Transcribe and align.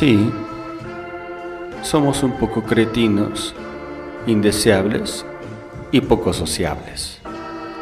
Sí, 0.00 0.32
somos 1.82 2.22
un 2.22 2.32
poco 2.38 2.62
cretinos, 2.62 3.54
indeseables 4.26 5.26
y 5.92 6.00
poco 6.00 6.32
sociables. 6.32 7.18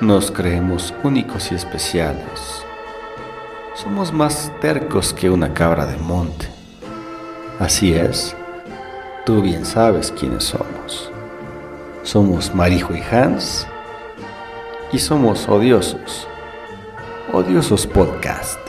Nos 0.00 0.32
creemos 0.32 0.92
únicos 1.04 1.52
y 1.52 1.54
especiales. 1.54 2.64
Somos 3.76 4.12
más 4.12 4.50
tercos 4.60 5.14
que 5.14 5.30
una 5.30 5.54
cabra 5.54 5.86
de 5.86 5.96
monte. 5.98 6.48
Así 7.60 7.94
es, 7.94 8.34
tú 9.24 9.40
bien 9.40 9.64
sabes 9.64 10.10
quiénes 10.10 10.42
somos. 10.42 11.12
Somos 12.02 12.52
Marijo 12.52 12.96
y 12.96 13.00
Hans 13.00 13.64
y 14.90 14.98
somos 14.98 15.48
odiosos. 15.48 16.26
Odiosos 17.32 17.86
Podcast. 17.86 18.67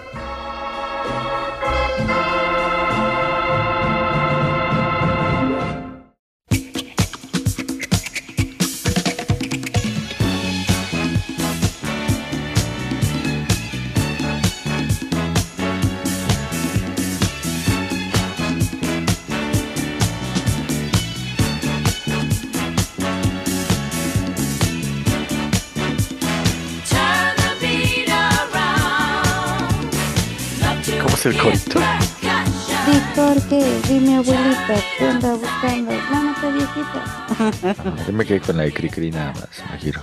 Yo 38.08 38.14
me 38.14 38.26
quedé 38.26 38.40
con 38.40 38.58
la 38.58 38.64
de 38.64 38.74
Cricri 38.74 39.12
nada 39.12 39.34
más, 39.34 39.64
me 39.72 39.78
giro. 39.78 40.02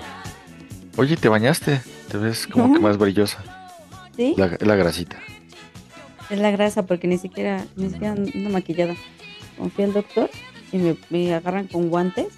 Oye, 0.96 1.16
¿te 1.16 1.28
bañaste? 1.28 1.80
Te 2.10 2.18
ves 2.18 2.46
como 2.46 2.72
que 2.72 2.80
más 2.80 2.96
brillosa. 2.96 3.38
¿Sí? 4.16 4.34
La, 4.36 4.56
la 4.60 4.76
grasita. 4.76 5.18
Es 6.30 6.38
la 6.38 6.50
grasa 6.50 6.84
porque 6.84 7.06
ni 7.06 7.18
siquiera, 7.18 7.64
ni 7.76 7.90
siquiera 7.90 8.12
ando 8.12 8.50
maquillada. 8.50 8.94
Confío 9.58 9.84
al 9.84 9.92
doctor 9.92 10.30
y 10.72 10.78
me, 10.78 10.96
me 11.10 11.34
agarran 11.34 11.66
con 11.66 11.88
guantes. 11.88 12.28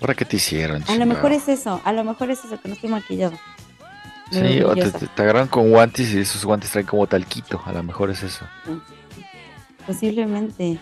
¿Ahora 0.00 0.14
qué 0.14 0.24
te 0.24 0.36
hicieron? 0.36 0.82
A 0.88 0.94
lo 0.96 1.06
mejor 1.06 1.30
chingado? 1.30 1.52
es 1.52 1.60
eso, 1.60 1.80
a 1.84 1.92
lo 1.92 2.04
mejor 2.04 2.30
es 2.30 2.44
eso, 2.44 2.60
que 2.60 2.68
no 2.68 2.74
estoy 2.74 2.90
maquillado. 2.90 3.38
Me 4.32 4.48
Sí, 4.52 4.62
o 4.62 4.74
te 4.74 5.22
agarran 5.22 5.48
con 5.48 5.70
guantes 5.70 6.12
y 6.12 6.18
esos 6.18 6.44
guantes 6.44 6.70
traen 6.70 6.86
como 6.86 7.06
talquito. 7.06 7.62
A 7.64 7.72
lo 7.72 7.82
mejor 7.82 8.10
es 8.10 8.22
eso. 8.22 8.44
Posiblemente. 9.86 10.78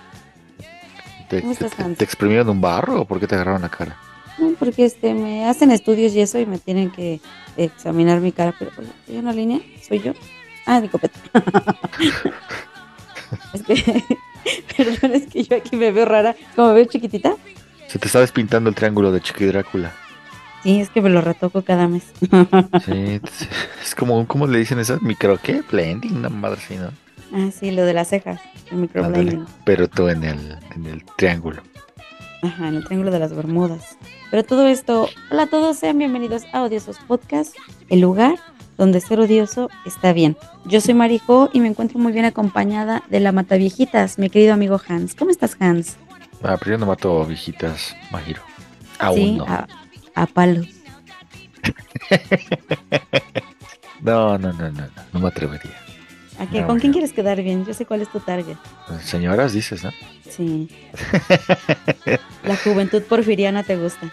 ¿Te, 1.29 1.43
¿Cómo 1.43 1.55
te- 1.55 2.05
exprimieron 2.05 2.49
un 2.49 2.61
barro 2.61 3.01
o 3.01 3.05
por 3.05 3.21
qué 3.21 3.27
te 3.27 3.35
agarraron 3.35 3.63
la 3.63 3.69
cara? 3.69 3.97
No, 4.39 4.53
porque 4.59 4.85
este, 4.85 5.15
me 5.15 5.47
hacen 5.47 5.71
estudios 5.71 6.13
y 6.15 6.21
eso 6.21 6.39
y 6.39 6.47
me 6.47 6.59
tienen 6.59 6.91
que 6.91 7.21
examinar 7.57 8.21
mi 8.21 8.33
cara. 8.33 8.55
Pero, 8.59 8.71
oye, 8.79 8.89
¿hay 9.09 9.17
una 9.19 9.33
línea? 9.33 9.61
¿Soy 9.87 10.01
yo? 10.01 10.13
Ah, 10.67 10.81
mi 10.81 10.89
copeta. 10.89 11.19
es 13.55 13.63
que, 13.63 13.75
perdón, 14.77 15.13
es 15.15 15.27
que 15.27 15.45
yo 15.45 15.57
aquí 15.57 15.77
me 15.77 15.91
veo 15.93 16.05
rara. 16.05 16.37
Como 16.55 16.69
me 16.69 16.75
veo 16.75 16.85
chiquitita. 16.85 17.35
Se 17.89 17.99
te 17.99 18.07
está 18.09 18.21
despintando 18.21 18.69
el 18.69 18.75
triángulo 18.75 19.13
de 19.13 19.21
Chiqui 19.21 19.45
Drácula. 19.47 19.93
Sí, 20.63 20.81
es 20.81 20.91
que 20.91 21.01
me 21.01 21.09
lo 21.09 21.21
retoco 21.21 21.63
cada 21.63 21.87
mes. 21.87 22.03
Sí, 22.85 23.21
es 23.83 23.95
como, 23.95 24.27
¿cómo 24.27 24.47
le 24.49 24.59
dicen 24.59 24.81
esas? 24.81 25.01
¿Micro 25.01 25.39
qué? 25.41 25.63
Blending, 25.71 26.17
una 26.17 26.29
madre 26.29 26.61
así, 26.63 26.75
¿no? 26.77 26.91
Ah, 27.33 27.51
sí, 27.59 27.71
lo 27.71 27.85
de 27.85 27.95
las 27.95 28.09
cejas, 28.09 28.41
el 28.71 28.73
Ándale, 28.73 28.83
microblending. 28.83 29.47
pero 29.65 29.89
tú 29.89 30.09
en 30.09 30.25
el, 30.25 30.59
en 30.75 30.87
el 30.87 31.05
triángulo. 31.17 31.63
Ajá, 32.43 32.69
en 32.69 32.77
el 32.77 32.85
triángulo 32.85 33.11
de 33.11 33.19
las 33.19 33.35
Bermudas. 33.35 33.97
Pero 34.31 34.45
todo 34.45 34.67
esto, 34.67 35.09
hola 35.31 35.45
a 35.45 35.47
todos, 35.47 35.79
sean 35.79 35.99
bienvenidos 35.99 36.43
a 36.53 36.63
Odiosos 36.63 36.99
Podcast, 37.07 37.55
el 37.89 38.01
lugar 38.01 38.35
donde 38.77 39.01
ser 39.01 39.21
odioso 39.21 39.71
está 39.87 40.13
bien. 40.13 40.37
Yo 40.67 40.81
soy 40.83 40.93
Marijo 40.95 41.49
y 41.53 41.61
me 41.61 41.69
encuentro 41.69 41.99
muy 41.99 42.13
bien 42.13 42.27
acompañada 42.27 43.03
de 43.09 43.21
la 43.21 43.33
Mataviejitas, 43.33 44.19
mi 44.19 44.29
querido 44.29 44.53
amigo 44.53 44.79
Hans. 44.87 45.15
¿Cómo 45.15 45.31
estás, 45.31 45.57
Hans? 45.61 45.97
Ah, 46.43 46.57
pero 46.59 46.73
yo 46.73 46.79
no 46.79 46.87
mato 46.87 47.25
viejitas, 47.25 47.97
Majiro. 48.11 48.43
Aún 48.99 49.17
sí, 49.17 49.33
no. 49.37 49.45
a, 49.47 49.67
a 50.15 50.27
palos. 50.27 50.67
No, 54.03 54.37
no, 54.39 54.53
no, 54.53 54.71
no, 54.71 54.83
no, 54.83 54.89
no 55.13 55.21
me 55.21 55.29
atrevería. 55.29 55.73
¿A 56.39 56.47
qué? 56.47 56.61
No, 56.61 56.67
¿Con 56.67 56.79
quién 56.81 56.93
quieres 56.93 57.13
quedar 57.13 57.43
bien? 57.43 57.65
Yo 57.65 57.73
sé 57.75 57.87
cuál 57.87 58.03
es 58.03 58.09
tu 58.11 58.21
target. 58.21 58.57
Señoras, 59.03 59.53
dices, 59.53 59.83
¿no? 59.83 59.91
Sí. 60.29 60.69
La 62.45 62.57
juventud 62.57 63.03
porfiriana 63.03 63.63
te 63.63 63.77
gusta. 63.77 64.11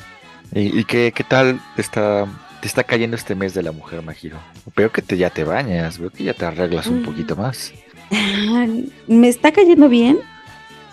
¿Y, 0.54 0.80
y 0.80 0.84
qué, 0.86 1.12
qué 1.16 1.24
tal 1.24 1.60
te 1.76 1.82
está, 1.82 2.26
te 2.62 2.68
está 2.68 2.84
cayendo 2.84 3.16
este 3.16 3.36
mes 3.36 3.54
de 3.54 3.64
la 3.64 3.72
mujer, 3.72 4.02
Majiro? 4.02 4.38
Veo 4.76 4.92
que 4.92 5.02
te, 5.02 5.18
ya 5.18 5.30
te 5.30 5.44
bañas, 5.44 5.98
veo 6.00 6.10
que 6.10 6.24
ya 6.24 6.34
te 6.34 6.46
arreglas 6.46 6.88
un 6.88 7.02
Mm. 7.02 7.06
poquito 7.06 7.36
más. 7.36 7.74
Me 9.08 9.28
está 9.28 9.52
cayendo 9.52 9.90
bien, 9.90 10.20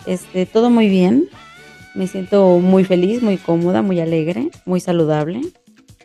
este, 0.06 0.46
todo 0.46 0.70
muy 0.70 0.88
bien. 0.88 1.28
Me 1.94 2.06
siento 2.06 2.58
muy 2.60 2.84
feliz, 2.84 3.20
muy 3.20 3.36
cómoda, 3.36 3.82
muy 3.82 3.98
alegre, 4.00 4.50
muy 4.64 4.78
saludable. 4.80 5.40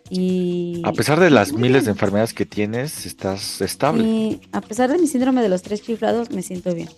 Y, 0.09 0.81
A 0.83 0.91
pesar 0.93 1.19
de 1.19 1.29
las 1.29 1.53
miles 1.53 1.85
de 1.85 1.91
enfermedades 1.91 2.33
que 2.33 2.45
tienes, 2.45 3.05
estás 3.05 3.61
estable. 3.61 4.03
y 4.03 4.41
a 4.51 4.61
pesar 4.61 4.91
de 4.91 4.99
mi 4.99 5.07
síndrome 5.07 5.41
de 5.41 5.49
los 5.49 5.61
tres 5.63 5.81
chiflados, 5.81 6.29
me 6.31 6.41
siento 6.41 6.73
bien. 6.73 6.89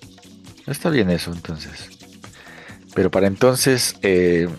Está 0.66 0.90
bien 0.90 1.10
eso, 1.10 1.32
entonces. 1.32 1.90
Pero 2.94 3.10
para 3.10 3.28
entonces, 3.28 3.96
eh, 4.02 4.50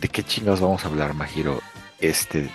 ¿de 0.00 0.08
qué 0.08 0.22
chingados 0.22 0.60
vamos 0.60 0.84
a 0.84 0.88
hablar, 0.88 1.14
Majiro? 1.14 1.60
Este, 1.98 2.48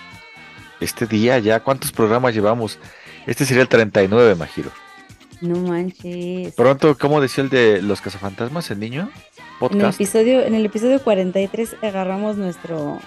este 0.80 1.06
día 1.06 1.38
ya, 1.38 1.60
¿cuántos 1.60 1.92
programas 1.92 2.34
llevamos? 2.34 2.78
Este 3.26 3.44
sería 3.44 3.62
el 3.62 3.68
39, 3.68 4.34
Majiro. 4.36 4.70
No 5.42 5.58
manches. 5.58 6.54
Pronto, 6.54 6.96
¿cómo 6.96 7.20
decía 7.20 7.42
el 7.44 7.50
de 7.50 7.82
los 7.82 8.00
cazafantasmas, 8.00 8.70
el 8.70 8.78
niño? 8.78 9.02
En 9.02 9.08
el 9.08 9.58
Podcast. 9.58 10.00
episodio, 10.00 10.42
en 10.42 10.54
el 10.54 10.64
episodio 10.64 11.02
43 11.02 11.76
agarramos 11.82 12.36
nuestro, 12.36 13.00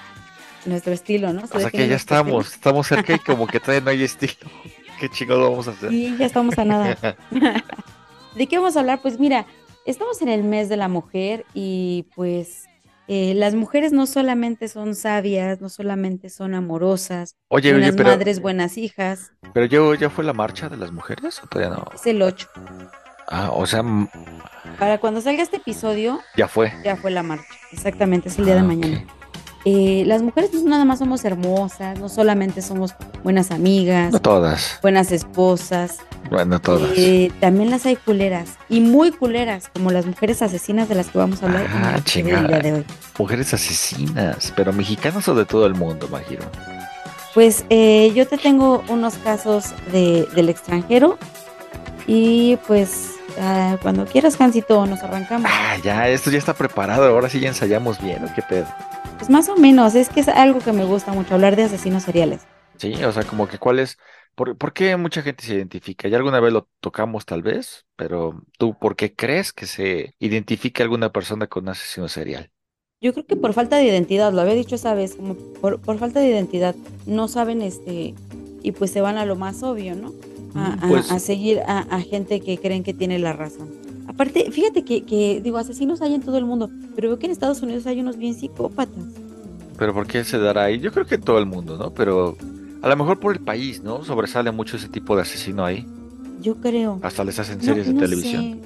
nuestro 0.66 0.94
estilo, 0.94 1.34
¿no? 1.34 1.48
Se 1.48 1.58
O 1.58 1.60
sea 1.60 1.70
que 1.72 1.88
ya 1.88 1.96
estamos, 1.96 2.54
estamos 2.54 2.88
cerca 2.88 3.14
y 3.14 3.20
como 3.20 3.48
que 3.48 3.60
todavía 3.60 3.82
no 3.82 3.90
hay 3.92 4.04
estilo. 4.04 4.34
¿Qué 5.00 5.10
chingados 5.10 5.50
vamos 5.50 5.68
a 5.68 5.72
hacer? 5.72 5.90
Sí, 5.90 6.16
ya 6.18 6.26
estamos 6.26 6.58
a 6.58 6.66
nada. 6.66 6.98
¿De 8.36 8.48
qué 8.48 8.58
vamos 8.58 8.76
a 8.76 8.80
hablar? 8.82 9.02
Pues 9.02 9.20
mira, 9.20 9.46
estamos 9.86 10.22
en 10.22 10.30
el 10.30 10.44
mes 10.44 10.70
de 10.70 10.78
la 10.78 10.88
mujer 10.88 11.46
y 11.54 12.06
pues 12.16 12.66
eh, 13.08 13.34
las 13.36 13.54
mujeres 13.56 13.92
no 13.92 14.06
solamente 14.08 14.68
son 14.68 14.96
sabias, 14.96 15.62
no 15.62 15.70
solamente 15.70 16.30
son 16.30 16.56
amorosas, 16.56 17.36
Oye, 17.50 17.72
buenas 17.72 17.90
oye, 17.90 17.98
pero, 17.98 18.10
madres, 18.10 18.42
buenas 18.42 18.78
hijas. 18.78 19.32
pero 19.54 19.66
yo, 19.68 19.94
¿ya 19.94 20.10
fue 20.10 20.24
la 20.24 20.34
marcha 20.34 20.70
de 20.70 20.78
las 20.78 20.92
mujeres 20.92 21.40
o 21.44 21.48
todavía 21.48 21.76
no? 21.78 21.86
Es 21.94 22.06
el 22.08 22.22
8. 22.22 22.50
Ah, 23.28 23.52
o 23.54 23.66
sea, 23.66 23.84
Para 24.80 24.98
cuando 25.00 25.20
salga 25.22 25.44
este 25.44 25.58
episodio, 25.58 26.20
ya 26.36 26.48
fue. 26.48 26.72
ya 26.84 26.96
fue 26.96 27.12
la 27.12 27.22
marcha. 27.24 27.46
Exactamente, 27.72 28.30
es 28.30 28.38
el 28.40 28.46
día 28.46 28.56
de 28.56 28.60
Ah, 28.62 28.64
mañana. 28.64 29.06
Eh, 29.68 30.04
las 30.06 30.22
mujeres 30.22 30.54
no 30.54 30.70
nada 30.70 30.86
más 30.86 31.00
somos 31.00 31.26
hermosas, 31.26 32.00
no 32.00 32.08
solamente 32.08 32.62
somos 32.62 32.94
buenas 33.24 33.50
amigas, 33.50 34.14
No 34.14 34.20
todas. 34.22 34.78
buenas 34.84 35.12
esposas, 35.12 35.98
Bueno, 36.30 36.62
todas. 36.62 36.92
eh, 36.96 37.32
también 37.40 37.72
las 37.72 37.84
hay 37.88 37.96
culeras 37.96 38.50
y 38.70 38.80
muy 38.80 39.12
culeras, 39.12 39.70
como 39.74 39.90
las 39.92 40.06
mujeres 40.06 40.44
asesinas 40.44 40.88
de 40.88 40.94
las 40.94 41.08
que 41.08 41.18
vamos 41.18 41.42
a 41.42 41.48
hablar 41.48 41.66
en 41.66 41.72
Ah, 41.74 41.94
el 41.98 42.04
chingada. 42.04 42.48
día 42.48 42.60
de 42.60 42.74
hoy. 42.74 42.86
Mujeres 43.18 43.54
asesinas, 43.56 44.54
pero 44.56 44.72
mexicanas 44.72 45.28
o 45.30 45.34
de 45.34 45.46
todo 45.46 45.66
el 45.66 45.74
mundo, 45.74 46.08
Majiro. 46.12 46.44
Pues 47.34 47.66
eh, 47.72 48.12
yo 48.16 48.28
te 48.28 48.38
tengo 48.38 48.84
unos 48.88 49.16
casos 49.16 49.74
de, 49.92 50.28
del 50.36 50.50
extranjero 50.50 51.18
y 52.08 52.58
pues 52.68 53.16
ah, 53.42 53.78
cuando 53.82 54.06
quieras, 54.06 54.40
Hansito, 54.40 54.86
nos 54.86 55.02
arrancamos. 55.02 55.50
Ah, 55.52 55.76
ya, 55.84 56.08
esto 56.08 56.30
ya 56.30 56.38
está 56.38 56.54
preparado. 56.54 57.06
Ahora 57.10 57.30
sí 57.30 57.40
ya 57.40 57.48
ensayamos 57.48 58.00
bien, 58.00 58.24
¿o 58.24 58.34
qué 58.36 58.44
pedo? 58.44 58.68
Pues 59.26 59.32
más 59.32 59.50
o 59.50 59.56
menos, 59.56 59.96
es 59.96 60.10
que 60.10 60.20
es 60.20 60.28
algo 60.28 60.60
que 60.60 60.72
me 60.72 60.86
gusta 60.86 61.12
mucho, 61.12 61.34
hablar 61.34 61.56
de 61.56 61.64
asesinos 61.64 62.04
seriales. 62.04 62.42
Sí, 62.78 62.94
o 63.04 63.12
sea, 63.12 63.24
como 63.24 63.48
que 63.48 63.58
cuál 63.58 63.80
es. 63.80 63.98
¿Por, 64.36 64.56
por 64.56 64.72
qué 64.72 64.96
mucha 64.98 65.24
gente 65.24 65.44
se 65.44 65.56
identifica? 65.56 66.08
Ya 66.10 66.18
alguna 66.18 66.40
vez 66.40 66.54
lo 66.54 66.70
tocamos, 66.80 67.26
tal 67.26 67.42
vez, 67.42 67.88
pero 67.96 68.44
tú, 68.60 68.78
¿por 68.78 68.96
qué 68.96 69.16
crees 69.16 69.52
que 69.52 69.66
se 69.66 70.14
identifica 70.20 70.84
alguna 70.84 71.12
persona 71.12 71.48
con 71.48 71.64
un 71.64 71.70
asesino 71.70 72.08
serial? 72.08 72.52
Yo 73.02 73.14
creo 73.14 73.26
que 73.26 73.36
por 73.36 73.54
falta 73.54 73.78
de 73.78 73.86
identidad, 73.86 74.32
lo 74.32 74.42
había 74.42 74.54
dicho 74.54 74.76
esa 74.76 74.94
vez, 74.94 75.16
como 75.16 75.34
por, 75.36 75.80
por 75.80 75.98
falta 75.98 76.20
de 76.20 76.28
identidad, 76.30 76.76
no 77.08 77.28
saben 77.28 77.64
este, 77.64 78.14
y 78.62 78.72
pues 78.74 78.92
se 78.92 79.02
van 79.02 79.18
a 79.18 79.26
lo 79.26 79.36
más 79.36 79.64
obvio, 79.64 79.96
¿no? 79.96 80.14
A, 80.54 80.74
a- 80.74 80.88
Pues- 80.88 81.12
a 81.12 81.18
seguir 81.18 81.62
a, 81.66 81.80
a 81.80 82.02
gente 82.02 82.42
que 82.42 82.60
creen 82.60 82.84
que 82.84 82.94
tiene 82.94 83.18
la 83.18 83.34
razón. 83.34 83.85
Aparte, 84.08 84.50
fíjate 84.52 84.84
que, 84.84 85.04
que, 85.04 85.42
digo, 85.44 85.58
asesinos 85.58 86.02
hay 86.02 86.14
en 86.14 86.22
todo 86.22 86.38
el 86.38 86.46
mundo, 86.46 86.70
pero 86.96 87.10
veo 87.10 87.20
que 87.20 87.26
en 87.26 87.32
Estados 87.32 87.62
Unidos 87.62 87.86
hay 87.88 88.00
unos 88.00 88.18
bien 88.18 88.34
psicópatas. 88.36 89.04
Pero 89.78 89.94
¿por 89.94 90.08
qué 90.08 90.24
se 90.24 90.38
dará 90.38 90.66
ahí? 90.66 90.80
Yo 90.80 90.92
creo 90.92 91.06
que 91.06 91.18
todo 91.18 91.38
el 91.40 91.46
mundo, 91.46 91.78
¿no? 91.78 91.92
Pero 91.92 92.38
a 92.82 92.88
lo 92.88 92.96
mejor 92.96 93.20
por 93.20 93.34
el 93.34 93.42
país, 93.42 93.82
¿no? 93.84 94.04
Sobresale 94.06 94.52
mucho 94.52 94.78
ese 94.78 94.88
tipo 94.90 95.16
de 95.16 95.24
asesino 95.24 95.66
ahí. 95.66 95.86
Yo 96.42 96.56
creo. 96.56 97.00
Hasta 97.02 97.24
les 97.24 97.40
hacen 97.40 97.58
No- 97.58 97.64
series 97.64 97.88
no 97.88 97.94
de 97.94 98.00
televisión. 98.00 98.60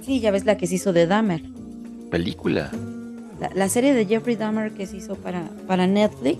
sé. 0.00 0.04
Sí, 0.04 0.20
ya 0.20 0.30
ves 0.32 0.44
la 0.44 0.56
que 0.56 0.66
se 0.66 0.74
hizo 0.74 0.92
de 0.92 1.06
Dahmer. 1.06 1.42
Película. 2.10 2.70
La, 3.40 3.50
la 3.54 3.68
serie 3.68 3.94
de 3.94 4.04
Jeffrey 4.06 4.36
Dahmer 4.36 4.72
que 4.72 4.86
se 4.86 4.96
hizo 4.96 5.14
para, 5.14 5.48
para 5.66 5.86
Netflix. 5.86 6.38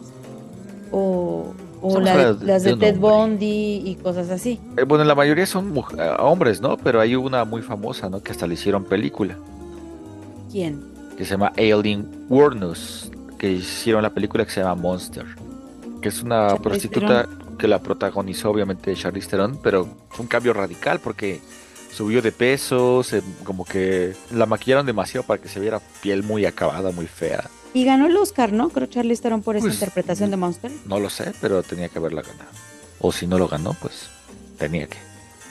O, 0.93 1.55
o 1.83 2.01
la- 2.01 2.33
de- 2.35 2.47
las 2.47 2.63
de 2.63 2.77
Ted. 2.77 2.97
Bundy 2.99 3.83
y 3.85 3.95
cosas 4.03 4.31
así. 4.31 4.61
Eh, 4.77 4.83
bueno, 4.85 5.05
la 5.05 5.15
mayoría 5.15 5.47
son 5.47 5.77
eh, 5.77 6.11
hombres, 6.19 6.61
¿no? 6.61 6.77
Pero 6.77 7.01
hay 7.01 7.17
una 7.17 7.45
muy 7.45 7.63
famosa, 7.63 8.09
¿no? 8.11 8.23
Que 8.23 8.33
hasta 8.33 8.47
le 8.47 8.55
hicieron 8.55 8.85
película. 8.85 9.37
¿Quién? 10.51 10.83
Que 11.17 11.25
se 11.25 11.33
llama 11.33 11.53
Aileen 11.57 12.27
Wuornos. 12.29 13.11
Que 13.39 13.51
hicieron 13.53 14.03
la 14.03 14.11
película 14.11 14.45
que 14.45 14.51
se 14.51 14.61
llama 14.61 14.75
Monster. 14.81 15.25
Que 16.03 16.09
es 16.09 16.23
una 16.23 16.49
Charlize 16.49 16.63
prostituta 16.63 17.29
que 17.59 17.69
la 17.69 17.79
protagonizó 17.79 18.51
obviamente 18.51 18.95
Charlize 18.95 19.29
Theron. 19.29 19.59
Pero 19.63 19.87
fue 20.11 20.25
un 20.25 20.29
cambio 20.29 20.53
radical 20.53 21.01
porque 21.01 21.41
subió 21.93 22.21
de 22.23 22.33
peso. 22.33 23.03
Se, 23.03 23.23
como 23.45 23.65
que 23.65 24.15
la 24.33 24.47
maquillaron 24.47 24.85
demasiado 24.87 25.27
para 25.27 25.41
que 25.41 25.49
se 25.49 25.61
viera 25.61 25.81
piel 26.03 26.23
muy 26.23 26.45
acabada, 26.47 26.91
muy 26.91 27.07
fea. 27.07 27.45
Y 27.73 27.85
ganó 27.85 28.07
el 28.07 28.17
Oscar, 28.17 28.53
¿no? 28.53 28.69
Creo 28.71 28.87
Charlize 28.89 29.23
Theron 29.23 29.43
por 29.43 29.57
esa 29.57 29.65
Pues, 29.67 29.75
interpretación 29.75 30.31
de 30.31 30.37
Monster. 30.37 30.73
No 30.87 30.99
lo 30.99 31.09
sé, 31.11 31.33
pero 31.41 31.63
tenía 31.63 31.89
que 31.89 31.99
haberla 31.99 32.23
ganado. 32.23 32.51
O 33.01 33.13
si 33.13 33.27
no 33.27 33.39
lo 33.39 33.49
ganó, 33.49 33.75
pues 33.75 34.09
tenía 34.59 34.87
que. 34.87 34.99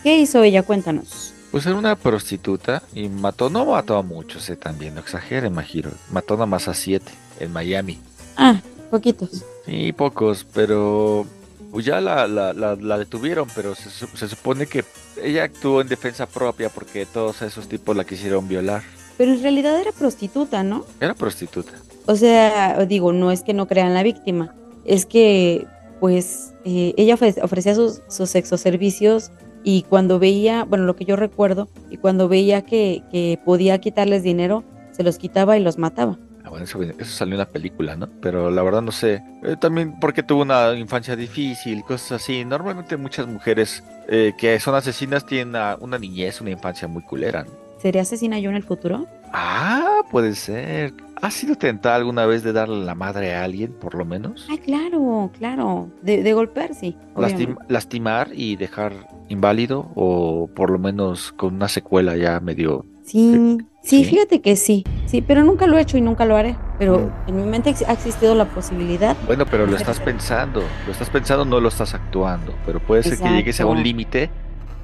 ¿Qué 0.04 0.18
hizo 0.18 0.44
ella? 0.44 0.64
Cuéntanos. 0.64 1.34
Pues 1.52 1.66
era 1.66 1.76
una 1.76 1.96
prostituta 1.96 2.84
y 2.94 3.10
mató, 3.10 3.50
no 3.50 3.66
mató 3.66 3.98
a 3.98 4.04
muchos, 4.04 4.50
eh, 4.50 4.56
también, 4.56 4.94
no 4.96 5.00
exageren, 5.00 5.52
Majiro. 5.54 5.92
Mató 6.12 6.36
nada 6.36 6.46
más 6.46 6.68
a 6.68 6.74
siete 6.76 7.12
en 7.40 7.52
Miami. 7.52 8.00
Ah, 8.38 8.62
poquitos. 8.92 9.44
Sí, 9.66 9.92
pocos, 9.94 10.46
pero 10.54 11.26
pues 11.72 11.86
ya 11.86 12.02
la, 12.02 12.28
la, 12.28 12.54
la, 12.54 12.76
la 12.76 12.98
detuvieron, 13.00 13.48
pero 13.56 13.74
se 13.76 14.28
supone 14.28 14.68
que 14.68 14.86
ella 15.24 15.44
actuó 15.46 15.82
en 15.82 15.88
defensa 15.88 16.28
propia 16.28 16.70
porque 16.70 17.06
todos 17.08 17.42
esos 17.42 17.68
tipos 17.68 17.96
la 17.98 18.04
quisieron 18.04 18.48
violar. 18.48 18.84
Pero 19.18 19.34
en 19.34 19.42
realidad 19.42 19.80
era 19.80 19.92
prostituta, 19.92 20.64
¿no? 20.64 20.86
Era 21.02 21.16
prostituta. 21.16 21.74
O 22.10 22.16
sea, 22.16 22.86
digo, 22.88 23.14
no 23.14 23.32
es 23.32 23.44
que 23.44 23.54
no 23.54 23.68
crean 23.68 23.94
la 23.94 24.02
víctima, 24.02 24.56
es 24.84 25.06
que, 25.06 25.68
pues, 26.00 26.56
eh, 26.66 26.96
ella 26.98 27.16
ofre- 27.16 27.40
ofrecía 27.44 27.76
sus, 27.76 28.02
sus 28.10 28.32
sexoservicios 28.32 29.32
y 29.64 29.84
cuando 29.84 30.18
veía, 30.18 30.64
bueno, 30.64 30.86
lo 30.86 30.96
que 30.96 31.06
yo 31.06 31.16
recuerdo, 31.16 31.68
y 31.92 31.98
cuando 31.98 32.28
veía 32.28 32.64
que, 32.64 33.04
que 33.12 33.38
podía 33.46 33.78
quitarles 33.78 34.24
dinero, 34.24 34.64
se 34.92 35.04
los 35.04 35.20
quitaba 35.20 35.56
y 35.56 35.62
los 35.62 35.78
mataba. 35.78 36.18
Ah, 36.44 36.50
bueno, 36.50 36.66
eso, 36.66 36.82
eso 36.82 37.06
salió 37.06 37.36
en 37.36 37.40
la 37.40 37.52
película, 37.52 37.96
¿no? 37.96 38.10
Pero 38.22 38.50
la 38.50 38.64
verdad 38.64 38.82
no 38.82 38.92
sé. 38.92 39.22
Eh, 39.44 39.56
también 39.62 40.00
porque 40.00 40.24
tuvo 40.24 40.42
una 40.42 40.74
infancia 40.74 41.16
difícil, 41.16 41.84
cosas 41.84 42.14
así. 42.24 42.44
Normalmente 42.44 42.98
muchas 42.98 43.28
mujeres 43.28 43.84
eh, 44.08 44.34
que 44.36 44.60
son 44.60 44.74
asesinas 44.74 45.28
tienen 45.28 45.50
una, 45.50 45.78
una 45.80 46.00
niñez, 46.00 46.42
una 46.42 46.50
infancia 46.50 46.88
muy 46.88 47.04
culera, 47.04 47.44
¿no? 47.44 47.52
¿Sería 47.80 48.02
asesina 48.02 48.40
yo 48.40 48.50
en 48.50 48.56
el 48.56 48.64
futuro? 48.64 49.06
Ah, 49.32 50.02
puede 50.12 50.34
ser. 50.36 50.92
¿Has 51.22 51.34
sido 51.34 51.56
tentada 51.56 51.96
alguna 51.96 52.26
vez 52.26 52.44
de 52.44 52.54
darle 52.54 52.86
la 52.86 52.96
madre 52.96 53.36
a 53.36 53.44
alguien, 53.44 53.74
por 53.74 53.94
lo 53.96 54.06
menos? 54.06 54.48
Ay, 54.50 54.58
claro, 54.60 55.30
claro. 55.38 55.90
De, 56.02 56.24
de 56.24 56.34
golpear, 56.34 56.74
sí. 56.74 56.96
Lastim- 57.16 57.58
lastimar 57.68 58.30
y 58.34 58.56
dejar 58.56 58.94
inválido 59.28 59.92
o 59.96 60.50
por 60.56 60.70
lo 60.70 60.80
menos 60.80 61.34
con 61.34 61.56
una 61.56 61.68
secuela 61.68 62.16
ya 62.16 62.40
medio... 62.40 62.86
Sí, 63.04 63.58
Sí. 63.82 64.04
sí, 64.04 64.06
fíjate 64.06 64.40
que 64.42 64.56
sí. 64.56 64.84
Sí, 65.08 65.22
pero 65.22 65.44
nunca 65.44 65.66
lo 65.68 65.78
he 65.78 65.82
hecho 65.82 65.98
y 65.98 66.02
nunca 66.02 66.26
lo 66.26 66.36
haré. 66.38 66.56
Pero 66.78 67.00
Mm. 67.26 67.30
en 67.30 67.36
mi 67.38 67.44
mente 67.44 67.74
ha 67.88 67.94
existido 67.94 68.34
la 68.36 68.46
posibilidad. 68.46 69.18
Bueno, 69.26 69.46
pero 69.46 69.66
lo 69.66 69.76
estás 69.76 70.00
pensando, 70.12 70.62
lo 70.86 70.92
estás 70.92 71.10
pensando, 71.10 71.44
no 71.44 71.60
lo 71.60 71.68
estás 71.70 71.94
actuando, 71.96 72.54
pero 72.66 72.80
puede 72.80 73.04
ser 73.04 73.18
que 73.18 73.30
llegues 73.30 73.60
a 73.60 73.66
un 73.66 73.82
límite 73.84 74.30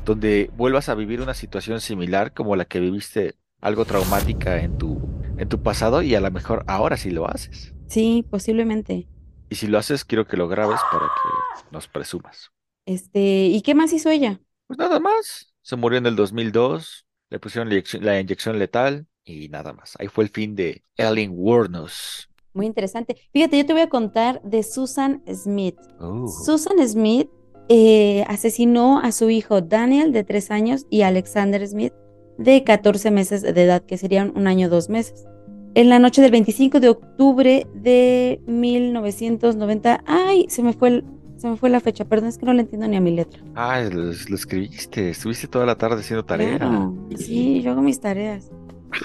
donde 0.04 0.50
vuelvas 0.58 0.90
a 0.90 0.96
vivir 0.96 1.22
una 1.22 1.34
situación 1.34 1.80
similar 1.82 2.34
como 2.34 2.56
la 2.56 2.66
que 2.66 2.80
viviste 2.80 3.36
algo 3.62 3.86
traumática 3.86 4.60
en 4.62 4.78
tu, 4.78 5.00
en 5.38 5.50
tu 5.50 5.62
pasado 5.62 6.02
y 6.02 6.16
a 6.16 6.22
lo 6.22 6.32
mejor 6.32 6.64
ahora 6.68 6.98
sí 6.98 7.12
lo 7.12 7.30
haces. 7.30 7.74
Sí, 7.88 8.26
posiblemente. 8.30 9.08
Y 9.50 9.56
si 9.56 9.68
lo 9.68 9.78
haces, 9.78 10.06
quiero 10.06 10.28
que 10.28 10.38
lo 10.38 10.48
grabes 10.48 10.80
para 10.92 11.06
que 11.06 11.66
nos 11.72 11.88
presumas. 11.88 12.52
Este, 12.86 13.48
¿y 13.48 13.62
qué 13.62 13.76
más 13.76 13.94
hizo 13.94 14.10
ella? 14.10 14.40
Pues 14.68 14.80
nada 14.80 15.00
más. 15.00 15.54
Se 15.62 15.76
murió 15.76 15.98
en 15.98 16.06
el 16.06 16.16
2002, 16.16 17.06
le 17.30 17.40
pusieron 17.40 17.70
la 18.02 18.20
inyección, 18.20 18.60
letal 18.60 19.08
y 19.24 19.50
nada 19.50 19.74
más. 19.74 19.96
Ahí 20.00 20.08
fue 20.08 20.24
el 20.24 20.30
fin 20.30 20.56
de 20.56 20.84
Ellen 20.96 21.32
Wuornos. 21.34 22.30
Muy 22.54 22.68
interesante. 22.68 23.18
Fíjate, 23.34 23.58
yo 23.58 23.66
te 23.66 23.74
voy 23.74 23.82
a 23.82 23.90
contar 23.90 24.42
de 24.44 24.64
Susan 24.64 25.24
Smith. 25.28 25.78
Oh. 26.00 26.28
Susan 26.28 26.88
Smith 26.88 27.30
eh, 27.68 28.24
asesinó 28.28 29.00
a 29.00 29.12
su 29.12 29.30
hijo 29.30 29.62
Daniel 29.62 30.14
de 30.14 30.24
tres 30.24 30.52
años 30.52 30.86
y 30.90 31.02
a 31.02 31.08
Alexander 31.08 31.68
Smith 31.68 31.94
de 32.38 32.64
14 32.64 33.12
meses 33.12 33.42
de 33.42 33.50
edad, 33.64 33.84
que 33.84 33.98
serían 33.98 34.32
un 34.36 34.48
año 34.48 34.70
dos 34.70 34.90
meses. 34.90 35.26
En 35.74 35.90
la 35.90 36.00
noche 36.00 36.22
del 36.22 36.32
25 36.32 36.80
de 36.80 36.90
octubre 36.90 37.68
de 37.76 38.40
1990, 38.48 40.04
ay, 40.06 40.46
se 40.50 40.64
me 40.64 40.74
fue, 40.74 40.88
el- 40.90 41.06
se 41.38 41.50
me 41.50 41.58
fue 41.58 41.70
la 41.70 41.80
fecha, 41.82 42.06
perdón, 42.06 42.30
es 42.30 42.38
que 42.38 42.46
no 42.46 42.54
le 42.54 42.62
entiendo 42.62 42.88
ni 42.88 42.96
a 42.96 43.02
mi 43.02 43.12
letra. 43.12 43.42
Ah, 43.56 43.82
lo, 43.82 44.04
lo 44.06 44.12
escribiste, 44.36 45.10
estuviste 45.10 45.48
toda 45.48 45.66
la 45.66 45.76
tarde 45.78 45.98
haciendo 46.02 46.24
tarea. 46.24 46.58
Claro, 46.58 46.96
sí, 47.18 47.62
yo 47.62 47.72
hago 47.72 47.82
mis 47.82 48.00
tareas. 48.00 48.50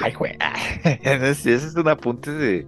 Ay, 0.00 0.12
güey. 0.15 0.33
Ese 1.03 1.55
es 1.55 1.75
un 1.75 1.88
apunte 1.88 2.31
de, 2.31 2.67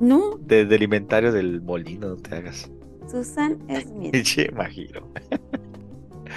No, 0.00 0.38
de- 0.40 0.64
del 0.64 0.82
inventario 0.82 1.30
del 1.32 1.60
molino, 1.62 2.08
no 2.08 2.16
te 2.16 2.34
hagas. 2.34 2.68
Susan 3.08 3.58
Smith. 3.68 4.12
Che, 4.24 4.50
Majiro. 4.50 5.08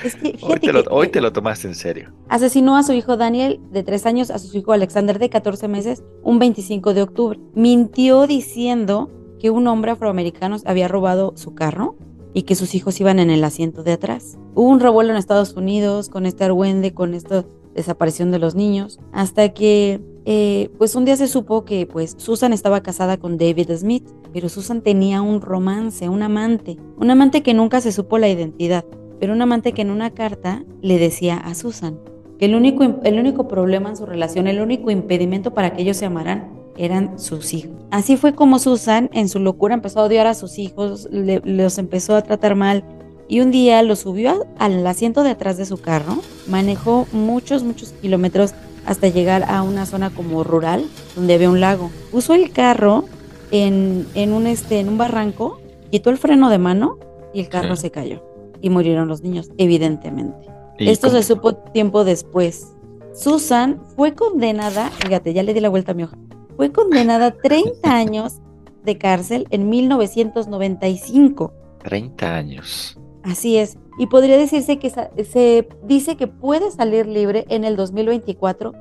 Es 0.03 0.15
que 0.15 0.37
Hoy 0.41 0.59
te, 0.59 0.73
lo, 0.73 0.83
que, 0.83 0.89
hoy 0.91 1.07
te 1.09 1.21
lo 1.21 1.31
tomaste 1.33 1.67
en 1.67 1.75
serio. 1.75 2.13
Asesinó 2.27 2.77
a 2.77 2.83
su 2.83 2.93
hijo 2.93 3.17
Daniel 3.17 3.59
de 3.71 3.83
3 3.83 4.05
años, 4.05 4.31
a 4.31 4.39
su 4.39 4.57
hijo 4.57 4.71
Alexander 4.71 5.19
de 5.19 5.29
14 5.29 5.67
meses, 5.67 6.03
un 6.23 6.39
25 6.39 6.93
de 6.93 7.01
octubre. 7.01 7.39
Mintió 7.53 8.27
diciendo 8.27 9.09
que 9.39 9.49
un 9.49 9.67
hombre 9.67 9.91
afroamericano 9.91 10.57
había 10.65 10.87
robado 10.87 11.33
su 11.35 11.55
carro 11.55 11.95
y 12.33 12.43
que 12.43 12.55
sus 12.55 12.75
hijos 12.75 12.99
iban 12.99 13.19
en 13.19 13.29
el 13.29 13.43
asiento 13.43 13.83
de 13.83 13.93
atrás. 13.93 14.37
Hubo 14.53 14.69
un 14.69 14.79
revuelo 14.79 15.11
en 15.11 15.17
Estados 15.17 15.53
Unidos 15.53 16.09
con 16.09 16.25
este 16.25 16.43
argüende, 16.43 16.93
con 16.93 17.13
esta 17.13 17.45
desaparición 17.73 18.31
de 18.31 18.39
los 18.39 18.55
niños, 18.55 18.99
hasta 19.11 19.49
que 19.49 20.01
eh, 20.25 20.69
pues 20.77 20.95
un 20.95 21.05
día 21.05 21.15
se 21.15 21.27
supo 21.27 21.65
que 21.65 21.85
pues 21.87 22.15
Susan 22.17 22.53
estaba 22.53 22.81
casada 22.81 23.17
con 23.17 23.37
David 23.37 23.71
Smith, 23.75 24.07
pero 24.33 24.49
Susan 24.49 24.81
tenía 24.81 25.21
un 25.21 25.41
romance, 25.41 26.09
un 26.09 26.21
amante, 26.21 26.77
un 26.97 27.09
amante 27.09 27.41
que 27.41 27.53
nunca 27.53 27.81
se 27.81 27.91
supo 27.91 28.17
la 28.17 28.29
identidad 28.29 28.85
pero 29.19 29.33
un 29.33 29.41
amante 29.41 29.71
que 29.73 29.81
en 29.81 29.91
una 29.91 30.11
carta 30.11 30.63
le 30.81 30.97
decía 30.97 31.37
a 31.37 31.53
Susan 31.55 31.99
que 32.37 32.45
el 32.45 32.55
único, 32.55 32.83
el 33.03 33.19
único 33.19 33.47
problema 33.49 33.89
en 33.89 33.97
su 33.97 34.05
relación, 34.05 34.47
el 34.47 34.61
único 34.61 34.91
impedimento 34.91 35.53
para 35.53 35.73
que 35.73 35.81
ellos 35.81 35.97
se 35.97 36.05
amaran 36.05 36.53
eran 36.77 37.19
sus 37.19 37.53
hijos. 37.53 37.71
Así 37.91 38.15
fue 38.15 38.33
como 38.33 38.59
Susan 38.59 39.09
en 39.11 39.27
su 39.27 39.39
locura 39.39 39.73
empezó 39.73 39.99
a 39.99 40.03
odiar 40.05 40.25
a 40.27 40.33
sus 40.33 40.57
hijos, 40.57 41.09
le- 41.11 41.41
los 41.43 41.77
empezó 41.77 42.15
a 42.15 42.21
tratar 42.21 42.55
mal 42.55 42.85
y 43.27 43.41
un 43.41 43.51
día 43.51 43.81
los 43.83 43.99
subió 43.99 44.31
a- 44.57 44.65
al 44.65 44.87
asiento 44.87 45.23
de 45.23 45.31
atrás 45.31 45.57
de 45.57 45.65
su 45.65 45.77
carro, 45.81 46.19
manejó 46.47 47.05
muchos, 47.11 47.63
muchos 47.63 47.91
kilómetros 48.01 48.53
hasta 48.85 49.09
llegar 49.09 49.43
a 49.49 49.61
una 49.61 49.85
zona 49.85 50.09
como 50.09 50.43
rural 50.45 50.85
donde 51.17 51.33
había 51.33 51.49
un 51.49 51.59
lago. 51.59 51.91
Puso 52.11 52.33
el 52.33 52.51
carro 52.51 53.03
en, 53.51 54.07
en 54.15 54.31
un, 54.31 54.47
este, 54.47 54.79
en 54.79 54.87
un 54.87 54.97
barranco, 54.97 55.59
quitó 55.91 56.09
el 56.09 56.17
freno 56.17 56.49
de 56.49 56.57
mano 56.59 56.97
y 57.33 57.41
el 57.41 57.49
carro 57.49 57.75
Sí. 57.75 57.81
se 57.83 57.91
cayó 57.91 58.23
y 58.61 58.69
murieron 58.69 59.07
los 59.07 59.21
niños, 59.21 59.49
evidentemente. 59.57 60.47
¿Y 60.77 60.89
Esto 60.89 61.09
se 61.09 61.23
supo 61.23 61.55
tiempo 61.55 62.03
después. 62.03 62.73
Susan 63.13 63.81
fue 63.95 64.13
condenada, 64.13 64.89
fíjate, 64.91 65.33
ya 65.33 65.43
le 65.43 65.53
di 65.53 65.59
la 65.59 65.69
vuelta 65.69 65.91
a 65.91 65.95
mi 65.95 66.03
hoja, 66.03 66.17
fue 66.55 66.71
condenada 66.71 67.25
a 67.27 67.31
30 67.31 67.89
años 67.93 68.39
de 68.83 68.97
cárcel 68.97 69.47
en 69.49 69.69
1995. 69.69 71.53
30 71.83 72.35
años. 72.35 72.97
Así 73.23 73.57
es. 73.57 73.77
Y 73.97 74.07
podría 74.07 74.37
decirse 74.37 74.79
que 74.79 74.89
se 74.89 75.67
dice 75.83 76.15
que 76.15 76.27
puede 76.27 76.71
salir 76.71 77.05
libre 77.05 77.45
en 77.49 77.65
el 77.65 77.75
2024. 77.75 78.73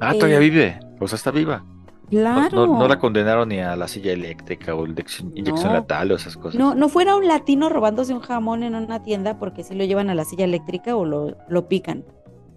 Ah, 0.00 0.12
todavía 0.14 0.36
Eh, 0.38 0.40
vive. 0.40 0.80
O 1.00 1.06
sea, 1.06 1.16
está 1.16 1.30
viva. 1.30 1.64
No- 2.10 2.20
Claro. 2.20 2.66
No, 2.66 2.78
no 2.78 2.88
la 2.88 2.98
condenaron 2.98 3.48
ni 3.48 3.58
a 3.58 3.74
la 3.74 3.88
silla 3.88 4.12
eléctrica 4.12 4.74
o 4.74 4.86
inyección, 4.86 5.32
inyección 5.34 5.72
No. 5.72 5.80
letal 5.80 6.12
o 6.12 6.16
esas 6.16 6.36
cosas. 6.36 6.58
No, 6.58 6.74
no 6.74 6.88
fuera 6.88 7.16
un 7.16 7.26
latino 7.26 7.68
robándose 7.68 8.14
un 8.14 8.20
jamón 8.20 8.62
en 8.62 8.74
una 8.76 9.02
tienda 9.02 9.38
porque 9.38 9.64
si 9.64 9.74
lo 9.74 9.84
llevan 9.84 10.08
a 10.10 10.14
la 10.14 10.24
silla 10.24 10.44
eléctrica 10.44 10.94
o 10.94 11.04
lo, 11.04 11.36
lo 11.48 11.66
pican. 11.68 12.04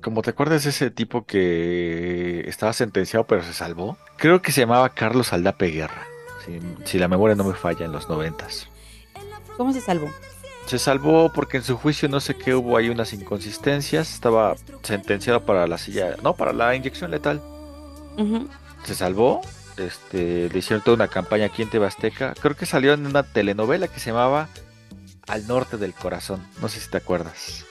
Como 0.01 0.21
te 0.21 0.29
acuerdas 0.29 0.65
ese 0.65 0.91
tipo 0.91 1.25
que 1.25 2.41
estaba 2.47 2.73
sentenciado 2.73 3.25
pero 3.25 3.41
se 3.43 3.53
salvó, 3.53 3.97
creo 4.17 4.41
que 4.41 4.51
se 4.51 4.61
llamaba 4.61 4.89
Carlos 4.89 5.33
Aldape 5.33 5.67
Guerra. 5.71 6.03
Si, 6.45 6.59
si 6.85 6.99
la 6.99 7.07
memoria 7.07 7.35
no 7.35 7.43
me 7.43 7.53
falla 7.53 7.85
en 7.85 7.91
los 7.91 8.07
noventas. 8.07 8.67
¿Cómo 9.57 9.73
se 9.73 9.81
salvó? 9.81 10.07
Se 10.67 10.77
salvó 10.77 11.31
porque 11.33 11.57
en 11.57 11.63
su 11.63 11.75
juicio 11.75 12.07
no 12.07 12.19
sé 12.19 12.35
qué 12.35 12.53
hubo 12.53 12.77
ahí 12.77 12.89
unas 12.89 13.11
inconsistencias. 13.13 14.13
Estaba 14.13 14.55
sentenciado 14.83 15.43
para 15.43 15.65
la 15.67 15.77
silla, 15.79 16.15
no, 16.23 16.33
para 16.35 16.53
la 16.53 16.75
inyección 16.75 17.09
letal. 17.11 17.41
Ujú. 18.17 18.47
Se 18.83 18.95
salvó. 18.95 19.41
Este, 19.77 20.49
le 20.49 20.59
hicieron 20.59 20.83
toda 20.83 20.95
una 20.95 21.07
campaña 21.07 21.45
aquí 21.45 21.61
en 21.61 21.69
Tebasteca. 21.69 22.33
Creo 22.33 22.55
que 22.55 22.65
salió 22.65 22.93
en 22.93 23.05
una 23.05 23.23
telenovela 23.23 23.87
que 23.87 23.99
se 23.99 24.09
llamaba 24.09 24.49
Al 25.27 25.47
Norte 25.47 25.77
del 25.77 25.93
Corazón. 25.93 26.45
No 26.61 26.67
sé 26.67 26.79
si 26.79 26.89
te 26.89 26.97
acuerdas. 26.97 27.65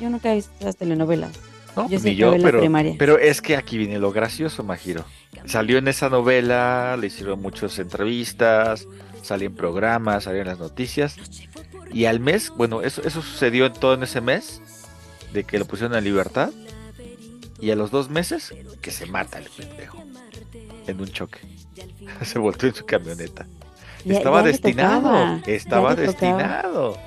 Yo 0.00 0.10
nunca 0.10 0.32
he 0.32 0.36
visto 0.36 0.50
esas 0.60 0.76
telenovelas. 0.76 1.32
No, 1.76 1.88
Yo 1.90 2.00
ni 2.00 2.16
yo, 2.16 2.34
pero, 2.42 2.62
pero 2.98 3.18
es 3.18 3.42
que 3.42 3.54
aquí 3.54 3.76
viene 3.76 3.98
lo 3.98 4.10
gracioso, 4.10 4.64
Majiro. 4.64 5.04
Salió 5.44 5.76
en 5.76 5.88
esa 5.88 6.08
novela, 6.08 6.96
le 6.96 7.08
hicieron 7.08 7.40
muchas 7.42 7.78
entrevistas, 7.78 8.88
salió 9.22 9.46
en 9.46 9.54
programas, 9.54 10.24
salió 10.24 10.40
en 10.40 10.46
las 10.46 10.58
noticias. 10.58 11.16
Y 11.92 12.06
al 12.06 12.18
mes, 12.18 12.50
bueno, 12.56 12.80
eso, 12.80 13.02
eso 13.02 13.20
sucedió 13.20 13.66
en 13.66 13.74
todo 13.74 13.92
en 13.92 14.02
ese 14.02 14.22
mes, 14.22 14.62
de 15.34 15.44
que 15.44 15.58
lo 15.58 15.66
pusieron 15.66 15.96
en 15.96 16.04
libertad. 16.04 16.50
Y 17.60 17.70
a 17.70 17.76
los 17.76 17.90
dos 17.90 18.08
meses, 18.08 18.54
que 18.80 18.90
se 18.90 19.04
mata 19.04 19.38
el 19.38 19.48
pendejo. 19.50 20.05
En 20.86 21.00
un 21.00 21.08
choque. 21.08 21.40
se 22.22 22.38
volteó 22.38 22.68
en 22.68 22.74
su 22.74 22.84
camioneta. 22.86 23.46
Ya- 24.04 24.18
estaba 24.18 24.40
ya 24.42 24.46
destinado. 24.48 25.00
tocaba, 25.02 25.40
estaba 25.46 25.94
destinado. 25.94 26.98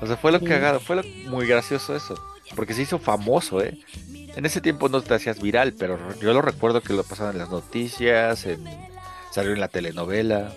O 0.00 0.06
sea, 0.06 0.16
fue 0.16 0.32
lo 0.32 0.40
Sí. 0.40 0.46
cagado, 0.46 0.80
fue 0.80 0.96
lo- 0.96 1.04
muy 1.30 1.46
gracioso 1.46 1.94
eso. 1.94 2.14
Porque 2.56 2.74
se 2.74 2.82
hizo 2.82 2.98
famoso, 2.98 3.62
¿eh? 3.62 3.78
En 4.36 4.44
ese 4.44 4.60
tiempo 4.60 4.88
no 4.88 5.00
te 5.00 5.14
hacías 5.14 5.40
viral, 5.40 5.74
pero 5.78 5.98
yo 6.20 6.32
lo 6.32 6.42
recuerdo 6.42 6.80
que 6.82 6.92
lo 6.92 7.04
pasaban 7.04 7.34
en 7.34 7.38
las 7.38 7.50
noticias, 7.50 8.44
en, 8.46 8.64
salió 9.30 9.52
en 9.52 9.60
la 9.60 9.68
telenovela. 9.68 10.52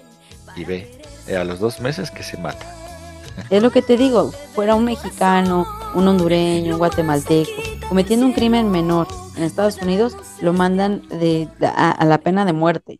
Y 0.55 0.65
ve, 0.65 0.99
a 1.39 1.43
los 1.43 1.59
dos 1.59 1.79
meses 1.79 2.09
que 2.09 2.23
se 2.23 2.37
mata. 2.37 2.65
Es 3.49 3.61
lo 3.61 3.71
que 3.71 3.81
te 3.81 3.97
digo, 3.97 4.31
fuera 4.53 4.75
un 4.75 4.85
mexicano, 4.85 5.65
un 5.93 6.07
hondureño, 6.07 6.73
un 6.73 6.79
guatemalteco, 6.79 7.51
cometiendo 7.87 8.25
un 8.25 8.33
crimen 8.33 8.69
menor 8.69 9.07
en 9.35 9.43
Estados 9.43 9.81
Unidos, 9.81 10.17
lo 10.41 10.53
mandan 10.53 11.07
de, 11.09 11.47
a, 11.61 11.91
a 11.91 12.05
la 12.05 12.17
pena 12.17 12.45
de 12.45 12.53
muerte. 12.53 12.99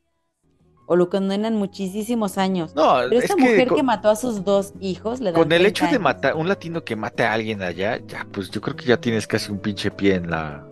O 0.89 0.95
lo 0.95 1.09
condenan 1.09 1.55
muchísimos 1.55 2.37
años. 2.37 2.73
No, 2.73 2.95
Pero 3.09 3.17
es 3.17 3.25
esta 3.25 3.35
que 3.35 3.41
mujer 3.41 3.67
con, 3.67 3.77
que 3.77 3.83
mató 3.83 4.09
a 4.09 4.15
sus 4.15 4.45
dos 4.45 4.73
hijos 4.79 5.19
le 5.19 5.33
dan 5.33 5.41
con 5.41 5.51
el 5.51 5.59
30 5.59 5.67
hecho 5.67 5.87
de 5.87 5.99
matar, 5.99 6.35
un 6.35 6.47
latino 6.47 6.81
que 6.83 6.95
mate 6.95 7.23
a 7.23 7.33
alguien 7.33 7.61
allá, 7.61 7.99
ya, 8.07 8.25
pues 8.31 8.49
yo 8.49 8.61
creo 8.61 8.75
que 8.75 8.85
ya 8.85 8.97
tienes 8.97 9.27
casi 9.27 9.51
un 9.51 9.59
pinche 9.59 9.91
pie 9.91 10.15
en 10.15 10.29
la, 10.29 10.65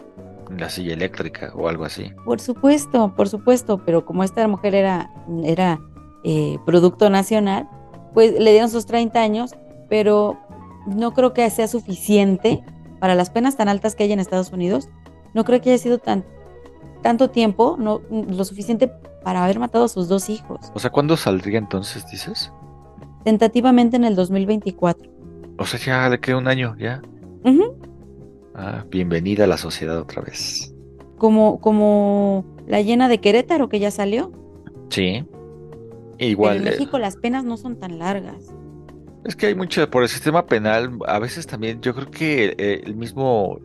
en 0.50 0.57
la 0.57 0.69
silla 0.69 0.93
eléctrica 0.93 1.51
o 1.53 1.67
algo 1.67 1.84
así. 1.84 2.13
Por 2.24 2.39
supuesto, 2.39 3.13
por 3.13 3.27
supuesto, 3.27 3.81
pero 3.86 4.05
como 4.05 4.24
esta 4.24 4.48
mujer 4.48 4.74
era, 4.75 5.12
era 5.43 5.81
eh, 6.24 6.60
producto 6.65 7.10
nacional, 7.10 7.67
pues 8.15 8.34
le 8.39 8.51
dieron 8.51 8.72
sus 8.72 8.88
30 8.88 9.22
años, 9.22 9.53
pero 9.88 10.39
no 10.88 11.13
creo 11.13 11.34
que 11.34 11.48
sea 11.51 11.67
suficiente 11.67 12.63
para 13.00 13.13
las 13.13 13.29
penas 13.29 13.57
tan 13.57 13.67
altas 13.67 13.93
que 13.93 14.05
hay 14.05 14.12
en 14.13 14.19
Estados 14.19 14.51
Unidos. 14.51 14.89
No 15.36 15.43
creo 15.43 15.62
que 15.62 15.69
haya 15.69 15.77
sido 15.77 16.00
tan 16.00 16.25
tanto 17.03 17.29
tiempo, 17.29 17.75
no 17.77 18.01
lo 18.10 18.43
suficiente 18.45 18.88
para 19.24 19.43
haber 19.43 19.60
matado 19.60 19.86
a 19.86 19.88
sus 19.88 20.07
dos 20.07 20.29
hijos. 20.29 20.72
O 20.74 20.79
sea, 20.79 20.89
¿cuándo 20.89 21.15
saldría 21.17 21.60
entonces, 21.60 22.10
dices? 22.10 22.51
Tentativamente 23.24 23.95
en 23.98 24.05
el 24.05 24.15
2024. 24.15 25.12
O 25.60 25.65
sea, 25.65 25.79
ya 25.79 26.10
le 26.10 26.19
queda 26.19 26.38
un 26.38 26.48
año, 26.48 26.75
ya. 26.79 27.01
Ujú. 27.43 27.75
Ah, 28.55 28.86
bienvenida 28.89 29.43
a 29.43 29.48
la 29.48 29.57
sociedad 29.57 30.00
otra 30.00 30.22
vez. 30.24 30.74
Como, 31.17 31.60
como 31.60 32.45
la 32.65 32.81
llena 32.81 33.07
de 33.07 33.19
Querétaro 33.19 33.69
que 33.69 33.79
ya 33.79 33.91
salió. 33.91 34.31
Sí. 34.89 35.25
Pero 36.17 36.31
Igual, 36.31 36.57
en 36.57 36.67
eh, 36.67 36.72
México 36.72 36.98
las 37.00 37.17
penas 37.17 37.43
no 37.43 37.57
son 37.57 37.79
tan 37.79 38.00
largas. 38.00 38.53
es 39.24 39.36
que 39.36 39.48
hay 39.48 39.55
mucho 39.55 39.89
por 39.89 40.03
el 40.03 40.10
sistema 40.10 40.45
penal, 40.45 40.98
a 41.07 41.19
veces 41.19 41.48
también 41.48 41.81
yo 41.81 41.93
creo 41.93 42.10
que 42.10 42.55
eh, 42.57 42.81
el 42.86 42.95
mismo 42.95 43.60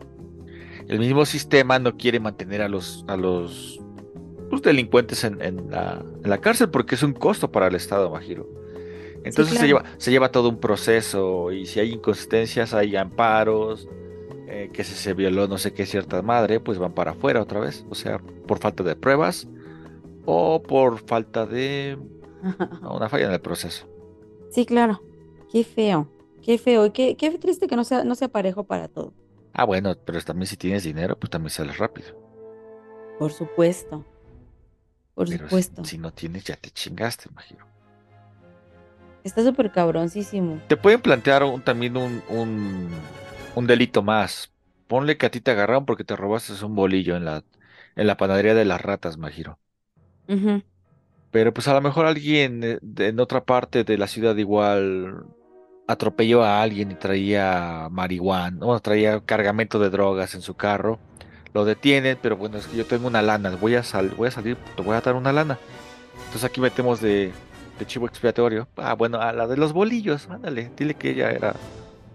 el 0.87 0.99
mismo 0.99 1.25
sistema 1.25 1.79
no 1.79 1.95
quiere 1.95 2.19
mantener 2.19 2.61
a 2.61 2.67
los 2.67 3.05
a 3.07 3.15
los 3.15 3.79
pues, 4.49 4.61
delincuentes 4.61 5.23
en, 5.23 5.41
en 5.41 5.69
la, 5.69 6.03
en 6.23 6.29
la 6.29 6.39
cárcel 6.39 6.69
porque 6.69 6.95
es 6.95 7.03
un 7.03 7.13
costo 7.13 7.51
para 7.51 7.67
el 7.67 7.75
Estado, 7.75 8.09
Majiro. 8.09 8.49
Entonces 9.23 9.53
se 9.53 9.65
claro. 9.65 9.67
lleva 9.67 9.83
se 9.97 10.11
lleva 10.11 10.31
todo 10.31 10.49
un 10.49 10.59
proceso 10.59 11.51
y 11.51 11.65
si 11.65 11.79
hay 11.79 11.93
inconsistencias, 11.93 12.73
hay 12.73 12.95
amparos, 12.95 13.87
eh, 14.53 14.69
que 14.73 14.83
si 14.83 14.95
se 14.95 15.13
violó 15.13 15.47
no 15.47 15.57
sé 15.57 15.71
qué 15.73 15.85
cierta 15.85 16.21
madre, 16.21 16.59
pues 16.59 16.77
van 16.77 16.91
para 16.91 17.11
afuera 17.11 17.41
otra 17.41 17.61
vez, 17.61 17.85
o 17.89 17.95
sea, 17.95 18.19
por 18.19 18.59
falta 18.59 18.83
de 18.83 18.97
pruebas 18.97 19.47
o 20.25 20.61
por 20.61 20.97
falta 20.99 21.45
de 21.45 21.97
no, 22.81 22.95
una 22.95 23.09
falla 23.09 23.25
en 23.27 23.31
el 23.33 23.41
proceso. 23.41 23.87
Sí, 24.49 24.65
claro. 24.65 25.01
Qué 25.51 25.63
feo. 25.63 26.07
Qué 26.41 26.57
feo. 26.57 26.85
Y 26.85 26.91
qué, 26.91 27.15
qué 27.17 27.37
triste 27.39 27.67
que 27.67 27.75
no 27.75 27.83
sea, 27.83 28.03
no 28.03 28.15
sea 28.15 28.27
parejo 28.29 28.63
para 28.65 28.87
todo. 28.87 29.13
Ah, 29.53 29.63
bueno, 29.65 29.95
pero 30.05 30.21
también 30.21 30.47
si 30.47 30.57
tienes 30.57 30.83
dinero, 30.83 31.17
pues 31.17 31.29
también 31.29 31.51
sales 31.51 31.77
rápido. 31.77 32.13
Por 33.17 33.31
supuesto. 33.31 34.03
Por 35.15 35.27
Pero 35.27 35.47
supuesto. 35.47 35.83
Si, 35.83 35.97
no 35.97 36.13
tienes, 36.13 36.43
ya 36.43 36.55
te 36.57 36.69
chingaste, 36.71 37.27
imagino. 37.29 37.65
Está 39.23 39.43
súper 39.43 39.71
cabroncísimo. 39.71 40.59
Te 40.67 40.77
pueden 40.77 41.01
plantear 41.01 41.43
un- 41.43 41.63
también 41.63 41.97
un, 41.97 42.23
un, 42.27 43.11
un 43.53 43.67
delito 43.67 44.01
más. 44.03 44.53
Ponle 44.87 45.17
que 45.17 45.25
a 45.25 45.31
ti 45.31 45.41
te 45.41 45.51
agarraron 45.51 45.85
porque 45.85 46.03
te 46.03 46.15
robaste 46.15 46.53
un 46.65 46.75
bolillo 46.75 47.15
en 47.17 47.25
la, 47.25 47.43
en 47.95 48.07
la 48.07 48.17
panadería 48.17 48.53
de 48.55 48.65
las 48.65 48.81
ratas, 48.81 49.17
Majiro. 49.17 49.59
Ujú. 50.29 50.61
Pero 51.31 51.53
pues 51.53 51.67
a 51.67 51.73
lo 51.73 51.81
mejor 51.81 52.05
alguien 52.05 52.63
eh, 52.63 52.79
en 52.97 53.19
otra 53.19 53.43
parte 53.43 53.83
de 53.83 53.97
la 53.97 54.07
ciudad 54.07 54.35
igual 54.35 55.25
atropelló 55.87 56.43
a 56.43 56.61
alguien 56.61 56.91
y 56.91 56.95
traía 56.95 57.87
marihuana, 57.89 58.65
o 58.65 58.79
traía 58.79 59.19
cargamento 59.21 59.79
de 59.79 59.89
drogas 59.89 60.35
en 60.35 60.41
su 60.41 60.55
carro. 60.55 60.99
Lo 61.53 61.65
detienen, 61.65 62.17
pero 62.21 62.37
bueno, 62.37 62.57
es 62.57 62.67
que 62.67 62.77
yo 62.77 62.85
tengo 62.85 63.07
una 63.07 63.21
lana, 63.21 63.57
voy 63.59 63.75
a, 63.75 63.83
sal, 63.83 64.09
voy 64.15 64.29
a 64.29 64.31
salir, 64.31 64.55
te 64.75 64.81
voy 64.81 64.95
a 64.95 65.01
dar 65.01 65.15
una 65.15 65.33
lana. 65.33 65.57
Entonces 66.17 66.45
aquí 66.45 66.61
metemos 66.61 67.01
de, 67.01 67.31
de 67.77 67.85
chivo 67.85 68.07
expiatorio. 68.07 68.69
Ah, 68.77 68.93
bueno, 68.93 69.19
a 69.19 69.33
la 69.33 69.47
de 69.47 69.57
los 69.57 69.73
bolillos, 69.73 70.29
ándale, 70.29 70.71
dile 70.77 70.93
que 70.93 71.09
ella 71.09 71.31
era 71.31 71.55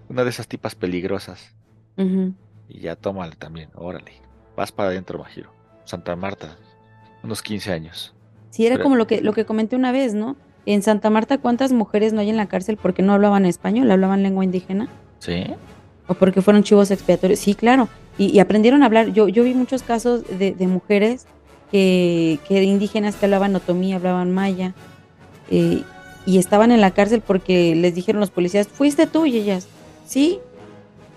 una 0.08 0.24
de 0.24 0.30
esas 0.30 0.48
tipas 0.48 0.74
peligrosas. 0.74 1.54
Y 2.68 2.80
ya 2.80 2.96
tómala 2.96 3.34
también, 3.34 3.70
órale. 3.74 4.12
Vas 4.56 4.72
para 4.72 4.88
adentro, 4.88 5.18
Majiro. 5.18 5.52
Santa 5.84 6.16
Marta, 6.16 6.56
unos 7.22 7.42
15 7.42 7.72
años. 7.72 8.15
Sí, 8.56 8.64
era 8.66 8.76
Pero- 8.76 8.84
como 8.84 8.96
lo 8.96 9.06
que, 9.06 9.20
lo 9.20 9.32
que 9.34 9.44
comenté 9.44 9.76
una 9.76 9.92
vez, 9.92 10.14
¿no? 10.14 10.34
En 10.64 10.82
Santa 10.82 11.10
Marta, 11.10 11.36
¿cuántas 11.38 11.72
mujeres 11.72 12.12
no 12.14 12.20
hay 12.22 12.30
en 12.30 12.36
la 12.38 12.46
cárcel 12.46 12.78
porque 12.80 13.02
no 13.02 13.12
hablaban 13.12 13.44
español, 13.44 13.90
hablaban 13.90 14.22
lengua 14.22 14.44
indígena? 14.44 14.88
¿Sí? 15.18 15.44
O 16.08 16.14
porque 16.14 16.40
fueron 16.40 16.62
chivos 16.62 16.90
expiatorios. 16.90 17.38
Sí, 17.38 17.54
claro. 17.54 17.88
Y, 18.16 18.26
y 18.30 18.38
aprendieron 18.38 18.82
a 18.82 18.86
hablar. 18.86 19.08
Yo, 19.12 19.28
yo 19.28 19.44
vi 19.44 19.52
muchos 19.52 19.82
casos 19.82 20.22
de, 20.38 20.52
de 20.52 20.66
mujeres 20.66 21.26
que, 21.70 22.38
que 22.48 22.62
indígenas 22.62 23.14
que 23.16 23.26
hablaban 23.26 23.54
otomí, 23.54 23.92
hablaban 23.92 24.32
maya. 24.32 24.72
eh, 25.50 25.82
y 26.24 26.38
estaban 26.38 26.72
en 26.72 26.80
la 26.80 26.90
cárcel 26.92 27.20
porque 27.24 27.76
les 27.76 27.94
dijeron 27.94 28.18
los 28.20 28.30
policías, 28.30 28.66
fuiste 28.66 29.06
tú 29.06 29.26
y 29.26 29.36
ellas, 29.36 29.68
sí. 30.06 30.40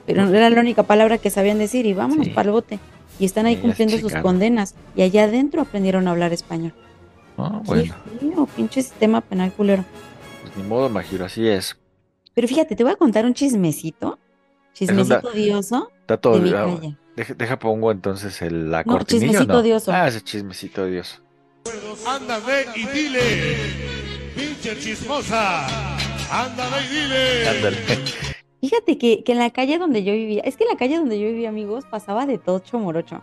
Pero 0.05 0.27
era 0.27 0.50
la 0.51 0.60
única 0.62 0.84
palabra 0.84 1.17
que 1.17 1.29
sabían 1.31 1.58
decir 1.58 1.86
y 1.88 1.93
vámonos 1.93 2.25
Sí. 2.27 2.31
para 2.34 2.50
el 2.50 2.51
bote. 2.51 2.77
Y 3.19 3.25
están 3.25 3.46
ahí 3.48 3.55
cumpliendo 3.58 3.98
sus 3.98 4.13
condenas. 4.15 4.75
Y 4.96 5.01
allá 5.01 5.24
adentro 5.24 5.62
aprendieron 5.63 6.08
a 6.08 6.12
hablar 6.12 6.31
español. 6.34 6.74
Ah, 7.46 7.62
bueno, 7.65 7.93
feo, 8.19 8.46
pinche 8.55 8.81
sistema 8.81 9.22
penal 9.22 9.51
culero. 9.53 9.84
pues 10.41 10.55
ni 10.58 10.63
modo, 10.63 10.89
Majiro, 10.89 11.25
así 11.25 11.48
es. 11.48 11.77
Pero 12.34 12.48
fíjate, 12.48 12.75
te 12.75 12.84
voy 12.84 12.93
a 12.93 12.96
contar 12.96 13.25
un 13.25 13.34
chismecito. 13.34 14.17
Chismecito 14.74 15.27
odioso 15.29 15.89
Está 16.01 16.17
todo 16.17 16.36
de 16.39 16.41
mi 16.41 16.50
ah, 16.51 16.65
calle. 16.65 16.96
Deja, 17.15 17.34
deja 17.34 17.60
pongo 17.60 17.91
entonces 17.91 18.41
el, 18.41 18.72
la 18.72 18.84
No, 18.84 18.93
cortinilla, 18.93 19.25
¿o 19.25 19.31
chismecito 19.31 19.53
no? 19.53 19.60
odioso. 19.60 19.91
Ah, 19.91 20.08
ese 20.08 20.22
chismecito 20.22 20.84
odioso. 20.84 21.17
Anda, 22.08 22.39
ve 22.39 22.65
y 22.75 22.86
dile, 22.88 23.19
pinche 24.36 24.77
chismosa. 24.79 25.65
Anda, 26.31 26.69
ve 26.69 26.77
y 26.86 26.96
dile. 26.96 27.50
Ándale. 27.50 27.77
Fíjate 28.62 28.98
que, 28.98 29.24
que 29.24 29.31
en 29.34 29.39
la 29.39 29.50
calle 29.51 29.77
donde 29.77 30.03
yo 30.03 30.13
vivía, 30.13 30.41
es 30.43 30.55
que 30.58 30.63
en 30.63 30.69
la 30.72 30.77
calle 30.77 30.98
donde 30.98 31.19
yo 31.19 31.27
vivía, 31.27 31.50
amigos, 31.50 31.86
pasaba 31.89 32.25
de 32.25 32.38
tocho 32.38 32.79
morocho. 32.79 33.22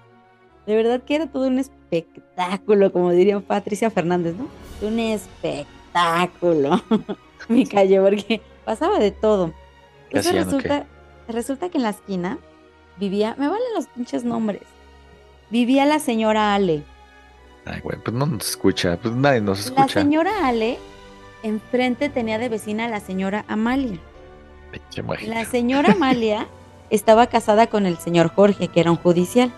De 0.67 0.75
verdad 0.75 1.03
que 1.03 1.15
era 1.15 1.27
todo 1.27 1.47
un 1.47 1.59
espectáculo, 1.59 2.93
como 2.93 3.11
diría 3.13 3.39
Patricia 3.41 3.91
Fernández, 3.91 4.35
¿no? 4.37 4.49
Un 4.87 4.99
espectáculo. 4.99 6.83
Mi 7.49 7.67
calle, 7.67 8.01
porque 8.01 8.41
pasaba 8.65 8.99
de 8.99 9.13
todo. 9.13 9.53
¿Qué 10.11 10.19
Eso 10.19 10.33
resulta, 10.33 10.87
resulta 11.29 11.69
que 11.69 11.79
en 11.79 11.85
la 11.85 11.91
esquina 11.91 12.39
vivía, 12.97 13.35
me 13.39 13.49
valen 13.49 13.75
los 13.75 13.87
pinches 13.89 14.25
nombres, 14.25 14.63
vivía 15.51 15.87
la 15.87 15.99
señora 15.99 16.55
Ale. 16.55 16.83
Ay, 17.65 17.81
güey, 17.81 17.99
pues 17.99 18.17
no 18.17 18.27
nos 18.27 18.49
escucha, 18.49 18.97
pues 19.01 19.15
nadie 19.15 19.41
nos 19.41 19.71
La 19.71 19.83
escucha. 19.83 20.01
señora 20.01 20.47
Ale 20.47 20.79
enfrente 21.43 22.09
tenía 22.09 22.39
de 22.39 22.49
vecina 22.49 22.87
a 22.87 22.89
la 22.89 23.01
señora 23.01 23.45
Amalia. 23.49 23.99
La 25.27 25.45
señora 25.45 25.93
Amalia 25.93 26.47
estaba 26.91 27.27
casada 27.29 27.67
con 27.69 27.87
el 27.87 27.97
señor 27.99 28.29
Jorge, 28.35 28.69
que 28.69 28.81
era 28.81 28.91
un 28.91 28.97
judicial. 28.97 29.53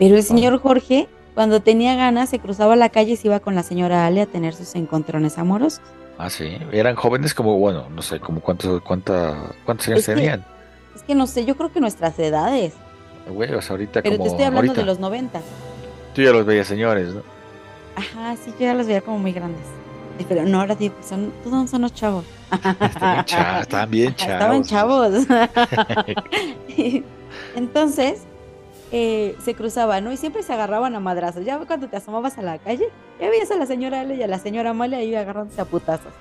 Pero 0.00 0.16
el 0.16 0.22
señor 0.24 0.58
Jorge, 0.60 1.08
cuando 1.36 1.60
tenía 1.60 1.94
ganas, 1.94 2.28
se 2.30 2.40
cruzaba 2.40 2.74
la 2.74 2.88
calle 2.88 3.12
y 3.12 3.16
se 3.16 3.28
iba 3.28 3.38
con 3.38 3.54
la 3.54 3.62
señora 3.62 4.04
Ale 4.06 4.22
a 4.22 4.26
tener 4.26 4.54
sus 4.54 4.74
encontrones 4.74 5.38
amorosos. 5.38 5.80
Ah, 6.18 6.28
sí. 6.28 6.56
Eran 6.72 6.96
jóvenes 6.96 7.32
como, 7.34 7.56
bueno, 7.58 7.84
no 7.94 8.02
sé, 8.02 8.18
como 8.18 8.40
cuántos, 8.40 8.82
cuánta, 8.82 9.52
cuántos 9.64 9.86
años 9.86 10.00
Es 10.00 10.06
que- 10.06 10.14
tenían. 10.14 10.44
Es 10.96 11.02
que 11.04 11.14
no 11.14 11.26
sé, 11.28 11.44
yo 11.44 11.56
creo 11.56 11.70
que 11.72 11.80
nuestras 11.80 12.18
edades. 12.18 12.72
Güey, 13.28 13.54
o 13.54 13.62
sea, 13.62 13.72
ahorita 13.74 14.02
Pero 14.02 14.16
como 14.16 14.24
te 14.24 14.30
estoy 14.30 14.44
hablando 14.46 14.72
ahorita. 14.72 14.80
de 14.80 14.86
los 14.86 14.98
noventas. 14.98 15.42
Tú 16.14 16.22
ya 16.22 16.32
los 16.32 16.44
veías 16.44 16.66
señores, 16.66 17.14
¿no? 17.14 17.22
Ajá, 17.94 18.34
sí, 18.42 18.50
yo 18.58 18.66
ya 18.66 18.74
los 18.74 18.86
veía 18.86 19.00
como 19.02 19.18
muy 19.20 19.32
grandes. 19.32 19.62
Pero 20.28 20.44
no, 20.44 20.60
ahora 20.60 20.76
sí, 20.76 20.90
son, 21.06 21.32
todos 21.44 21.70
son 21.70 21.82
los 21.82 21.94
chavos. 21.94 22.24
Estaban, 22.52 23.24
cha- 23.24 23.60
estaban 23.60 23.90
bien 23.90 24.14
Ajá, 24.18 24.32
Estaban 24.32 24.62
chavos. 24.64 25.26
chavos. 25.28 25.46
Entonces, 27.56 28.22
eh, 28.92 29.36
se 29.44 29.54
cruzaba, 29.54 30.00
¿no? 30.00 30.12
Y 30.12 30.16
siempre 30.16 30.42
se 30.42 30.52
agarraban 30.52 30.94
a 30.94 31.00
madrazos. 31.00 31.44
Ya 31.44 31.58
cuando 31.58 31.88
te 31.88 31.96
asomabas 31.96 32.38
a 32.38 32.42
la 32.42 32.58
calle, 32.58 32.88
ya 33.20 33.28
veías 33.30 33.50
a 33.50 33.56
la 33.56 33.66
señora 33.66 34.00
Ale 34.00 34.16
y 34.16 34.22
a 34.22 34.26
la 34.26 34.38
señora 34.38 34.70
Amalia 34.70 34.98
ahí 34.98 35.14
agarrándose 35.14 35.60
a 35.60 35.64
putazos. 35.64 36.12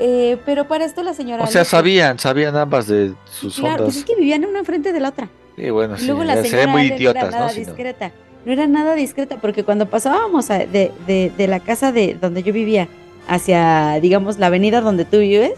Eh, 0.00 0.38
pero 0.44 0.66
para 0.66 0.84
esto 0.84 1.02
la 1.02 1.14
señora 1.14 1.42
O 1.42 1.44
Ale, 1.44 1.52
sea, 1.52 1.64
sabían, 1.64 2.18
sabían 2.18 2.56
ambas 2.56 2.86
de 2.88 3.12
sus 3.30 3.56
Claro, 3.56 3.84
pues 3.84 3.88
ondas. 3.88 3.96
es 3.98 4.04
que 4.04 4.16
vivían 4.16 4.44
una 4.44 4.58
enfrente 4.60 4.92
de 4.92 5.00
la 5.00 5.10
otra. 5.10 5.28
Sí, 5.56 5.70
bueno, 5.70 5.96
sí, 5.96 6.06
luego 6.06 6.24
la 6.24 6.42
señora 6.42 6.66
muy 6.66 6.90
Ale 6.90 7.04
no 7.04 7.10
era 7.10 7.30
nada 7.30 7.52
discreta. 7.52 8.10
No 8.44 8.52
era 8.52 8.66
nada 8.66 8.94
discreta, 8.94 9.36
porque 9.36 9.62
cuando 9.64 9.86
pasábamos 9.88 10.50
a- 10.50 10.58
de, 10.66 10.90
de- 11.06 11.32
de 11.36 11.46
la 11.48 11.60
casa 11.60 11.92
de 11.92 12.14
donde 12.20 12.42
yo 12.42 12.52
vivía 12.52 12.88
hacia, 13.28 13.98
digamos, 14.02 14.38
la 14.38 14.46
avenida 14.46 14.80
donde 14.80 15.04
tú 15.04 15.18
vives, 15.18 15.52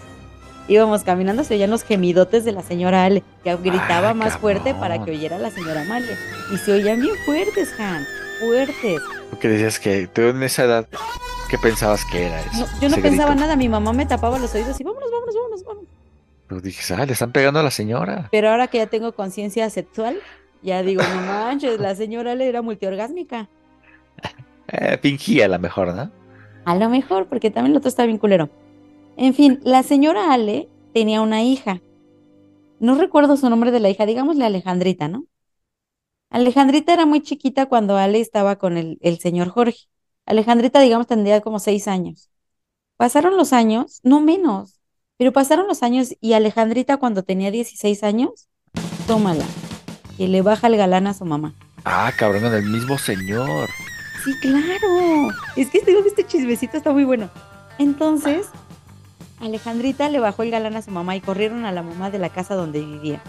íbamos 0.68 1.04
caminando, 1.04 1.44
se 1.44 1.54
oían 1.54 1.70
los 1.70 1.82
gemidotes 1.82 2.44
de 2.44 2.52
la 2.52 2.62
señora 2.62 3.04
Ale, 3.04 3.22
que 3.44 3.54
gritaba 3.56 4.10
Ah, 4.10 4.14
más 4.14 4.36
fuerte 4.38 4.74
para 4.74 5.04
que 5.04 5.10
oyera 5.12 5.38
la 5.38 5.50
señora 5.50 5.82
Amalia. 5.82 6.16
Y 6.52 6.56
se 6.58 6.72
oían 6.72 7.00
bien 7.00 7.14
fuertes, 7.24 7.74
Han, 7.78 8.04
fuertes. 8.40 9.00
Porque 9.30 9.48
decías 9.48 9.78
que 9.78 10.06
tú 10.06 10.22
en 10.22 10.42
esa 10.42 10.64
edad, 10.64 10.88
¿qué 11.50 11.58
pensabas 11.58 12.04
que 12.04 12.26
era 12.26 12.40
eso? 12.40 12.60
No, 12.60 12.80
yo 12.80 12.88
no 12.88 12.96
pensaba 12.96 13.30
grito? 13.30 13.40
nada, 13.42 13.56
mi 13.56 13.68
mamá 13.68 13.92
me 13.92 14.06
tapaba 14.06 14.38
los 14.38 14.54
oídos 14.54 14.78
y 14.80 14.84
vámonos, 14.84 15.10
vámonos, 15.10 15.34
vámonos, 15.34 15.64
vámonos. 15.64 15.90
Tú 16.48 16.60
dijiste, 16.60 16.94
ah, 16.94 17.04
le 17.04 17.12
están 17.12 17.32
pegando 17.32 17.58
a 17.60 17.62
la 17.62 17.70
señora. 17.72 18.28
Pero 18.30 18.50
ahora 18.50 18.68
que 18.68 18.78
ya 18.78 18.86
tengo 18.86 19.12
conciencia 19.12 19.68
sexual, 19.70 20.18
ya 20.62 20.82
digo, 20.82 21.02
no 21.02 21.20
manches, 21.22 21.80
la 21.80 21.94
señora 21.96 22.32
Ale 22.32 22.48
era 22.48 22.62
multiorgásmica. 22.62 23.48
Eh, 24.68 24.98
fingía 25.00 25.44
a 25.44 25.48
la 25.48 25.58
mejor, 25.58 25.94
¿no? 25.94 26.10
A 26.64 26.74
lo 26.74 26.88
mejor, 26.88 27.26
porque 27.28 27.52
también 27.52 27.70
el 27.70 27.78
otro 27.78 27.88
está 27.88 28.04
bien 28.04 28.18
culero. 28.18 28.50
En 29.16 29.34
fin, 29.34 29.60
la 29.62 29.82
señora 29.82 30.32
Ale 30.32 30.68
tenía 30.92 31.22
una 31.22 31.42
hija. 31.42 31.80
No 32.78 32.94
recuerdo 32.96 33.36
su 33.36 33.48
nombre 33.48 33.70
de 33.70 33.80
la 33.80 33.88
hija, 33.88 34.04
digámosle 34.04 34.44
Alejandrita, 34.44 35.08
¿no? 35.08 35.24
Alejandrita 36.30 36.92
era 36.92 37.06
muy 37.06 37.22
chiquita 37.22 37.66
cuando 37.66 37.96
Ale 37.96 38.20
estaba 38.20 38.56
con 38.56 38.76
el, 38.76 38.98
el 39.00 39.18
señor 39.18 39.48
Jorge. 39.48 39.86
Alejandrita, 40.26 40.80
digamos, 40.80 41.06
tendría 41.06 41.40
como 41.40 41.58
seis 41.60 41.88
años. 41.88 42.28
Pasaron 42.96 43.36
los 43.36 43.52
años, 43.52 44.00
no 44.02 44.20
menos, 44.20 44.80
pero 45.18 45.32
pasaron 45.32 45.66
los 45.66 45.82
años 45.82 46.14
y 46.20 46.34
Alejandrita 46.34 46.98
cuando 46.98 47.22
tenía 47.22 47.50
16 47.50 48.02
años, 48.02 48.48
tómala, 49.06 49.44
que 50.16 50.28
le 50.28 50.42
baja 50.42 50.66
el 50.66 50.76
galán 50.76 51.06
a 51.06 51.14
su 51.14 51.24
mamá. 51.24 51.54
Ah, 51.84 52.12
cabrón, 52.18 52.52
el 52.52 52.64
mismo 52.64 52.98
señor. 52.98 53.70
Sí, 54.24 54.32
claro. 54.40 55.28
Es 55.56 55.70
que 55.70 55.80
que 55.80 55.98
este 56.06 56.26
chismecito 56.26 56.76
está 56.76 56.92
muy 56.92 57.04
bueno. 57.04 57.30
Entonces, 57.78 58.48
Alejandrita 59.40 60.08
le 60.08 60.18
bajó 60.20 60.42
el 60.42 60.50
galán 60.50 60.76
a 60.76 60.82
su 60.82 60.90
mamá 60.90 61.14
y 61.16 61.20
corrieron 61.20 61.64
a 61.64 61.72
la 61.72 61.82
mamá 61.82 62.10
de 62.10 62.18
la 62.18 62.30
casa 62.30 62.54
donde 62.54 62.80
vivía. 62.80 63.20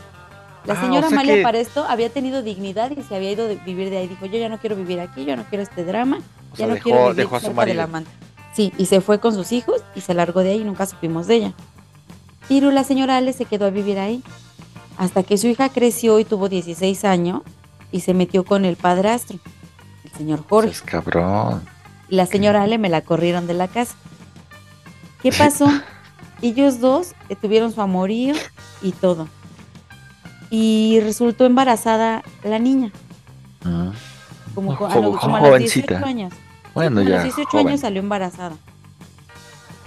La 0.66 0.74
Ah, 0.74 0.82
señora 0.82 1.08
o 1.08 1.10
sea 1.10 1.18
Amalia 1.20 1.36
que- 1.36 1.42
para 1.44 1.60
esto 1.60 1.86
había 1.88 2.10
tenido 2.10 2.42
dignidad 2.42 2.92
y 2.92 3.02
se 3.04 3.16
había 3.16 3.32
ido 3.32 3.48
de 3.48 3.56
vivir 3.56 3.90
de 3.90 3.98
ahí. 3.98 4.08
Dijo, 4.08 4.26
yo 4.26 4.38
ya 4.40 4.50
no 4.50 4.58
quiero 4.58 4.76
vivir 4.76 5.00
aquí, 5.00 5.26
yo 5.26 5.36
no 5.36 5.44
quiero 5.46 5.64
este 5.64 5.84
drama, 5.86 6.18
O 6.18 6.52
ya 6.52 6.58
sea, 6.58 6.68
no 6.68 6.74
dejó, 6.76 6.84
quiero 6.84 7.02
vivir 7.04 7.16
dejó 7.16 7.36
a 7.36 7.40
su 7.40 7.48
de 7.48 7.54
la 7.54 7.56
marido. 7.56 7.84
amante. 7.84 8.12
Sí, 8.54 8.74
y 8.78 8.86
se 8.88 9.02
fue 9.02 9.20
con 9.20 9.34
sus 9.34 9.52
hijos 9.52 9.82
y 9.96 10.02
se 10.02 10.14
largó 10.14 10.42
de 10.42 10.52
ahí 10.52 10.62
y 10.62 10.64
nunca 10.64 10.86
supimos 10.86 11.28
de 11.28 11.36
ella. 11.36 11.54
Pero 12.50 12.72
la 12.72 12.84
señora 12.84 13.18
Ale 13.18 13.34
se 13.34 13.46
quedó 13.46 13.66
a 13.66 13.70
vivir 13.70 14.00
ahí. 14.00 14.24
Hasta 14.98 15.22
que 15.24 15.38
su 15.38 15.48
hija 15.48 15.70
creció 15.70 16.18
y 16.20 16.26
tuvo 16.26 16.50
16 16.50 17.06
años 17.06 17.42
y 17.92 18.00
se 18.00 18.14
metió 18.16 18.44
con 18.46 18.66
el 18.66 18.76
padrastro, 18.78 19.38
el 20.06 20.12
señor 20.12 20.44
Jorge. 20.50 20.72
Es 20.72 20.82
cabrón. 20.82 21.62
Y 22.10 22.16
la 22.16 22.26
señora 22.26 22.64
Ale 22.64 22.78
me 22.78 22.90
la 22.90 23.02
corrieron 23.02 23.46
de 23.48 23.54
la 23.54 23.68
casa. 23.68 23.96
¿Qué 25.22 25.32
pasó? 25.32 25.68
Ellos 26.42 26.80
dos 26.80 27.14
eh, 27.30 27.36
tuvieron 27.36 27.72
su 27.72 27.82
amorío 27.82 28.36
y 28.82 28.92
todo. 28.92 29.28
Y 30.50 31.00
resultó 31.02 31.46
embarazada 31.46 32.24
la 32.44 32.60
niña, 32.60 32.92
Ah. 33.66 33.92
como, 34.56 34.76
co- 34.78 34.86
a, 34.88 34.92
Jo- 34.92 35.02
lo- 35.02 35.18
como 35.18 35.36
a 35.38 35.40
jo- 35.40 35.50
los 35.50 35.60
18 35.60 35.88
jovencita. 35.88 36.08
años. 36.08 36.34
Bueno, 36.74 36.98
Como 37.02 37.08
a 37.08 37.10
ya. 37.10 37.16
los 37.18 37.24
18 37.26 37.50
joven. 37.52 37.68
años 37.68 37.82
salió 37.82 38.00
embarazada. 38.02 38.56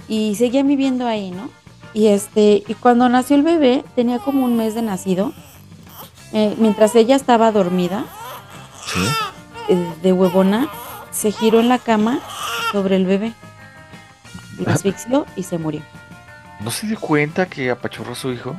Y 0.07 0.35
seguía 0.35 0.61
viviendo 0.63 1.07
ahí, 1.07 1.31
¿no? 1.31 1.49
Y 1.93 2.07
este, 2.07 2.63
y 2.67 2.73
cuando 2.75 3.07
nació 3.09 3.35
el 3.37 3.43
bebé, 3.43 3.83
tenía 3.95 4.19
como 4.19 4.45
un 4.45 4.55
mes 4.57 4.75
de 4.75 4.81
nacido. 4.81 5.33
eh, 6.33 6.55
mientras 6.57 6.95
ella 6.95 7.17
estaba 7.17 7.51
dormida, 7.51 8.05
Sí. 8.85 8.99
eh, 9.67 9.93
de 10.01 10.13
huevona, 10.13 10.69
se 11.11 11.33
giró 11.33 11.59
en 11.59 11.67
la 11.67 11.77
cama 11.77 12.19
sobre 12.71 12.95
el 12.95 13.05
bebé. 13.05 13.33
Lo 14.57 14.65
asfixió 14.71 15.25
y 15.35 15.43
se 15.43 15.57
murió. 15.57 15.81
¿No 16.63 16.71
se 16.71 16.87
dio 16.87 16.99
cuenta 16.99 17.45
que 17.47 17.71
apachurró 17.71 18.13
a 18.13 18.15
su 18.15 18.31
hijo? 18.31 18.55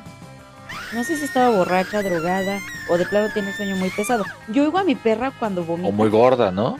No 0.92 1.04
sé 1.04 1.16
si 1.16 1.24
estaba 1.24 1.50
borracha, 1.56 2.02
drogada 2.02 2.60
o 2.88 2.98
de 2.98 3.06
plano 3.06 3.28
tiene 3.32 3.48
un 3.48 3.54
sueño 3.54 3.76
muy 3.76 3.90
pesado. 3.90 4.24
Yo 4.48 4.62
oigo 4.64 4.78
a 4.78 4.84
mi 4.84 4.94
perra 4.94 5.30
cuando 5.38 5.64
vomita. 5.64 5.88
O 5.88 5.92
muy 5.92 6.08
gorda, 6.08 6.50
¿no? 6.50 6.78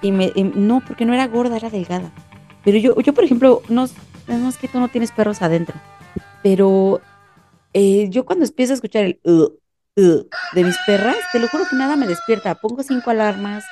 y 0.00 0.12
me, 0.12 0.30
y 0.34 0.44
no, 0.44 0.80
porque 0.86 1.04
no 1.04 1.12
era 1.12 1.26
gorda, 1.26 1.56
era 1.56 1.70
delgada. 1.70 2.10
Pero 2.64 2.78
yo, 2.78 3.00
yo 3.00 3.12
por 3.12 3.24
ejemplo, 3.24 3.62
no, 3.68 3.88
no 4.28 4.48
es 4.48 4.56
que 4.56 4.68
tú 4.68 4.78
no 4.78 4.88
tienes 4.88 5.10
perros 5.12 5.42
adentro. 5.42 5.74
Pero 6.42 7.00
eh, 7.72 8.08
yo 8.10 8.24
cuando 8.24 8.44
empiezo 8.44 8.72
a 8.72 8.76
escuchar 8.76 9.04
el 9.04 9.20
"Uh, 9.24 9.48
uh", 9.96 10.24
de 10.54 10.64
mis 10.64 10.76
perras, 10.86 11.16
te 11.32 11.38
lo 11.40 11.48
juro 11.48 11.64
que 11.68 11.76
nada 11.76 11.96
me 11.96 12.06
despierta. 12.06 12.54
Pongo 12.54 12.82
cinco 12.82 13.10
alarmas, 13.10 13.64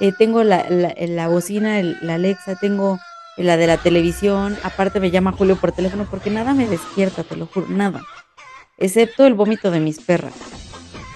eh, 0.00 0.12
tengo 0.18 0.42
la, 0.44 0.68
la, 0.68 0.94
la 0.98 1.28
bocina, 1.28 1.80
el- 1.80 1.96
la 2.02 2.14
Alexa, 2.14 2.56
tengo 2.56 2.98
la 3.42 3.56
de 3.56 3.66
la 3.66 3.76
televisión. 3.76 4.56
Aparte 4.62 5.00
me 5.00 5.10
llama 5.10 5.32
Julio 5.32 5.56
por 5.56 5.72
teléfono 5.72 6.06
porque 6.10 6.30
nada 6.30 6.54
me 6.54 6.66
despierta, 6.66 7.24
te 7.24 7.36
lo 7.36 7.46
juro, 7.46 7.66
nada. 7.68 8.02
Excepto 8.78 9.26
el 9.26 9.34
vómito 9.34 9.70
de 9.70 9.80
mis 9.80 10.00
perras. 10.00 10.34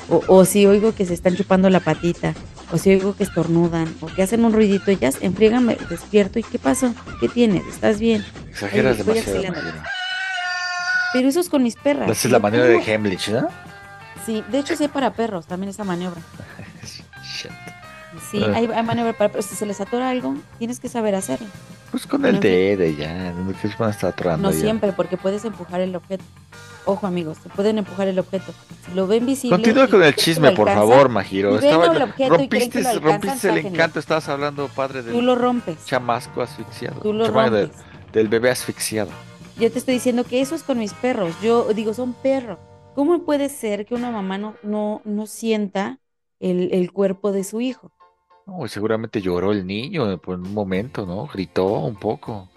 O, 0.08 0.22
o 0.28 0.44
si 0.44 0.66
oigo 0.66 0.94
que 0.94 1.06
se 1.06 1.14
están 1.14 1.34
chupando 1.34 1.70
la 1.70 1.80
patita, 1.80 2.34
o 2.72 2.78
si 2.78 2.90
oigo 2.90 3.16
que 3.16 3.24
estornudan, 3.24 3.94
o 4.00 4.06
que 4.06 4.22
hacen 4.22 4.44
un 4.44 4.52
ruidito 4.52 4.90
ellas, 4.90 5.18
enfriegan, 5.20 5.64
me 5.64 5.76
despierto. 5.88 6.38
¿Y 6.38 6.42
qué 6.42 6.58
pasó? 6.58 6.94
¿Qué 7.20 7.28
tienes? 7.28 7.66
¿Estás 7.66 8.00
bien? 8.00 8.24
Exageras 8.50 8.98
Ay, 8.98 9.04
demasiado. 9.04 9.54
Pero 11.12 11.28
eso 11.28 11.40
es 11.40 11.48
con 11.48 11.62
mis 11.62 11.76
perras. 11.76 12.10
Esa 12.10 12.28
es 12.28 12.32
la 12.32 12.40
manera 12.40 12.64
de 12.64 12.74
juro. 12.74 12.86
Hemlich, 12.86 13.28
¿no? 13.28 13.48
Sí, 14.26 14.42
de 14.50 14.58
hecho 14.58 14.74
sí 14.76 14.84
hay 14.84 14.88
para 14.88 15.12
perros, 15.12 15.46
también 15.46 15.70
esa 15.70 15.84
maniobra. 15.84 16.20
Sí, 18.34 18.42
Ah. 18.44 18.52
hay, 18.56 18.66
hay 18.66 18.82
maniobra 18.82 19.12
para 19.12 19.30
perros. 19.30 19.46
Si 19.46 19.54
se 19.54 19.64
les 19.66 19.80
atora 19.80 20.10
algo, 20.10 20.34
tienes 20.58 20.80
que 20.80 20.88
saber 20.88 21.14
hacerlo. 21.14 21.46
Pues 21.90 22.06
con 22.06 22.22
No, 22.22 22.28
el 22.28 22.34
fin. 22.34 22.42
dedo 22.42 22.84
ya. 22.98 23.32
No 23.32 23.52
que 23.56 23.68
van 23.78 23.90
a 23.90 23.92
estar 23.92 24.10
atorando 24.10 24.48
No 24.48 24.52
ya. 24.54 24.60
siempre, 24.60 24.92
porque 24.92 25.16
puedes 25.16 25.44
empujar 25.44 25.80
el 25.80 25.94
objeto. 25.94 26.24
Ojo, 26.86 27.06
amigos, 27.06 27.38
te 27.38 27.48
pueden 27.48 27.78
empujar 27.78 28.08
el 28.08 28.18
objeto. 28.18 28.52
Si 28.84 28.92
lo 28.94 29.06
ven 29.06 29.24
visible. 29.24 29.56
Continúa 29.56 29.86
con 29.88 30.02
el 30.02 30.14
chisme, 30.16 30.50
por 30.52 30.68
favor, 30.68 31.08
Majiro. 31.08 31.56
Estaba- 31.58 31.86
rompiste 32.28 32.78
alcanzan, 32.78 33.02
rompiste 33.02 33.48
el 33.48 33.56
está 33.58 33.68
encanto. 33.68 33.98
Estabas 34.00 34.28
hablando, 34.28 34.68
padre, 34.68 35.02
Tú 35.02 35.10
del 35.10 35.24
lo 35.24 35.34
rompes. 35.36 35.84
chamasco 35.86 36.42
asfixiado. 36.42 37.00
Tú 37.00 37.12
lo 37.12 37.26
Chamaco 37.26 37.50
del, 37.54 37.68
rompes. 37.68 37.84
del 38.12 38.28
bebé 38.28 38.50
asfixiado. 38.50 39.10
Yo 39.58 39.70
te 39.70 39.78
estoy 39.78 39.94
diciendo 39.94 40.24
que 40.24 40.40
eso 40.40 40.56
es 40.56 40.62
con 40.64 40.78
mis 40.78 40.92
perros. 40.92 41.32
Yo 41.40 41.72
digo, 41.72 41.94
son 41.94 42.12
perros. 42.12 42.58
¿Cómo 42.96 43.22
puede 43.24 43.48
ser 43.48 43.86
que 43.86 43.94
una 43.94 44.10
mamá 44.10 44.36
no, 44.36 44.54
no, 44.64 45.00
no 45.04 45.26
sienta 45.26 46.00
el, 46.40 46.68
el 46.72 46.92
cuerpo 46.92 47.32
de 47.32 47.44
su 47.44 47.60
hijo? 47.62 47.92
No, 48.46 48.66
seguramente 48.68 49.20
lloró 49.22 49.52
el 49.52 49.66
niño 49.66 50.18
por 50.18 50.38
un 50.38 50.52
momento, 50.52 51.06
¿no? 51.06 51.26
Gritó 51.32 51.66
un 51.66 51.96
poco. 51.96 52.48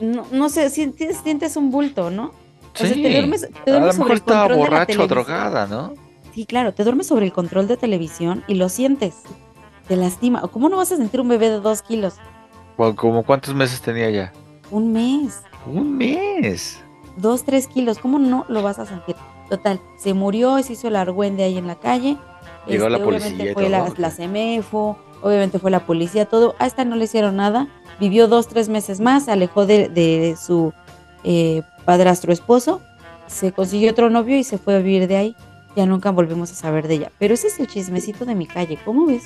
No, 0.00 0.24
no 0.32 0.48
sé, 0.48 0.70
sientes, 0.70 1.18
sientes 1.18 1.56
un 1.56 1.70
bulto, 1.70 2.10
¿no? 2.10 2.32
O 2.74 2.76
sea, 2.78 2.88
Sí. 2.88 3.02
te 3.02 3.10
duermes, 3.12 3.42
te 3.42 3.70
A 3.70 3.74
lo 3.74 3.80
duermes 3.80 3.98
mejor 3.98 4.16
estaba 4.16 4.48
la 4.48 4.56
borracho 4.56 5.02
o 5.02 5.06
drogada, 5.06 5.66
¿no? 5.66 5.92
Sí, 6.34 6.46
claro, 6.46 6.72
te 6.72 6.84
duermes 6.84 7.06
sobre 7.08 7.26
el 7.26 7.32
control 7.32 7.66
de 7.68 7.76
televisión 7.76 8.44
y 8.46 8.54
lo 8.54 8.68
sientes. 8.68 9.14
Te 9.88 9.96
lastima. 9.96 10.40
¿Cómo 10.48 10.68
no 10.68 10.76
vas 10.76 10.92
a 10.92 10.96
sentir 10.96 11.20
un 11.20 11.28
bebé 11.28 11.50
de 11.50 11.60
dos 11.60 11.82
kilos? 11.82 12.14
¿Cu- 12.76 12.94
¿Cómo 12.94 13.24
cuántos 13.24 13.54
meses 13.54 13.82
tenía 13.82 14.08
ya? 14.10 14.32
Un 14.70 14.92
mes. 14.92 15.42
Un 15.66 15.96
mes. 15.98 16.80
dos, 17.16 17.44
tres 17.44 17.66
kilos, 17.66 17.98
¿cómo 17.98 18.18
no 18.18 18.46
lo 18.48 18.62
vas 18.62 18.78
a 18.78 18.86
sentir? 18.86 19.16
Total, 19.50 19.80
se 19.98 20.14
murió 20.14 20.62
se 20.62 20.72
hizo 20.74 20.88
el 20.88 20.96
argüende 20.96 21.42
ahí 21.42 21.58
en 21.58 21.66
la 21.66 21.74
calle. 21.74 22.16
Este, 22.60 22.72
Llegó 22.72 22.88
la 22.88 22.96
obviamente 22.98 23.20
policía 23.30 23.50
y 23.50 23.54
fue 23.54 23.62
todo, 23.64 23.72
la, 23.72 23.82
¿o 23.82 23.92
qué? 23.94 24.00
la 24.00 24.10
CEMEFO, 24.10 24.96
obviamente 25.22 25.58
fue 25.58 25.70
la 25.70 25.86
policía, 25.86 26.26
todo. 26.26 26.54
A 26.58 26.66
esta 26.66 26.84
no 26.84 26.96
le 26.96 27.04
hicieron 27.04 27.36
nada. 27.36 27.68
Vivió 27.98 28.28
dos, 28.28 28.48
tres 28.48 28.68
meses 28.68 29.00
más, 29.00 29.26
se 29.26 29.32
alejó 29.32 29.66
de, 29.66 29.88
de 29.88 30.36
su 30.36 30.72
eh, 31.24 31.62
padrastro 31.84 32.32
esposo, 32.32 32.80
se 33.26 33.52
consiguió 33.52 33.90
otro 33.90 34.08
novio 34.10 34.36
y 34.38 34.44
se 34.44 34.58
fue 34.58 34.74
a 34.74 34.78
vivir 34.78 35.06
de 35.06 35.16
ahí. 35.16 35.36
Ya 35.76 35.86
nunca 35.86 36.10
volvimos 36.10 36.50
a 36.50 36.54
saber 36.54 36.88
de 36.88 36.94
ella. 36.94 37.12
Pero 37.18 37.34
ese 37.34 37.48
es 37.48 37.60
el 37.60 37.66
chismecito 37.66 38.24
de 38.24 38.34
mi 38.34 38.46
calle, 38.46 38.78
¿cómo 38.84 39.06
ves? 39.06 39.24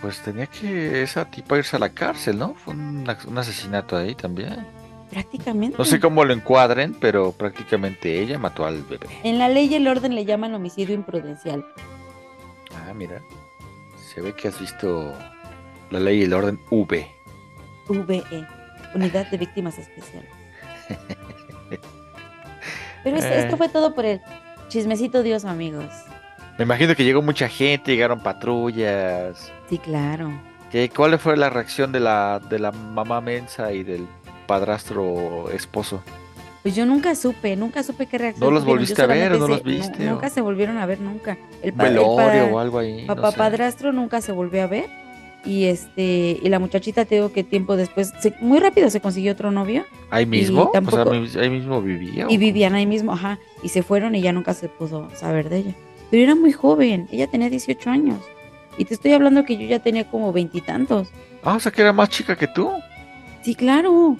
Pues 0.00 0.20
tenía 0.20 0.46
que 0.46 1.02
esa 1.02 1.24
tipa 1.24 1.56
irse 1.56 1.74
a 1.76 1.78
la 1.78 1.88
cárcel, 1.88 2.38
¿no? 2.38 2.54
Fue 2.54 2.74
un, 2.74 3.08
un 3.26 3.38
asesinato 3.38 3.96
ahí 3.96 4.14
también. 4.14 4.66
Prácticamente. 5.10 5.78
No 5.78 5.84
sé 5.84 5.98
cómo 5.98 6.24
lo 6.24 6.34
encuadren, 6.34 6.94
pero 7.00 7.32
prácticamente 7.32 8.20
ella 8.20 8.38
mató 8.38 8.66
al 8.66 8.82
bebé. 8.82 9.06
En 9.22 9.38
la 9.38 9.48
ley 9.48 9.68
y 9.68 9.74
el 9.74 9.88
orden 9.88 10.14
le 10.14 10.24
llaman 10.24 10.54
homicidio 10.54 10.94
imprudencial. 10.94 11.64
Ah, 12.74 12.92
mira. 12.92 13.22
Se 14.16 14.22
ve 14.22 14.32
que 14.34 14.48
has 14.48 14.58
visto 14.58 15.12
la 15.90 16.00
ley 16.00 16.20
y 16.20 16.22
el 16.24 16.32
orden 16.32 16.58
V. 16.70 17.06
VE, 17.88 18.46
Unidad 18.94 19.30
de 19.30 19.36
Víctimas 19.36 19.76
Especiales. 19.78 20.30
Pero 23.04 23.16
esto, 23.18 23.28
Eh. 23.32 23.40
esto 23.40 23.56
fue 23.58 23.68
todo 23.68 23.94
por 23.94 24.06
el 24.06 24.20
chismecito 24.68 25.22
Dios, 25.22 25.44
amigos. 25.44 25.84
Me 26.58 26.64
imagino 26.64 26.94
que 26.96 27.04
llegó 27.04 27.20
mucha 27.20 27.46
gente, 27.48 27.92
llegaron 27.92 28.20
patrullas. 28.20 29.52
Sí, 29.68 29.76
claro. 29.78 30.32
¿Qué, 30.72 30.88
¿Cuál 30.88 31.18
fue 31.18 31.36
la 31.36 31.50
reacción 31.50 31.92
de 31.92 32.00
la, 32.00 32.40
de 32.48 32.58
la 32.58 32.72
mamá 32.72 33.20
mensa 33.20 33.70
y 33.72 33.84
del 33.84 34.08
padrastro 34.46 35.50
esposo? 35.50 36.02
Pues 36.66 36.74
yo 36.74 36.84
nunca 36.84 37.14
supe, 37.14 37.54
nunca 37.54 37.84
supe 37.84 38.06
qué 38.06 38.18
reacción. 38.18 38.44
¿No 38.44 38.50
los 38.52 38.64
volviste 38.64 39.00
a 39.00 39.06
ver 39.06 39.32
o 39.34 39.38
no 39.38 39.46
los 39.46 39.62
viste, 39.62 40.08
o? 40.08 40.10
nunca 40.14 40.28
se 40.30 40.40
volvieron 40.40 40.78
a 40.78 40.86
ver 40.86 40.98
nunca. 41.00 41.38
El, 41.62 41.70
¿Un 41.70 41.76
pa- 41.78 41.86
el 41.86 41.94
velorio 41.94 42.16
pa- 42.48 42.52
o 42.54 42.58
algo 42.58 42.78
ahí? 42.80 43.02
no 43.06 43.14
Papá 43.14 43.30
sé. 43.30 43.38
padrastro 43.38 43.92
nunca 43.92 44.20
se 44.20 44.32
volvió 44.32 44.64
a 44.64 44.66
ver. 44.66 44.86
Y 45.44 45.66
este, 45.66 46.40
y 46.42 46.48
la 46.48 46.58
muchachita 46.58 47.04
te 47.04 47.14
digo 47.14 47.30
que 47.30 47.44
tiempo 47.44 47.76
después, 47.76 48.12
se- 48.18 48.34
muy 48.40 48.58
rápido 48.58 48.90
se 48.90 49.00
consiguió 49.00 49.30
otro 49.30 49.52
novio 49.52 49.84
¿Ahí 50.10 50.26
mismo? 50.26 50.70
tampoco- 50.72 51.08
O 51.08 51.26
sea, 51.26 51.42
ahí 51.42 51.50
mismo 51.50 51.80
vivía. 51.80 52.26
y 52.28 52.36
vivían 52.36 52.74
ahí 52.74 52.84
mismo, 52.84 53.12
ajá, 53.12 53.38
y 53.62 53.68
se 53.68 53.84
fueron 53.84 54.16
y 54.16 54.22
ya 54.22 54.32
nunca 54.32 54.52
se 54.52 54.68
pudo 54.68 55.08
saber 55.14 55.48
de 55.48 55.58
ella. 55.58 55.74
Pero 56.10 56.24
era 56.24 56.34
muy 56.34 56.50
joven, 56.50 57.06
ella 57.12 57.28
tenía 57.28 57.48
18 57.48 57.90
años. 57.90 58.18
Y 58.76 58.86
te 58.86 58.94
estoy 58.94 59.12
hablando 59.12 59.44
que 59.44 59.56
yo 59.56 59.68
ya 59.68 59.78
tenía 59.78 60.10
como 60.10 60.32
veintitantos. 60.32 61.10
Ah, 61.44 61.54
o 61.54 61.60
sea 61.60 61.70
que 61.70 61.80
era 61.82 61.92
más 61.92 62.08
chica 62.08 62.34
que 62.34 62.48
tú. 62.48 62.72
Sí, 63.42 63.54
claro. 63.54 64.16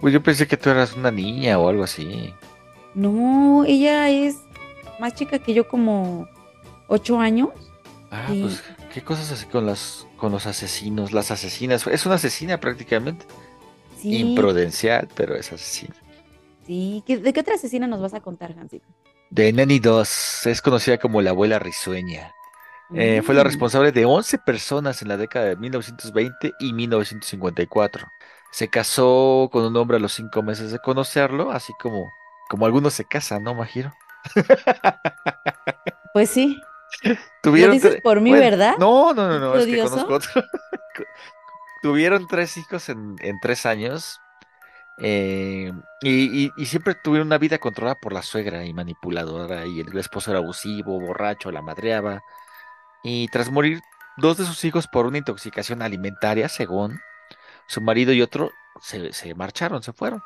Pues 0.00 0.12
yo 0.14 0.22
pensé 0.22 0.46
que 0.46 0.56
tú 0.56 0.70
eras 0.70 0.94
una 0.94 1.10
niña 1.10 1.58
o 1.58 1.68
algo 1.68 1.84
así. 1.84 2.32
No, 2.94 3.64
ella 3.66 4.08
es 4.08 4.36
más 5.00 5.14
chica 5.14 5.38
que 5.38 5.54
yo 5.54 5.68
como 5.68 6.28
8 6.88 7.20
años. 7.20 7.50
Ah, 8.10 8.26
pues 8.28 8.62
qué 8.92 9.02
cosas 9.02 9.30
así 9.32 9.46
con 9.46 9.66
las 9.66 10.06
con 10.16 10.32
los 10.32 10.46
asesinos, 10.46 11.12
las 11.12 11.30
asesinas. 11.30 11.86
Es 11.86 12.06
una 12.06 12.14
asesina 12.16 12.58
prácticamente. 12.58 13.26
Sí, 13.98 14.16
Imprudencial, 14.18 15.08
pero 15.14 15.34
es 15.34 15.52
asesina. 15.52 15.94
sí. 16.66 17.02
¿Qué- 17.06 17.18
¿De 17.18 17.32
qué 17.32 17.40
otra 17.40 17.54
asesina 17.54 17.86
nos 17.86 18.00
vas 18.00 18.14
a 18.14 18.20
contar, 18.20 18.54
Hansito? 18.58 18.86
De 19.30 19.52
Nanny 19.52 19.78
2, 19.78 20.46
es 20.46 20.62
conocida 20.62 20.98
como 20.98 21.20
la 21.20 21.30
abuela 21.30 21.58
risueña. 21.58 22.32
Eh, 22.94 23.20
fue 23.22 23.34
la 23.34 23.42
Mm. 23.42 23.46
responsable 23.46 23.92
de 23.92 24.04
11 24.06 24.38
personas 24.38 25.02
en 25.02 25.08
la 25.08 25.16
década 25.18 25.44
de 25.46 25.56
1920 25.56 26.52
y 26.60 26.72
1954. 26.72 28.06
Se 28.50 28.68
casó 28.68 29.48
con 29.52 29.64
un 29.64 29.76
hombre 29.76 29.98
a 29.98 30.00
los 30.00 30.12
cinco 30.12 30.42
meses 30.42 30.72
de 30.72 30.78
conocerlo, 30.78 31.50
así 31.52 31.72
como, 31.80 32.12
como 32.48 32.66
algunos 32.66 32.94
se 32.94 33.04
casan, 33.04 33.42
¿no, 33.44 33.54
Majiro? 33.54 33.92
Pues 36.12 36.30
sí. 36.30 36.60
Tuvieron 37.42 37.74
dices 37.74 37.96
tre- 37.96 38.02
por 38.02 38.20
mí, 38.20 38.32
¿verdad? 38.32 38.74
No, 38.78 39.12
no, 39.14 39.28
no, 39.28 39.38
no, 39.38 39.56
es 39.56 39.66
que 39.66 39.80
conozco 39.80 40.14
otro. 40.14 40.30
Tuvieron 41.82 42.26
tres 42.26 42.56
hijos 42.56 42.88
en, 42.88 43.16
en 43.20 43.38
tres 43.40 43.64
años 43.66 44.20
eh, 44.98 45.72
y, 46.02 46.46
y- 46.46 46.52
y 46.56 46.66
siempre 46.66 46.94
tuvieron 46.96 47.28
una 47.28 47.38
vida 47.38 47.58
controlada 47.58 47.94
por 47.96 48.12
la 48.12 48.22
suegra 48.22 48.64
y 48.64 48.74
manipuladora 48.74 49.66
y 49.66 49.80
el 49.80 49.96
esposo 49.98 50.30
era 50.32 50.40
abusivo, 50.40 50.98
borracho, 51.00 51.52
la 51.52 51.62
madreaba. 51.62 52.22
Y 53.04 53.28
tras 53.28 53.50
morir 53.50 53.80
dos 54.16 54.38
de 54.38 54.44
sus 54.46 54.64
hijos 54.64 54.88
por 54.88 55.06
una 55.06 55.18
intoxicación 55.18 55.82
alimentaria, 55.82 56.48
según 56.48 57.00
su 57.68 57.80
marido 57.80 58.12
y 58.12 58.22
otro, 58.22 58.50
se, 58.80 59.12
se 59.12 59.34
marcharon, 59.34 59.82
se 59.82 59.92
fueron. 59.92 60.22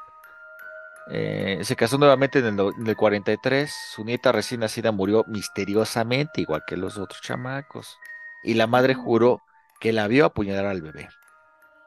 Eh, 1.11 1.61
se 1.63 1.77
casó 1.77 1.99
nuevamente 1.99 2.39
en 2.39 2.47
el, 2.59 2.73
en 2.79 2.87
el 2.87 2.97
43. 2.97 3.73
Su 3.95 4.05
nieta 4.05 4.33
recién 4.33 4.61
nacida 4.61 4.93
murió 4.93 5.25
misteriosamente, 5.27 6.41
igual 6.41 6.63
que 6.67 6.77
los 6.77 6.97
otros 6.99 7.21
chamacos. 7.21 7.99
Y 8.43 8.55
la 8.55 8.67
madre 8.67 8.95
juró 8.95 9.43
que 9.81 9.93
la 9.93 10.07
vio 10.07 10.25
apuñalar 10.25 10.67
al 10.67 10.81
bebé. 10.81 11.09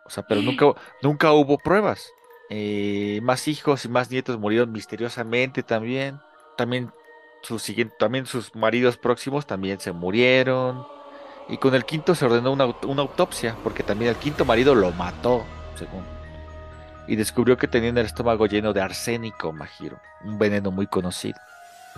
O 0.06 0.10
sea, 0.10 0.24
pero 0.28 0.42
nunca, 0.42 0.66
nunca 1.02 1.32
hubo 1.32 1.58
pruebas. 1.58 2.12
Eh, 2.50 3.20
más 3.24 3.48
hijos 3.48 3.86
y 3.86 3.90
más 3.90 4.12
nietos 4.12 4.38
murieron 4.38 4.72
misteriosamente 4.72 5.64
también. 5.64 6.20
También 6.58 6.92
sus 7.42 7.62
siguientes, 7.64 7.98
también 7.98 8.26
sus 8.26 8.54
maridos 8.56 8.98
próximos 8.98 9.48
también 9.48 9.80
se 9.80 9.92
murieron. 9.92 10.86
Y 11.48 11.58
con 11.58 11.76
el 11.76 11.86
quinto 11.86 12.16
se 12.16 12.26
ordenó 12.26 12.52
una, 12.52 12.66
una 12.66 13.02
autopsia, 13.02 13.56
porque 13.64 13.84
también 13.84 14.10
el 14.10 14.18
quinto 14.18 14.46
marido 14.46 14.74
lo 14.74 14.92
mató, 14.92 15.44
según. 15.78 16.04
Y 17.08 17.16
descubrió 17.16 17.58
que 17.58 17.68
tenía 17.68 17.90
el 17.90 17.98
estómago 18.00 18.48
lleno 18.48 18.74
de 18.74 18.82
arsénico, 18.82 19.52
Majiro, 19.52 20.00
un 20.24 20.40
veneno 20.40 20.72
muy 20.72 20.88
conocido. 20.88 21.38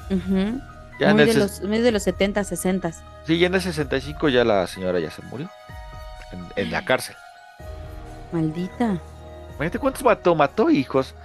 Ujú. 0.10 0.60
Ya 1.00 1.12
en 1.12 1.16
muy, 1.16 1.24
el 1.24 1.34
de 1.34 1.40
los, 1.40 1.62
muy 1.62 1.78
de 1.80 1.92
los 1.92 2.04
70, 2.04 2.44
60. 2.44 2.92
Sí, 3.26 3.40
ya 3.40 3.48
en 3.48 3.56
el 3.56 3.62
65 3.62 4.30
ya 4.30 4.44
la 4.44 4.68
señora 4.68 5.00
ya 5.00 5.12
se 5.12 5.22
murió. 5.24 5.50
En, 6.32 6.64
en 6.64 6.72
la 6.72 6.84
cárcel. 6.84 7.16
Maldita. 8.32 9.00
Imagínate 9.50 9.80
cuántos 9.80 10.04
mató. 10.04 10.36
Mató 10.36 10.70
hijos, 10.70 11.16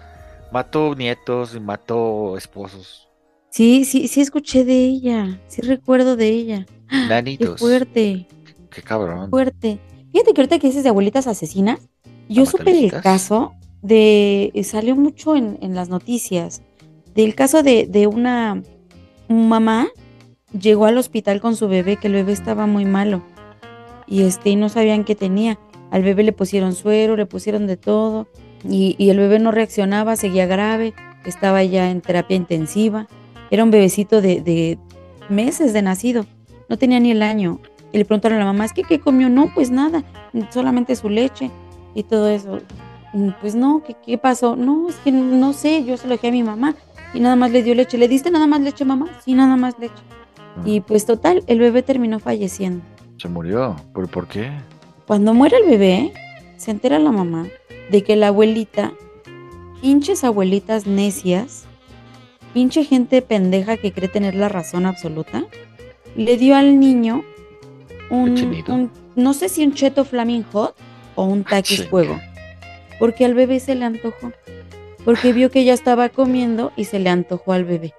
mató 0.52 0.94
nietos 0.94 1.54
y 1.54 1.60
mató 1.60 2.36
esposos. 2.36 3.08
Sí, 3.50 3.84
sí, 3.84 4.08
sí 4.08 4.20
escuché 4.20 4.64
de 4.64 4.84
ella. 4.84 5.38
Sí 5.48 5.60
recuerdo 5.62 6.16
de 6.16 6.28
ella. 6.28 6.66
Qué 6.92 7.08
Nanitos. 7.08 7.58
fuerte, 7.60 8.26
Qué 8.70 8.82
cabrón. 8.82 9.30
fuerte. 9.30 9.78
Fíjate 10.12 10.32
que 10.34 10.40
ahorita 10.42 10.58
que 10.58 10.66
dices 10.68 10.82
de 10.82 10.90
abuelitas 10.90 11.26
asesinas, 11.26 11.80
yo 12.28 12.46
supe 12.46 12.72
del 12.74 12.92
caso 13.00 13.52
de. 13.82 14.52
Salió 14.64 14.94
mucho 14.96 15.34
en, 15.36 15.58
en 15.62 15.74
las 15.74 15.88
noticias. 15.88 16.62
Del 17.14 17.34
caso 17.34 17.62
de, 17.62 17.86
de 17.86 18.06
una 18.06 18.62
mamá 19.28 19.88
llegó 20.58 20.86
al 20.86 20.98
hospital 20.98 21.40
con 21.40 21.56
su 21.56 21.68
bebé, 21.68 21.96
que 21.96 22.06
el 22.08 22.14
bebé 22.14 22.32
estaba 22.32 22.66
muy 22.66 22.84
malo. 22.84 23.22
Y 24.06 24.22
este, 24.22 24.50
y 24.50 24.56
no 24.56 24.68
sabían 24.68 25.04
qué 25.04 25.14
tenía. 25.14 25.58
Al 25.90 26.02
bebé 26.02 26.22
le 26.22 26.32
pusieron 26.32 26.74
suero, 26.74 27.16
le 27.16 27.26
pusieron 27.26 27.66
de 27.66 27.76
todo. 27.76 28.28
Y, 28.68 28.94
y 28.98 29.10
el 29.10 29.18
bebé 29.18 29.38
no 29.38 29.50
reaccionaba, 29.50 30.16
seguía 30.16 30.46
grave, 30.46 30.94
estaba 31.24 31.64
ya 31.64 31.90
en 31.90 32.00
terapia 32.00 32.36
intensiva. 32.36 33.08
Era 33.50 33.64
un 33.64 33.70
bebecito 33.70 34.20
de, 34.22 34.40
de 34.40 34.78
meses 35.28 35.72
de 35.72 35.82
nacido, 35.82 36.26
no 36.72 36.78
tenía 36.78 36.98
ni 37.00 37.10
el 37.10 37.22
año. 37.22 37.60
Y 37.92 37.98
le 37.98 38.06
preguntaron 38.06 38.38
a 38.38 38.40
la 38.40 38.46
mamá, 38.46 38.64
¿es 38.64 38.72
que 38.72 38.82
qué 38.82 38.98
comió? 38.98 39.28
No, 39.28 39.52
pues 39.54 39.70
nada, 39.70 40.02
solamente 40.48 40.96
su 40.96 41.10
leche 41.10 41.50
y 41.94 42.02
todo 42.04 42.30
eso. 42.30 42.60
"Mm, 43.12 43.28
Pues 43.42 43.54
no, 43.54 43.82
¿qué, 43.86 43.94
qué 44.06 44.16
pasó? 44.16 44.56
No, 44.56 44.88
es 44.88 44.96
que 45.04 45.12
no 45.12 45.52
sé, 45.52 45.84
yo 45.84 45.98
se 45.98 46.06
lo 46.08 46.14
dejé 46.14 46.28
a 46.28 46.32
mi 46.32 46.42
mamá 46.42 46.74
y 47.12 47.20
nada 47.20 47.36
más 47.36 47.50
le 47.50 47.62
dio 47.62 47.74
leche. 47.74 47.98
¿Le 47.98 48.08
diste 48.08 48.30
nada 48.30 48.46
más 48.46 48.62
leche, 48.62 48.86
mamá? 48.86 49.10
Sí, 49.22 49.34
nada 49.34 49.54
más 49.56 49.78
leche. 49.78 50.02
Y 50.64 50.80
pues 50.80 51.04
total, 51.04 51.44
el 51.46 51.58
bebé 51.58 51.82
terminó 51.82 52.18
falleciendo. 52.20 52.82
Se 53.18 53.28
murió. 53.28 53.76
¿Por, 53.92 54.08
por 54.08 54.26
qué? 54.28 54.50
Cuando 55.06 55.34
muere 55.34 55.58
el 55.58 55.68
bebé, 55.68 56.14
se 56.56 56.70
entera 56.70 56.98
la 56.98 57.12
mamá 57.12 57.48
de 57.90 58.02
que 58.02 58.16
la 58.16 58.28
abuelita, 58.28 58.92
pinches 59.82 60.24
abuelitas 60.24 60.86
necias, 60.86 61.64
pinche 62.54 62.82
gente 62.84 63.20
pendeja 63.20 63.76
que 63.76 63.92
cree 63.92 64.08
tener 64.08 64.34
la 64.34 64.48
razón 64.48 64.86
absoluta, 64.86 65.44
le 66.16 66.36
dio 66.36 66.56
al 66.56 66.78
niño 66.80 67.24
un, 68.10 68.30
un- 68.68 68.90
no 69.16 69.34
sé 69.34 69.48
si 69.48 69.64
un 69.64 69.74
cheto 69.74 70.04
flaming 70.04 70.44
hot 70.52 70.74
o 71.14 71.24
un 71.24 71.44
taquis 71.44 71.78
chinga. 71.78 71.90
fuego, 71.90 72.20
porque 72.98 73.24
al 73.24 73.34
bebé 73.34 73.60
se 73.60 73.74
le 73.74 73.84
antojó, 73.84 74.32
porque 75.04 75.32
vio 75.32 75.50
que 75.50 75.60
ella 75.60 75.74
estaba 75.74 76.08
comiendo 76.08 76.72
y 76.76 76.84
se 76.84 76.98
le 76.98 77.10
antojó 77.10 77.52
al 77.52 77.64
bebé 77.64 77.92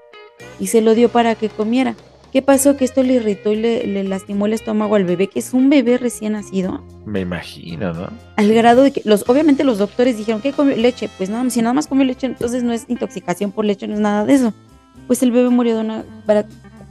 y 0.60 0.68
se 0.68 0.82
lo 0.82 0.96
dio 0.96 1.10
para 1.10 1.36
que 1.36 1.50
comiera. 1.50 1.96
¿Qué 2.32 2.42
pasó? 2.42 2.76
Que 2.78 2.84
esto 2.86 3.04
le 3.04 3.14
irritó 3.14 3.52
y 3.54 3.58
le, 3.58 3.86
le 3.86 4.04
lastimó 4.04 4.48
el 4.48 4.54
estómago 4.54 4.96
al 4.96 5.04
bebé, 5.04 5.28
que 5.28 5.38
es 5.38 5.54
un 5.54 5.70
bebé 5.70 6.00
recién 6.00 6.34
nacido 6.34 6.84
Me 7.06 7.20
imagino, 7.20 7.94
¿no? 7.94 8.10
al 8.38 8.52
grado 8.56 8.82
de 8.82 8.92
que 8.92 9.04
los 9.06 9.30
obviamente 9.30 9.64
los 9.64 9.78
doctores 9.78 10.18
dijeron 10.18 10.42
que 10.42 10.52
comió 10.52 10.76
leche, 10.76 11.10
pues 11.16 11.30
nada, 11.30 11.48
si 11.52 11.62
nada 11.62 11.74
más 11.74 11.86
comió 11.86 12.04
leche, 12.06 12.26
entonces 12.26 12.64
no 12.64 12.74
es 12.74 12.86
intoxicación 12.88 13.52
por 13.52 13.66
leche, 13.66 13.88
no 13.88 13.94
es 13.94 14.00
nada 14.00 14.26
de 14.26 14.34
eso. 14.34 14.54
Pues 15.06 15.22
el 15.22 15.32
bebé 15.32 15.50
murió 15.50 15.76
de 15.76 15.82
una 15.82 16.06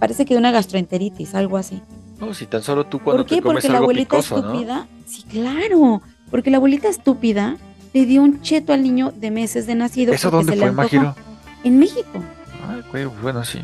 parece 0.02 0.24
que 0.24 0.34
de 0.34 0.38
una 0.40 0.50
gastroenteritis, 0.50 1.32
algo 1.36 1.56
así. 1.56 1.80
No, 2.18 2.34
si 2.34 2.46
tan 2.46 2.60
solo 2.60 2.86
tú 2.86 2.98
cuando 2.98 3.22
¿Por 3.22 3.28
qué? 3.28 3.36
te 3.36 3.42
comes 3.42 3.62
Porque 3.62 3.68
la 3.72 3.78
abuelita 3.78 4.16
picoso, 4.16 4.40
¿no? 4.42 4.48
estúpida, 4.48 4.86
sí, 5.06 5.22
claro, 5.30 6.02
porque 6.28 6.50
la 6.50 6.56
abuelita 6.56 6.88
estúpida 6.88 7.56
le 7.94 8.04
dio 8.06 8.20
un 8.20 8.40
cheto 8.42 8.72
al 8.72 8.82
niño 8.82 9.12
de 9.12 9.30
meses 9.30 9.66
de 9.68 9.76
nacido. 9.76 10.12
¿Eso 10.12 10.28
dónde 10.32 10.54
se 10.54 10.58
fue. 10.58 10.72
Majiro? 10.72 11.14
En 11.62 11.78
México. 11.78 12.20
Ay, 12.68 12.82
güey, 12.90 13.04
bueno, 13.22 13.44
sí. 13.44 13.60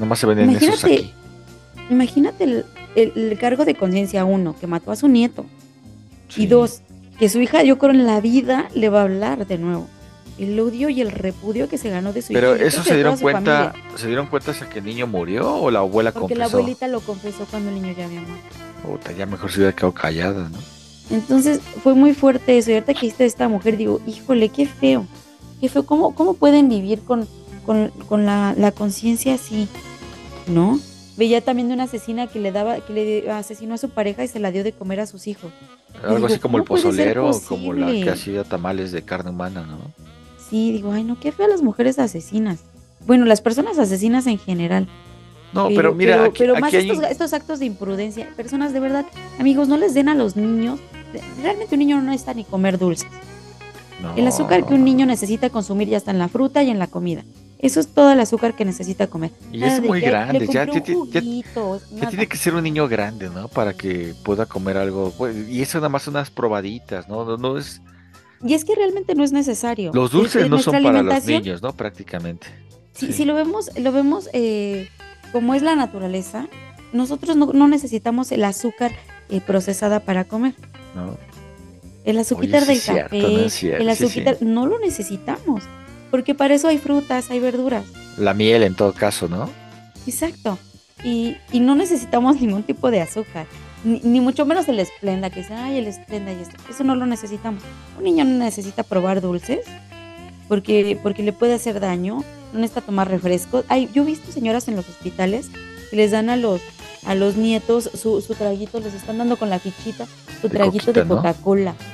Nomás 0.00 0.18
se 0.18 0.26
venden 0.26 0.50
esos 0.50 0.62
Imagínate, 0.62 0.94
aquí. 0.94 1.12
imagínate 1.90 2.44
el, 2.44 2.64
el- 2.96 3.12
el 3.30 3.38
cargo 3.38 3.64
de 3.64 3.76
conciencia 3.76 4.24
uno, 4.24 4.56
que 4.58 4.66
mató 4.66 4.90
a 4.90 4.96
su 4.96 5.06
nieto. 5.06 5.46
Sí. 6.28 6.42
Y 6.42 6.46
dos, 6.48 6.80
que 7.20 7.28
su 7.28 7.40
hija, 7.40 7.62
yo 7.62 7.78
creo, 7.78 7.92
en 7.92 8.04
la 8.04 8.20
vida 8.20 8.68
le 8.74 8.88
va 8.88 9.00
a 9.00 9.04
hablar 9.04 9.46
de 9.46 9.58
nuevo. 9.58 9.86
El 10.38 10.58
odio 10.60 10.88
y 10.90 11.00
el 11.00 11.10
repudio 11.10 11.68
que 11.68 11.78
se 11.78 11.88
ganó 11.88 12.12
de 12.12 12.20
su 12.22 12.32
Pero 12.32 12.50
hija. 12.54 12.60
yo 12.60 12.66
eso 12.68 12.82
se 12.82 12.94
dieron 12.94 13.16
cuenta. 13.18 13.72
¿se 13.96 14.06
dieron 14.06 14.26
cuenta 14.26 14.50
hasta 14.50 14.68
que 14.68 14.80
el 14.80 14.84
niño 14.84 15.06
murió 15.06 15.54
o 15.54 15.70
la 15.70 15.78
abuela 15.78 16.12
Porque 16.12 16.34
la 16.34 16.44
confesó? 16.44 16.58
abuelita 16.58 16.88
lo 16.88 17.00
confesó 17.00 17.46
cuando 17.50 17.70
el 17.70 17.76
niño 17.80 17.94
ya 17.96 18.04
había 18.04 18.20
muerto. 18.20 18.44
Puta, 18.82 19.12
ya 19.12 19.24
mejor 19.26 19.50
se 19.50 19.58
hubiera 19.60 19.74
quedado 19.74 19.92
callada, 19.94 20.48
¿no? 20.50 20.58
Entonces 21.10 21.60
fue 21.82 21.94
muy 21.94 22.12
fuerte 22.14 22.58
eso. 22.58 22.70
Y 22.70 22.74
ahorita 22.74 22.92
que 22.92 23.00
dijiste 23.00 23.22
de 23.22 23.28
esta 23.28 23.48
mujer, 23.48 23.76
digo, 23.76 24.00
híjole, 24.06 24.48
qué 24.50 24.66
feo. 24.66 25.06
Qué 25.60 25.68
feo. 25.68 25.86
¿Cómo, 25.86 26.14
cómo 26.14 26.34
pueden 26.34 26.68
vivir 26.68 27.00
con, 27.00 27.26
con, 27.64 27.88
con 28.08 28.26
la, 28.26 28.54
la 28.58 28.72
conciencia 28.72 29.34
así? 29.34 29.68
¿No? 30.46 30.78
Veía 31.16 31.40
también 31.40 31.68
de 31.68 31.74
una 31.74 31.84
asesina 31.84 32.26
que 32.26 32.40
le 32.40 32.52
daba, 32.52 32.80
que 32.80 32.92
le 32.92 33.30
asesinó 33.30 33.74
a 33.74 33.78
su 33.78 33.88
pareja 33.88 34.22
y 34.22 34.28
se 34.28 34.38
la 34.38 34.50
dio 34.50 34.62
de 34.64 34.72
comer 34.72 35.00
a 35.00 35.06
sus 35.06 35.26
hijos. 35.28 35.50
Algo 36.02 36.16
digo, 36.16 36.26
así 36.26 36.38
como 36.38 36.58
el 36.58 36.64
¿cómo 36.64 36.78
puede 36.78 36.94
ser 36.94 37.14
pozolero, 37.14 37.40
como 37.48 37.72
la 37.72 37.86
que 37.86 38.10
hacía 38.10 38.44
tamales 38.44 38.92
de 38.92 39.02
carne 39.02 39.30
humana, 39.30 39.62
¿no? 39.66 39.78
Sí, 40.48 40.72
digo, 40.72 40.92
ay, 40.92 41.04
no, 41.04 41.18
qué 41.18 41.32
feo 41.32 41.48
las 41.48 41.62
mujeres 41.62 41.98
asesinas. 41.98 42.60
Bueno, 43.06 43.24
las 43.24 43.40
personas 43.40 43.78
asesinas 43.78 44.26
en 44.26 44.38
general. 44.38 44.88
No, 45.52 45.68
pero, 45.74 45.94
mira, 45.94 46.24
aquí, 46.24 46.34
pero 46.38 46.52
aquí 46.54 46.60
más 46.60 46.74
hay 46.74 46.90
estos, 47.10 47.32
actos 47.32 47.58
de 47.60 47.66
imprudencia, 47.66 48.28
personas 48.36 48.72
de 48.72 48.80
verdad, 48.80 49.06
amigos, 49.38 49.68
no 49.68 49.76
les 49.76 49.94
den 49.94 50.08
a 50.08 50.14
los 50.14 50.36
niños. 50.36 50.80
Realmente 51.42 51.74
un 51.76 51.78
niño 51.78 51.96
no 51.96 52.02
necesita 52.10 52.34
ni 52.34 52.44
comer 52.44 52.78
dulces. 52.78 53.08
El 54.16 54.26
azúcar 54.26 54.60
no, 54.60 54.66
que 54.66 54.74
un 54.74 54.84
niño 54.84 55.06
necesita 55.06 55.48
consumir 55.50 55.88
ya 55.88 55.96
está 55.96 56.10
en 56.10 56.18
la 56.18 56.28
fruta 56.28 56.62
y 56.62 56.70
en 56.70 56.78
la 56.78 56.86
comida. 56.88 57.24
Eso 57.58 57.80
es 57.80 57.88
todo 57.88 58.12
el 58.12 58.20
azúcar 58.20 58.54
que 58.54 58.66
necesita 58.66 59.06
comer. 59.06 59.30
Y 59.50 59.58
Nada 59.58 59.76
es 59.76 59.82
muy 59.82 60.00
que, 60.00 60.06
"Ay, 60.06 60.10
grande, 60.12 60.46
ya, 60.46 60.66
ya- 60.66 60.84
ya- 60.84 60.92
juguito", 60.94 61.80
Ya 61.92 62.08
tiene 62.10 62.26
que 62.26 62.36
ser 62.36 62.54
un 62.54 62.62
niño 62.64 62.86
grande, 62.88 63.30
¿no? 63.30 63.48
Para 63.48 63.72
que 63.72 64.14
pueda 64.24 64.44
comer 64.44 64.76
algo. 64.76 65.12
pues, 65.16 65.48
Y 65.48 65.62
eso 65.62 65.78
nada 65.78 65.88
más 65.88 66.06
unas 66.06 66.30
probaditas, 66.30 67.08
¿no? 67.08 67.24
No, 67.24 67.38
no 67.38 67.56
es... 67.56 67.80
Y 68.46 68.54
es 68.54 68.64
que 68.64 68.74
realmente 68.74 69.14
no 69.14 69.24
es 69.24 69.32
necesario. 69.32 69.90
Los 69.94 70.10
dulces 70.10 70.48
no 70.48 70.58
son 70.58 70.82
para 70.82 71.02
los 71.02 71.24
niños, 71.26 71.62
¿no? 71.62 71.72
Prácticamente. 71.72 72.46
Si, 72.92 73.06
Sí. 73.06 73.12
si 73.12 73.24
lo 73.24 73.34
vemos, 73.34 73.70
lo 73.76 73.92
vemos 73.92 74.28
eh, 74.32 74.88
como 75.32 75.54
es 75.54 75.62
la 75.62 75.76
naturaleza, 75.76 76.48
nosotros 76.92 77.36
no, 77.36 77.52
no 77.52 77.68
necesitamos 77.68 78.32
el 78.32 78.44
azúcar 78.44 78.92
eh, 79.28 79.40
procesada 79.40 80.00
para 80.00 80.24
comer. 80.24 80.54
¿no? 80.94 81.18
El 82.04 82.24
sí 82.24 82.34
del 82.36 82.64
cierto, 82.78 83.02
café, 83.02 83.20
no 83.20 83.38
es 83.40 83.52
cierto, 83.52 83.82
el 83.82 83.96
sí, 83.96 84.04
azuquitar, 84.04 84.36
sí. 84.38 84.44
no 84.44 84.66
lo 84.66 84.78
necesitamos. 84.78 85.64
Porque 86.10 86.34
para 86.34 86.54
eso 86.54 86.68
hay 86.68 86.78
frutas, 86.78 87.30
hay 87.30 87.40
verduras. 87.40 87.84
La 88.16 88.32
miel 88.32 88.62
en 88.62 88.76
todo 88.76 88.92
caso, 88.92 89.28
¿no? 89.28 89.50
Exacto. 90.06 90.56
Y, 91.04 91.36
y 91.52 91.60
no 91.60 91.74
necesitamos 91.74 92.36
ningún 92.40 92.62
tipo 92.62 92.90
de 92.90 93.00
azúcar. 93.02 93.46
Ni, 93.86 94.00
ni 94.02 94.20
mucho 94.20 94.44
menos 94.44 94.68
el 94.68 94.80
esplenda, 94.80 95.30
que 95.30 95.40
dice, 95.40 95.54
ay, 95.54 95.78
el 95.78 95.86
esplenda 95.86 96.32
y 96.32 96.42
esto. 96.42 96.56
Eso 96.68 96.82
no 96.84 96.96
lo 96.96 97.06
necesitamos. 97.06 97.62
Un 97.96 98.04
niño 98.04 98.24
no 98.24 98.36
necesita 98.44 98.82
probar 98.82 99.20
dulces 99.20 99.60
porque, 100.48 100.98
porque 101.02 101.22
le 101.22 101.32
puede 101.32 101.54
hacer 101.54 101.80
daño. 101.80 102.24
No 102.52 102.58
necesita 102.60 102.80
tomar 102.80 103.08
refrescos. 103.08 103.64
Ay, 103.68 103.88
yo 103.92 104.02
he 104.02 104.06
visto 104.06 104.32
señoras 104.32 104.68
en 104.68 104.76
los 104.76 104.88
hospitales 104.88 105.50
que 105.90 105.96
les 105.96 106.10
dan 106.10 106.30
a 106.30 106.36
los, 106.36 106.60
a 107.04 107.14
los 107.14 107.36
nietos 107.36 107.90
su, 107.94 108.20
su 108.20 108.34
traguito, 108.34 108.80
les 108.80 108.94
están 108.94 109.18
dando 109.18 109.36
con 109.36 109.50
la 109.50 109.58
fichita 109.58 110.06
su 110.40 110.48
De 110.48 110.54
traguito 110.54 110.86
coquita, 110.86 111.00
de 111.00 111.06
¿no? 111.06 111.16
Coca-Cola. 111.16 111.74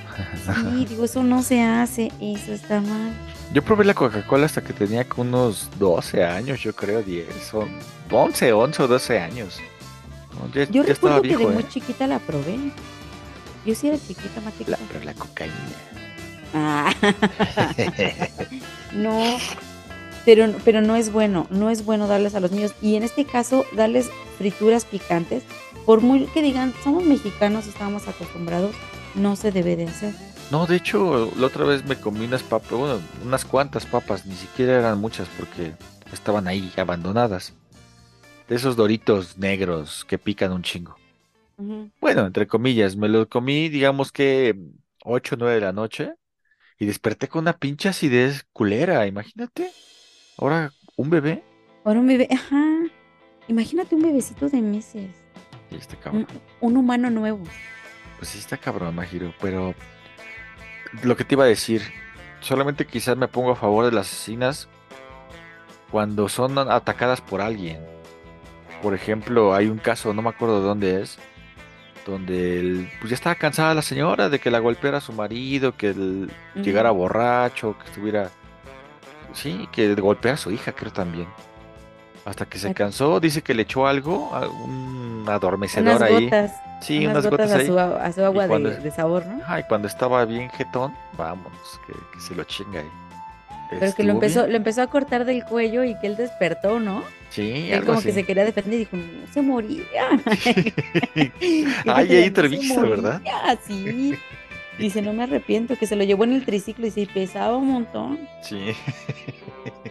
Sí, 0.45 0.85
digo, 0.85 1.05
eso 1.05 1.23
no 1.23 1.43
se 1.43 1.63
hace, 1.63 2.13
eso 2.21 2.53
está 2.53 2.81
mal. 2.81 3.13
Yo 3.55 3.63
probé 3.63 3.85
la 3.85 3.95
Coca-Cola 3.95 4.47
hasta 4.47 4.63
que 4.63 4.73
tenía 4.73 5.07
unos 5.17 5.69
12 5.79 6.25
años, 6.25 6.61
yo 6.61 6.75
creo, 6.75 7.03
10, 7.03 7.55
o 7.55 7.67
11, 8.11 8.53
11 8.53 8.83
o 8.83 8.89
12 8.89 9.19
años. 9.19 9.59
No, 10.39 10.53
ya, 10.53 10.65
Yo 10.71 10.83
ya 10.83 10.95
recuerdo 10.95 11.23
que 11.23 11.37
de 11.37 11.47
muy 11.47 11.63
¿eh? 11.63 11.67
chiquita 11.69 12.07
la 12.07 12.19
probé. 12.19 12.59
Yo 13.65 13.75
sí 13.75 13.89
era 13.89 13.99
chiquita, 13.99 14.41
más 14.41 14.53
chiquita. 14.59 14.73
La, 14.73 14.79
pero 14.89 15.05
la 15.05 15.15
cocaína. 15.15 15.55
Ah, 16.55 16.93
no, 18.93 19.39
pero, 20.25 20.53
pero 20.65 20.81
no 20.81 20.97
es 20.97 21.13
bueno, 21.13 21.47
no 21.51 21.71
es 21.71 21.85
bueno 21.85 22.07
darles 22.07 22.35
a 22.35 22.41
los 22.41 22.51
niños. 22.51 22.75
Y 22.83 22.97
en 22.97 23.03
este 23.03 23.25
caso, 23.25 23.65
darles 23.75 24.11
frituras 24.39 24.85
picantes, 24.85 25.45
por 25.87 26.01
muy 26.01 26.27
que 26.27 26.43
digan, 26.43 26.75
somos 26.85 27.05
mexicanos, 27.05 27.67
estamos 27.67 28.07
acostumbrados, 28.09 28.75
no 29.15 29.37
se 29.37 29.51
debe 29.53 29.77
de 29.77 29.87
hacer. 29.87 30.15
No, 30.51 30.67
de 30.67 30.77
hecho, 30.77 31.33
la 31.39 31.47
otra 31.47 31.65
vez 31.65 31.85
me 31.85 31.97
comí 31.97 32.27
unas 32.27 32.43
papas, 32.43 32.73
bueno, 32.73 33.01
unas 33.25 33.45
cuantas 33.45 33.87
papas, 33.87 34.27
ni 34.27 34.35
siquiera 34.35 34.79
eran 34.79 35.01
muchas 35.01 35.27
porque 35.39 35.73
estaban 36.13 36.47
ahí 36.47 36.71
abandonadas. 36.77 37.55
De 38.49 38.57
esos 38.57 38.77
doritos 38.77 39.39
negros 39.39 40.05
que 40.05 40.19
pican 40.19 40.53
un 40.53 40.63
chingo. 40.63 40.97
Bueno, 42.01 42.27
entre 42.27 42.47
comillas, 42.47 42.97
me 42.97 43.09
los 43.09 43.29
comí, 43.29 43.69
digamos 43.69 44.11
que 44.11 44.57
8 45.05 45.35
o 45.37 45.39
9 45.39 45.55
de 45.55 45.61
la 45.61 45.73
noche 45.73 46.13
y 46.79 46.87
desperté 46.87 47.29
con 47.29 47.43
una 47.43 47.57
pinche 47.57 47.89
acidez 47.89 48.45
culera, 48.53 49.07
imagínate. 49.07 49.71
Ahora, 50.39 50.73
un 50.97 51.09
bebé. 51.11 51.45
Ahora 51.85 52.01
un 52.01 52.07
bebé, 52.09 52.29
ajá, 52.33 52.65
imagínate 53.49 53.95
un 53.95 54.03
bebecito 54.03 54.49
de 54.49 54.61
meses, 54.61 55.11
Sí, 55.71 55.77
está 55.77 55.95
un, 56.11 56.25
cabrón. 56.25 56.27
un 56.61 56.77
humano 56.77 57.11
nuevo. 57.11 57.45
Pues 58.19 58.31
sí, 58.31 58.39
está 58.39 58.57
cabrón, 58.57 58.95
Majiro, 58.95 59.33
pero 59.41 59.75
lo 61.03 61.17
que 61.17 61.25
te 61.25 61.35
iba 61.37 61.45
a 61.45 61.49
decir, 61.49 61.83
solamente 62.41 62.87
quizás 62.87 63.17
me 63.17 63.29
pongo 63.29 63.53
a 63.53 63.57
favor 63.57 63.85
de 63.85 63.93
las 63.93 64.07
asesinas 64.13 64.69
cuando 65.91 66.29
son 66.29 66.59
atacadas 66.59 67.21
por 67.21 67.41
alguien. 67.41 67.81
Por 68.83 68.95
ejemplo, 68.95 69.55
hay 69.55 69.69
un 69.69 69.79
caso, 69.79 70.13
no 70.13 70.23
me 70.23 70.29
acuerdo 70.31 70.61
de 70.61 70.67
dónde 70.67 71.01
es, 71.03 71.19
donde 72.05 72.59
el- 72.59 72.91
pues 73.01 73.11
ya 73.11 73.15
estaba 73.15 73.37
cansada 73.37 73.75
la 73.75 73.83
señora 73.83 74.29
de 74.29 74.41
que 74.41 74.51
la 74.51 74.59
golpeara 74.59 75.01
su 75.01 75.13
marido, 75.13 75.77
que 75.77 75.91
él 75.91 76.31
Ujú. 76.57 76.65
llegara 76.65 76.91
borracho, 76.91 77.77
que 77.79 77.85
estuviera... 77.87 78.31
Sí, 79.35 79.69
que 79.73 79.95
golpeara 79.95 80.35
a 80.35 80.39
su 80.39 80.51
hija, 80.51 80.73
creo 80.73 80.93
también. 80.93 81.29
Hasta 82.25 82.45
que 82.47 82.59
se 82.59 82.75
cansó, 82.75 83.19
dice 83.19 83.43
que 83.43 83.55
le 83.55 83.63
echó 83.63 83.87
algo, 83.87 84.35
a- 84.35 84.49
un 84.49 85.25
adormecedor 85.29 85.97
Unas 85.97 86.03
ahí. 86.03 86.25
gotas, 86.25 86.53
Sí, 86.81 87.07
unas 87.07 87.25
unas 87.25 87.31
gotas, 87.31 87.47
gotas 87.49 87.61
ahí. 87.61 87.65
a, 87.65 87.67
su, 87.69 87.79
a- 87.79 88.05
a 88.05 88.13
su 88.13 88.25
agua 88.25 88.47
cuando- 88.49 88.71
de, 88.71 88.77
de 88.79 88.91
sabor, 88.91 89.25
¿no? 89.27 89.41
Ay, 89.47 89.63
cuando 89.69 89.87
estaba 89.89 90.25
bien 90.25 90.51
jetón, 90.51 90.93
vámonos, 91.17 91.81
que, 91.87 91.93
que 92.13 92.21
se 92.21 92.35
lo 92.35 92.43
chinga 92.45 92.81
ahí. 92.81 92.89
Pero 93.71 93.95
que 93.95 94.03
lo 94.05 94.13
empezó, 94.13 94.41
bien. 94.41 94.51
lo 94.53 94.57
empezó 94.59 94.83
a 94.83 94.87
cortar 94.89 95.25
del 95.25 95.45
cuello 95.45 95.83
y 95.85 95.97
que 96.01 96.09
él 96.09 96.17
despertó, 96.17 96.79
¿no? 96.81 97.03
Sí, 97.33 97.73
Él 97.73 97.79
algo 97.79 97.87
como 97.87 97.99
así. 97.99 98.09
que 98.09 98.13
se 98.13 98.25
quería 98.25 98.45
defender 98.45 98.75
y 98.75 98.79
dijo, 98.81 98.97
no 98.97 99.27
se 99.33 99.41
moría. 99.43 100.23
Ay, 101.87 102.09
hay 102.17 102.25
entrevista, 102.25 102.85
¿verdad? 102.85 103.23
Sí. 103.67 104.15
Dice, 104.79 105.03
no 105.03 105.13
me 105.13 105.23
arrepiento, 105.25 105.77
que 105.77 105.87
se 105.87 105.97
lo 105.97 106.05
llevó 106.05 106.25
en 106.25 106.33
el 106.33 106.45
triciclo 106.45 106.87
y 106.87 106.91
se 106.91 107.07
pesaba 107.07 107.57
un 107.57 107.69
montón. 107.69 108.29
Sí, 108.43 108.73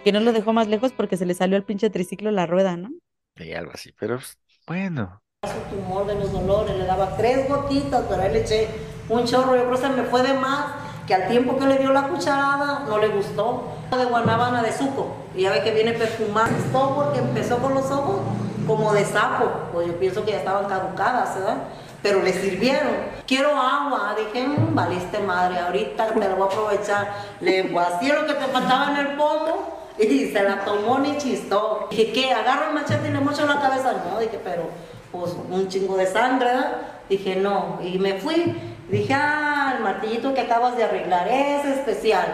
Que 0.03 0.11
no 0.11 0.19
lo 0.19 0.33
dejó 0.33 0.53
más 0.53 0.67
lejos 0.67 0.91
porque 0.91 1.17
se 1.17 1.25
le 1.25 1.33
salió 1.33 1.55
al 1.57 1.63
pinche 1.63 1.89
triciclo 1.89 2.31
la 2.31 2.45
rueda, 2.45 2.77
¿no? 2.77 2.89
sí, 3.37 3.53
algo 3.53 3.71
así. 3.73 3.91
Pero 3.99 4.17
pues, 4.17 4.37
bueno, 4.67 5.21
su 5.43 5.75
tumor 5.75 6.05
de 6.07 6.15
los 6.15 6.31
dolores, 6.31 6.75
le 6.77 6.85
daba 6.85 7.15
tres 7.17 7.47
gotitas, 7.47 8.05
pero 8.09 8.21
ahí 8.21 8.33
le 8.33 8.41
eché 8.41 8.67
un 9.09 9.25
chorro, 9.25 9.55
yo 9.55 9.63
creo 9.65 9.71
que 9.71 9.87
se 9.87 9.89
me 9.89 10.03
fue 10.03 10.21
de 10.23 10.33
más, 10.33 10.75
al 11.13 11.27
tiempo 11.27 11.57
que 11.57 11.65
le 11.65 11.77
dio 11.77 11.91
la 11.91 12.07
cucharada 12.07 12.85
no 12.87 12.97
le 12.97 13.09
gustó. 13.09 13.63
De 13.91 14.05
guanábana 14.05 14.61
de 14.63 14.71
suco, 14.71 15.07
y 15.35 15.41
ya 15.41 15.51
ve 15.51 15.63
que 15.63 15.71
viene 15.71 15.91
perfumado, 15.91 16.47
gustó 16.55 16.95
porque 16.95 17.19
empezó 17.19 17.57
con 17.57 17.73
los 17.73 17.91
ojos 17.91 18.21
como 18.65 18.93
de 18.93 19.03
sapo, 19.03 19.51
pues 19.73 19.87
yo 19.87 19.95
pienso 19.99 20.23
que 20.23 20.31
ya 20.31 20.37
estaban 20.37 20.65
caducadas, 20.65 21.35
¿verdad? 21.35 21.57
Pero 22.01 22.21
le 22.23 22.31
sirvieron. 22.31 22.93
Quiero 23.27 23.49
agua, 23.49 24.15
dije, 24.17 24.47
"Mm, 24.47 24.73
valiste 24.73 25.19
madre, 25.19 25.59
ahorita 25.59 26.07
te 26.07 26.19
la 26.19 26.35
voy 26.35 26.43
a 26.43 26.45
aprovechar. 26.45 27.07
Le 27.41 27.63
vacié 27.63 28.13
lo 28.13 28.25
que 28.25 28.33
te 28.33 28.45
faltaba 28.45 28.91
en 28.91 28.97
el 29.07 29.15
pomo 29.17 29.81
y 29.99 30.31
se 30.31 30.41
la 30.41 30.63
tomó 30.63 30.99
ni 30.99 31.17
chistó. 31.17 31.87
Dije, 31.91 32.11
¿qué? 32.13 32.33
Agarro 32.33 32.69
el 32.69 32.73
machete 32.73 33.09
y 33.09 33.11
le 33.11 33.19
mocho 33.19 33.45
la 33.45 33.59
cabeza. 33.59 33.93
No, 34.09 34.19
dije, 34.19 34.39
pero 34.43 34.63
pues 35.11 35.35
un 35.49 35.67
chingo 35.67 35.97
de 35.97 36.07
sangre, 36.07 36.45
¿verdad? 36.47 36.71
Dije, 37.09 37.35
no. 37.35 37.77
Y 37.83 37.99
me 37.99 38.13
fui. 38.15 38.70
Dije, 38.91 39.13
ah, 39.13 39.75
el 39.77 39.83
martillito 39.83 40.33
que 40.33 40.41
acabas 40.41 40.75
de 40.75 40.83
arreglar 40.83 41.27
es 41.29 41.65
especial. 41.65 42.27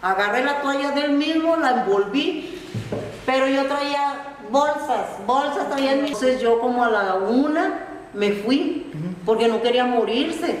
Agarré 0.00 0.42
la 0.42 0.62
toalla 0.62 0.92
del 0.92 1.12
mismo, 1.12 1.56
la 1.56 1.82
envolví, 1.82 2.58
pero 3.26 3.46
yo 3.46 3.66
traía 3.66 4.36
bolsas, 4.50 5.24
bolsas 5.26 5.68
traía 5.68 5.92
en 5.92 6.04
mi... 6.04 6.08
Entonces 6.08 6.40
yo 6.40 6.60
como 6.60 6.82
a 6.82 6.88
la 6.88 7.14
una 7.14 7.80
me 8.14 8.32
fui, 8.32 8.90
porque 9.26 9.48
no 9.48 9.60
quería 9.60 9.84
morirse. 9.84 10.58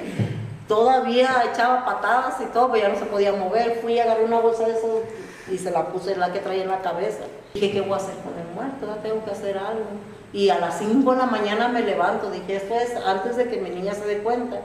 Todavía 0.68 1.44
echaba 1.50 1.86
patadas 1.86 2.34
y 2.42 2.44
todo, 2.52 2.70
pero 2.70 2.86
ya 2.86 2.92
no 2.92 2.98
se 2.98 3.06
podía 3.06 3.32
mover. 3.32 3.78
Fui, 3.80 3.98
agarré 3.98 4.24
una 4.24 4.40
bolsa 4.40 4.66
de 4.66 4.72
eso 4.72 5.02
y 5.50 5.56
se 5.56 5.70
la 5.70 5.86
puse 5.86 6.14
la 6.14 6.30
que 6.30 6.40
traía 6.40 6.64
en 6.64 6.68
la 6.68 6.82
cabeza. 6.82 7.24
Dije, 7.54 7.70
¿qué 7.70 7.80
voy 7.80 7.94
a 7.94 7.96
hacer 7.96 8.14
con 8.16 8.38
el 8.38 8.54
muerto? 8.54 8.86
Ya 8.86 9.02
tengo 9.02 9.24
que 9.24 9.30
hacer 9.30 9.56
algo. 9.56 9.86
Y 10.34 10.50
a 10.50 10.58
las 10.58 10.78
5 10.78 11.10
de 11.10 11.18
la 11.18 11.24
mañana 11.24 11.68
me 11.68 11.80
levanto. 11.80 12.30
Dije, 12.30 12.56
esto 12.56 12.74
es 12.74 12.94
antes 13.06 13.38
de 13.38 13.48
que 13.48 13.56
mi 13.56 13.70
niña 13.70 13.94
se 13.94 14.04
dé 14.04 14.18
cuenta. 14.18 14.58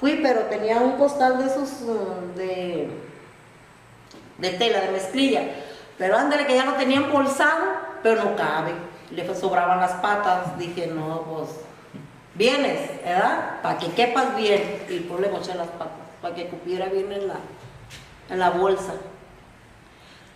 Fui, 0.00 0.18
pero 0.22 0.40
tenía 0.44 0.78
un 0.78 0.92
costal 0.92 1.38
de 1.38 1.44
esos 1.44 1.82
mm, 1.82 2.36
de, 2.36 2.90
de 4.38 4.50
tela, 4.50 4.80
de 4.80 4.92
mezclilla. 4.92 5.42
Pero 5.98 6.16
ándale 6.16 6.46
que 6.46 6.54
ya 6.54 6.64
lo 6.64 6.72
tenía 6.72 6.96
embolsado, 6.96 7.66
pero 8.02 8.24
no 8.24 8.34
cabe. 8.34 8.72
Le 9.10 9.34
sobraban 9.34 9.78
las 9.78 9.92
patas. 9.92 10.58
Dije, 10.58 10.86
no, 10.86 11.20
pues 11.22 11.50
vienes, 12.34 13.04
¿verdad? 13.04 13.60
Para 13.62 13.78
que 13.78 13.88
quepas 13.88 14.34
bien. 14.34 14.86
Y 14.88 15.00
pues 15.00 15.20
le 15.20 15.28
moché 15.28 15.54
las 15.54 15.68
patas, 15.68 16.08
para 16.22 16.34
que 16.34 16.46
cupiera 16.48 16.86
bien 16.86 17.12
en 17.12 17.28
la, 17.28 17.36
en 18.30 18.38
la 18.38 18.48
bolsa. 18.48 18.94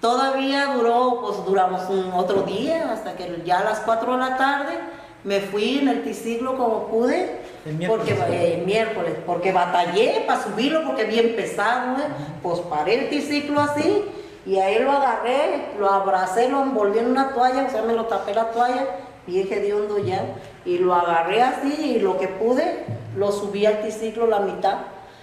Todavía 0.03 0.67
duró, 0.75 1.23
pues 1.23 1.47
duramos 1.47 1.89
un 1.89 2.13
otro 2.13 2.43
día, 2.43 2.93
hasta 2.93 3.17
que 3.17 3.41
ya 3.47 3.61
a 3.61 3.65
las 3.65 3.81
4 3.81 4.13
de 4.13 4.19
la 4.19 4.37
tarde 4.37 4.79
me 5.25 5.41
fui 5.41 5.79
en 5.79 5.89
el 5.89 6.03
triciclo 6.03 6.59
como 6.59 6.89
pude. 6.89 7.41
Miércoles. 7.65 8.15
Porque, 8.19 8.55
eh, 8.55 8.63
miércoles, 8.65 9.15
porque 9.27 9.53
batallé 9.53 10.23
para 10.27 10.43
subirlo 10.43 10.85
porque 10.85 11.05
bien 11.05 11.35
pesado, 11.35 11.97
¿eh? 11.99 12.09
Pues 12.43 12.61
paré 12.61 12.95
el 13.05 13.09
triciclo 13.09 13.61
así 13.61 14.05
y 14.45 14.59
ahí 14.59 14.81
lo 14.81 14.93
agarré, 14.93 15.71
lo 15.79 15.91
abracé, 15.91 16.51
lo 16.51 16.63
envolví 16.63 16.99
en 16.99 17.07
una 17.07 17.33
toalla, 17.33 17.65
o 17.67 17.71
sea, 17.71 17.83
me 17.83 17.95
lo 17.95 18.05
tapé 18.05 18.35
la 18.35 18.51
toalla, 18.51 18.87
bien 19.27 19.51
hediondo 19.51 19.99
ya, 19.99 20.23
y 20.67 20.77
lo 20.77 20.95
agarré 20.95 21.43
así 21.43 21.97
y 21.97 22.01
lo 22.01 22.19
que 22.19 22.29
pude, 22.29 22.85
lo 23.17 23.33
subí 23.33 23.65
al 23.65 23.81
triciclo 23.81 24.27
la 24.27 24.41
mitad. 24.41 24.77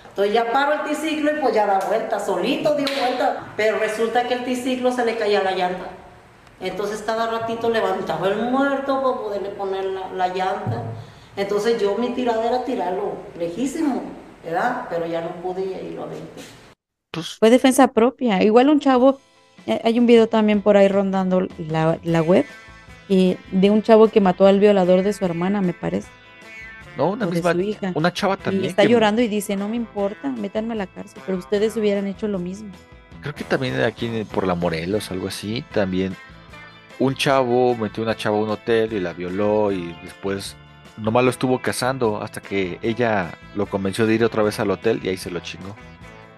Entonces 0.09 0.33
ya 0.33 0.51
paro 0.51 0.73
el 0.73 0.81
triciclo 0.81 1.31
y 1.31 1.39
pues 1.39 1.53
ya 1.53 1.67
da 1.67 1.79
vuelta, 1.87 2.19
solito 2.19 2.73
dio 2.75 2.87
vuelta, 2.99 3.53
pero 3.55 3.77
resulta 3.77 4.23
que 4.23 4.33
el 4.33 4.43
triciclo 4.43 4.91
se 4.91 5.05
le 5.05 5.15
caía 5.15 5.43
la 5.43 5.51
llanta. 5.51 5.85
Entonces 6.59 7.03
cada 7.05 7.27
ratito 7.27 7.69
levantaba 7.69 8.27
el 8.27 8.37
muerto 8.37 9.01
para 9.01 9.15
poderle 9.17 9.49
poner 9.49 9.85
la, 9.85 10.09
la 10.09 10.27
llanta. 10.27 10.83
Entonces 11.37 11.81
yo 11.81 11.97
mi 11.97 12.09
tirada 12.09 12.45
era 12.45 12.65
tirarlo 12.65 13.13
lejísimo, 13.37 14.03
¿verdad? 14.43 14.87
Pero 14.89 15.05
ya 15.05 15.21
no 15.21 15.29
podía 15.41 15.81
y 15.81 15.91
lo 15.91 16.03
aventé. 16.03 16.41
Pues, 17.11 17.37
Fue 17.39 17.49
defensa 17.49 17.87
propia. 17.87 18.41
Igual 18.43 18.69
un 18.69 18.79
chavo, 18.79 19.19
eh, 19.65 19.79
hay 19.83 19.99
un 19.99 20.07
video 20.07 20.27
también 20.27 20.61
por 20.61 20.77
ahí 20.77 20.87
rondando 20.87 21.47
la, 21.57 21.99
la 22.03 22.21
web, 22.21 22.45
eh, 23.09 23.37
de 23.51 23.69
un 23.69 23.81
chavo 23.81 24.07
que 24.09 24.21
mató 24.21 24.45
al 24.45 24.59
violador 24.59 25.03
de 25.03 25.13
su 25.13 25.23
hermana, 25.25 25.61
me 25.61 25.73
parece, 25.73 26.07
no, 26.97 27.11
una 27.11 27.25
o 27.25 27.29
de 27.29 27.35
misma, 27.35 27.51
su 27.53 27.59
hija. 27.61 27.91
una 27.95 28.13
chava 28.13 28.35
Y 28.35 28.43
también. 28.43 28.65
está 28.65 28.83
que- 28.83 28.89
llorando 28.89 29.21
y 29.21 29.27
dice, 29.27 29.55
no 29.55 29.67
me 29.69 29.75
importa, 29.77 30.29
métanme 30.29 30.73
a 30.73 30.77
la 30.77 30.87
cárcel, 30.87 31.21
pero 31.25 31.37
ustedes 31.37 31.75
hubieran 31.77 32.07
hecho 32.07 32.27
lo 32.27 32.39
mismo. 32.39 32.69
Creo 33.21 33.35
que 33.35 33.43
también 33.43 33.79
aquí 33.81 34.25
por 34.33 34.47
la 34.47 34.55
Morelos, 34.55 35.11
algo 35.11 35.27
así, 35.27 35.63
también 35.73 36.15
un 36.99 37.15
chavo 37.15 37.75
metió 37.75 38.03
una 38.03 38.15
chava 38.15 38.37
a 38.37 38.41
un 38.41 38.49
hotel 38.49 38.93
y 38.93 38.99
la 38.99 39.13
violó 39.13 39.71
y 39.71 39.93
después 40.03 40.55
nomás 41.01 41.23
lo 41.23 41.29
estuvo 41.29 41.59
cazando 41.61 42.21
hasta 42.21 42.41
que 42.41 42.79
ella 42.81 43.33
lo 43.55 43.65
convenció 43.65 44.05
de 44.05 44.15
ir 44.15 44.23
otra 44.23 44.43
vez 44.43 44.59
al 44.59 44.71
hotel 44.71 44.99
y 45.03 45.09
ahí 45.09 45.17
se 45.17 45.29
lo 45.31 45.39
chingó. 45.39 45.75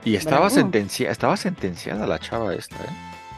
Y 0.05 0.15
estaba, 0.15 0.49
sentencia, 0.49 1.11
estaba 1.11 1.37
sentenciada 1.37 2.05
la 2.07 2.19
chava 2.19 2.53
esta, 2.53 2.75
¿eh? 2.75 2.89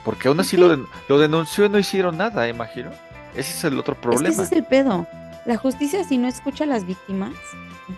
Porque 0.04 0.28
aún 0.28 0.40
así 0.40 0.56
lo, 0.58 0.68
den- 0.70 0.86
lo 1.10 1.20
denunció 1.20 1.66
y 1.66 1.70
no 1.70 1.78
hicieron 1.80 2.18
nada, 2.18 2.48
¿eh, 2.48 2.54
Majiro? 2.54 2.92
Ese 3.36 3.52
es 3.54 3.64
el 3.64 3.78
otro 3.78 3.94
Es 3.94 4.00
que 4.00 4.02
problema. 4.08 4.30
ese 4.30 4.42
es 4.44 4.52
el 4.52 4.64
pedo. 4.64 5.08
La 5.46 5.58
justicia, 5.58 6.04
si 6.04 6.18
no 6.18 6.28
escucha 6.28 6.64
a 6.64 6.68
las 6.68 6.86
víctimas, 6.88 7.34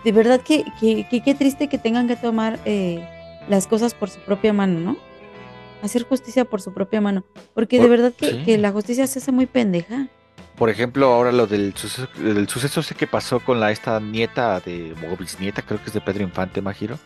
de 0.04 0.12
verdad 0.12 0.40
que 0.40 0.64
que- 0.80 1.06
que 1.08 1.22
qué 1.22 1.34
triste 1.34 1.68
que 1.68 1.78
tengan 1.78 2.08
que 2.08 2.16
tomar 2.16 2.58
eh, 2.66 3.06
las 3.48 3.66
cosas 3.66 3.94
por 3.94 4.10
su 4.10 4.20
propia 4.20 4.52
mano, 4.52 4.80
¿no? 4.80 4.96
Hacer 5.82 6.02
justicia 6.04 6.44
por 6.44 6.60
su 6.60 6.72
propia 6.74 7.00
mano. 7.00 7.24
Porque 7.54 7.80
de 7.80 7.88
verdad 7.88 8.12
que, 8.14 8.30
sí. 8.32 8.42
que 8.44 8.58
la 8.58 8.70
justicia 8.72 9.06
se 9.06 9.20
hace 9.20 9.32
muy 9.32 9.46
pendeja. 9.46 10.08
Por 10.58 10.70
ejemplo, 10.70 11.12
ahora 11.12 11.30
lo 11.30 11.46
del 11.46 11.74
suceso, 11.76 12.08
del 12.16 12.48
suceso 12.48 12.80
ese 12.80 12.96
que 12.96 13.06
pasó 13.06 13.38
con 13.38 13.60
la 13.60 13.70
esta 13.70 14.00
nieta 14.00 14.58
de, 14.60 14.92
o 15.10 15.16
bisnieta, 15.16 15.62
creo 15.62 15.80
que 15.80 15.86
es 15.86 15.92
de 15.92 16.00
Pedro 16.00 16.24
Infante, 16.24 16.60
Majiro. 16.60 16.98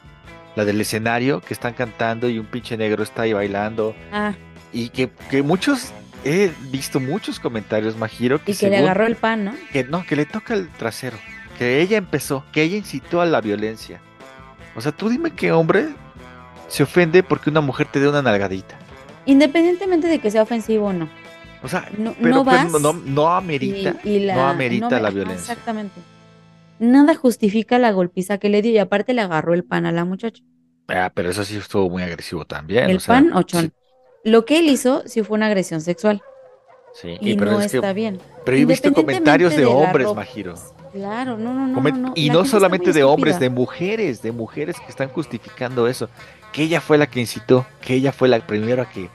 La 0.56 0.64
del 0.64 0.80
escenario, 0.80 1.40
que 1.40 1.52
están 1.52 1.74
cantando 1.74 2.28
y 2.28 2.38
un 2.38 2.46
pinche 2.46 2.76
negro 2.76 3.02
está 3.02 3.22
ahí 3.22 3.32
bailando. 3.32 3.94
Ah, 4.10 4.32
Y 4.72 4.88
que, 4.88 5.10
que 5.30 5.42
muchos, 5.42 5.92
he 6.24 6.50
visto 6.70 6.98
muchos 6.98 7.40
comentarios, 7.40 7.96
Majiro, 7.96 8.42
que 8.42 8.52
y 8.52 8.54
que 8.54 8.70
le 8.70 8.78
agarró 8.78 9.06
el 9.06 9.16
pan, 9.16 9.44
¿no? 9.44 9.54
que 9.70 9.84
no, 9.84 10.04
que 10.06 10.16
le 10.16 10.24
toca 10.24 10.54
el 10.54 10.68
trasero. 10.70 11.18
Que 11.58 11.82
ella 11.82 11.98
empezó, 11.98 12.44
que 12.52 12.62
ella 12.62 12.78
incitó 12.78 13.20
a 13.20 13.26
la 13.26 13.42
violencia. 13.42 14.00
O 14.74 14.80
sea, 14.80 14.92
tú 14.92 15.10
dime 15.10 15.30
qué 15.32 15.52
hombre 15.52 15.88
se 16.68 16.82
ofende 16.82 17.22
porque 17.22 17.50
una 17.50 17.60
mujer 17.60 17.86
te 17.92 18.00
dé 18.00 18.08
una 18.08 18.22
nalgadita. 18.22 18.78
Independientemente 19.26 20.06
de 20.06 20.18
que 20.18 20.30
sea 20.30 20.42
ofensivo 20.42 20.86
o 20.86 20.92
no. 20.94 21.08
O 21.62 21.68
sea, 21.68 21.88
No, 21.96 22.14
pero, 22.20 22.34
no 22.36 22.44
pero 22.44 22.44
vas 22.44 22.80
no, 22.80 22.92
no 22.92 23.28
amerita, 23.28 23.96
y- 24.04 24.08
y 24.10 24.18
la- 24.20 24.34
no 24.34 24.48
amerita 24.48 24.88
me- 24.96 25.00
la 25.02 25.08
ajá, 25.08 25.14
violencia. 25.14 25.52
Exactamente. 25.52 26.00
Nada 26.78 27.14
justifica 27.14 27.78
la 27.78 27.92
golpiza 27.92 28.38
que 28.38 28.48
le 28.48 28.62
dio 28.62 28.72
y 28.72 28.78
aparte 28.78 29.14
le 29.14 29.20
agarró 29.20 29.54
el 29.54 29.62
pan 29.64 29.86
a 29.86 29.92
la 29.92 30.04
muchacha. 30.04 30.42
Ah, 30.88 31.10
pero 31.14 31.30
eso 31.30 31.44
sí 31.44 31.56
estuvo 31.56 31.88
muy 31.88 32.02
agresivo 32.02 32.44
también. 32.44 32.90
el 32.90 32.96
o 32.96 33.00
sea, 33.00 33.14
pan 33.14 33.32
ochón. 33.34 33.66
sí, 33.66 33.72
Lo 34.24 34.44
que 34.44 34.58
él 34.58 34.66
hizo 34.68 35.02
sí 35.06 35.22
fue 35.22 35.36
una 35.36 35.46
agresión 35.46 35.80
sexual 35.80 36.20
sí, 36.94 37.16
y, 37.20 37.36
pero 37.36 37.52
no 37.52 37.60
es 37.60 37.70
que- 37.70 37.78
está 37.78 37.92
bien. 37.92 38.18
pero 38.44 38.56
he 38.56 38.64
visto 38.64 38.92
comentarios 38.92 39.54
de 39.56 39.64
hombres, 39.64 40.06
ropa. 40.08 40.20
Majiro. 40.22 40.54
Claro, 40.92 41.38
no, 41.38 41.54
no, 41.54 41.66
no, 41.68 41.80
no. 41.80 42.12
Y 42.16 42.26
La 42.28 42.34
no 42.34 42.44
solamente 42.44 42.92
de 42.92 43.02
hombres, 43.04 43.38
de 43.40 43.48
mujeres, 43.48 44.20
de 44.20 44.30
mujeres 44.32 44.78
que 44.78 44.86
están 44.90 45.08
justificando 45.08 45.86
eso. 45.88 46.08
Que 46.52 46.64
ella 46.64 46.82
fue 46.82 46.98
la 46.98 47.06
que 47.06 47.18
incitó, 47.20 47.64
que 47.80 47.94
ella 47.94 48.12
fue 48.12 48.28
la 48.28 48.46
primera 48.46 48.84
que, 48.90 49.08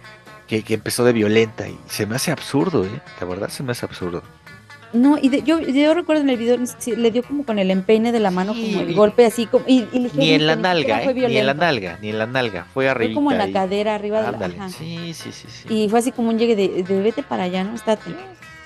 que, 0.47 0.63
que 0.63 0.75
empezó 0.75 1.03
de 1.03 1.13
violenta. 1.13 1.67
Y 1.67 1.77
se 1.87 2.05
me 2.05 2.15
hace 2.15 2.31
absurdo, 2.31 2.85
¿eh? 2.85 3.01
La 3.19 3.27
verdad 3.27 3.49
se 3.49 3.63
me 3.63 3.71
hace 3.73 3.85
absurdo. 3.85 4.23
No, 4.93 5.17
y 5.21 5.27
de- 5.27 5.43
yo, 5.43 5.59
yo 5.59 5.93
recuerdo 5.93 6.21
en 6.21 6.29
el 6.29 6.37
video, 6.37 6.57
sí, 6.79 6.95
le 6.95 7.11
dio 7.11 7.21
como 7.21 7.45
con 7.45 7.59
el 7.59 7.69
empeine 7.71 8.13
de 8.13 8.21
la 8.21 8.31
mano, 8.31 8.53
Sí, 8.53 8.71
como 8.71 8.81
el 8.83 8.91
y- 8.91 8.93
golpe 8.93 9.25
así, 9.25 9.45
como, 9.45 9.65
y, 9.67 9.79
y 9.91 9.99
ligerito, 9.99 10.17
Ni 10.17 10.29
en 10.31 10.47
la 10.47 10.55
nalga, 10.55 11.03
¿eh? 11.03 11.13
Ni 11.13 11.37
en 11.37 11.45
la 11.45 11.53
nalga, 11.53 11.99
ni 12.01 12.09
en 12.09 12.17
la 12.19 12.25
nalga. 12.25 12.65
Fue 12.73 12.87
arriba. 12.87 13.09
Fue 13.09 13.15
como 13.15 13.31
en 13.33 13.37
la 13.37 13.51
cadera, 13.51 13.95
arriba 13.95 14.19
de 14.19 14.23
la... 14.23 14.45
Ándale. 14.45 14.55
Sí, 14.69 15.13
sí, 15.13 15.31
sí, 15.33 15.47
sí. 15.49 15.73
Y 15.73 15.89
fue 15.89 15.99
así 15.99 16.13
como 16.13 16.29
un 16.29 16.39
llegue 16.39 16.55
de, 16.55 16.83
de 16.83 17.01
vete 17.01 17.21
para 17.21 17.43
allá, 17.43 17.65
¿no? 17.65 17.75
Estate. 17.75 18.15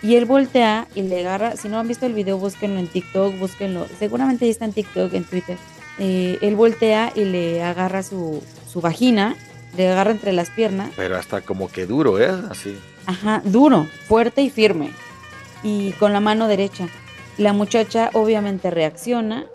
Y 0.03 0.15
él 0.15 0.25
voltea 0.25 0.87
y 0.95 1.01
le 1.01 1.19
agarra, 1.21 1.55
si 1.55 1.69
no 1.69 1.79
han 1.79 1.87
visto 1.87 2.05
el 2.05 2.13
video, 2.13 2.37
búsquenlo 2.37 2.79
en 2.79 2.87
TikTok, 2.87 3.37
búsquenlo, 3.39 3.87
seguramente 3.99 4.45
ahí 4.45 4.51
está 4.51 4.65
en 4.65 4.73
TikTok, 4.73 5.13
en 5.15 5.23
Twitter. 5.23 5.57
Eh, 5.99 6.37
él 6.41 6.55
voltea 6.55 7.11
y 7.15 7.25
le 7.25 7.63
agarra 7.63 8.01
su, 8.03 8.43
su 8.71 8.79
vagina, 8.81 9.35
le 9.77 9.89
agarra 9.91 10.11
entre 10.11 10.33
las 10.33 10.49
piernas, 10.49 10.91
Pero 10.95 11.17
hasta 11.17 11.41
como 11.41 11.69
que 11.69 11.85
duro, 11.85 12.19
¿eh? 12.19 12.31
Así. 12.49 12.77
ajá, 13.05 13.41
duro, 13.45 13.87
fuerte 14.07 14.41
y 14.41 14.49
firme, 14.49 14.91
y 15.63 15.91
con 15.93 16.13
la 16.13 16.19
mano 16.19 16.47
derecha. 16.47 16.87
La 17.37 17.53
muchacha 17.53 18.09
obviamente 18.13 18.69
reacciona 18.71 19.45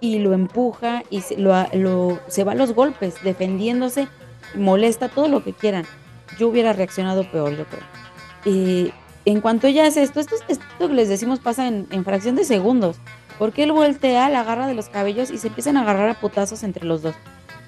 y 0.00 0.18
lo 0.18 0.32
empuja 0.34 1.02
y 1.10 1.20
se, 1.22 1.36
lo, 1.38 1.54
lo- 1.72 2.20
se 2.28 2.44
va 2.44 2.52
a 2.52 2.54
los 2.54 2.72
golpes, 2.74 3.14
defendiéndose, 3.24 4.08
molesta, 4.54 5.08
todo 5.08 5.28
lo 5.28 5.42
que 5.42 5.52
quieran. 5.52 5.84
Yo 6.38 6.48
hubiera 6.48 6.72
reaccionado 6.72 7.30
peor, 7.30 7.56
yo 7.56 7.64
creo. 7.66 7.82
Eh, 8.44 8.92
en 9.24 9.40
cuanto 9.40 9.66
ella 9.66 9.86
hace 9.86 10.02
esto, 10.02 10.20
esto, 10.20 10.34
es- 10.36 10.44
esto 10.48 10.88
que 10.88 10.94
les 10.94 11.08
decimos 11.08 11.38
pasa 11.40 11.66
en, 11.68 11.86
en 11.90 12.04
fracción 12.04 12.36
de 12.36 12.44
segundos. 12.44 12.96
Porque 13.38 13.62
él 13.62 13.72
voltea, 13.72 14.28
la 14.28 14.40
agarra 14.40 14.66
de 14.66 14.74
los 14.74 14.88
cabellos 14.90 15.30
y 15.30 15.38
se 15.38 15.48
empiezan 15.48 15.76
a 15.78 15.82
agarrar 15.82 16.10
a 16.10 16.20
putazos 16.20 16.62
entre 16.62 16.84
los 16.86 17.00
dos. 17.02 17.14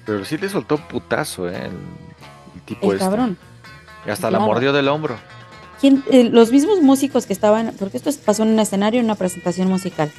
Pero 0.05 0.25
sí 0.25 0.37
le 0.37 0.49
soltó 0.49 0.77
putazo, 0.77 1.49
¿eh? 1.49 1.55
El, 1.65 1.71
el 2.55 2.61
tipo 2.65 2.87
El 2.87 2.93
este. 2.93 3.05
cabrón. 3.05 3.37
Y 4.05 4.09
hasta 4.09 4.29
la 4.29 4.39
mordió 4.39 4.73
del 4.73 4.87
hombro. 4.89 5.15
¿Quién- 5.79 6.03
eh, 6.11 6.25
los 6.25 6.51
mismos 6.51 6.81
músicos 6.81 7.25
que 7.25 7.33
estaban, 7.33 7.73
porque 7.79 7.97
esto 7.97 8.09
pasó 8.25 8.43
en 8.43 8.49
un 8.49 8.59
escenario, 8.59 8.99
en 8.99 9.05
una 9.05 9.15
presentación 9.15 9.67
musical, 9.69 10.11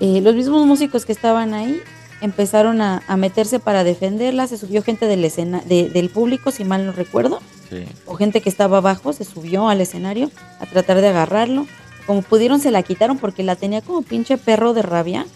eh, 0.00 0.20
los 0.20 0.34
mismos 0.34 0.66
músicos 0.66 1.04
que 1.04 1.12
estaban 1.12 1.54
ahí 1.54 1.80
empezaron 2.20 2.80
a, 2.80 3.02
a 3.06 3.16
meterse 3.16 3.60
para 3.60 3.84
defenderla, 3.84 4.46
se 4.48 4.58
subió 4.58 4.82
gente 4.82 5.06
del, 5.06 5.24
escena, 5.24 5.62
de- 5.66 5.88
del 5.88 6.10
público, 6.10 6.50
si 6.50 6.64
mal 6.64 6.84
no 6.86 6.92
recuerdo, 6.92 7.40
Sí. 7.70 7.84
o 8.06 8.14
gente 8.14 8.40
que 8.40 8.48
estaba 8.48 8.78
abajo, 8.78 9.12
se 9.12 9.24
subió 9.24 9.68
al 9.68 9.80
escenario 9.80 10.30
a 10.60 10.66
tratar 10.66 11.00
de 11.00 11.08
agarrarlo. 11.08 11.66
Como 12.06 12.22
pudieron 12.22 12.58
se 12.60 12.70
la 12.70 12.82
quitaron 12.82 13.18
porque 13.18 13.42
la 13.42 13.54
tenía 13.56 13.82
como 13.82 14.00
pinche 14.02 14.38
perro 14.38 14.72
de 14.72 14.80
rabia 14.82 15.26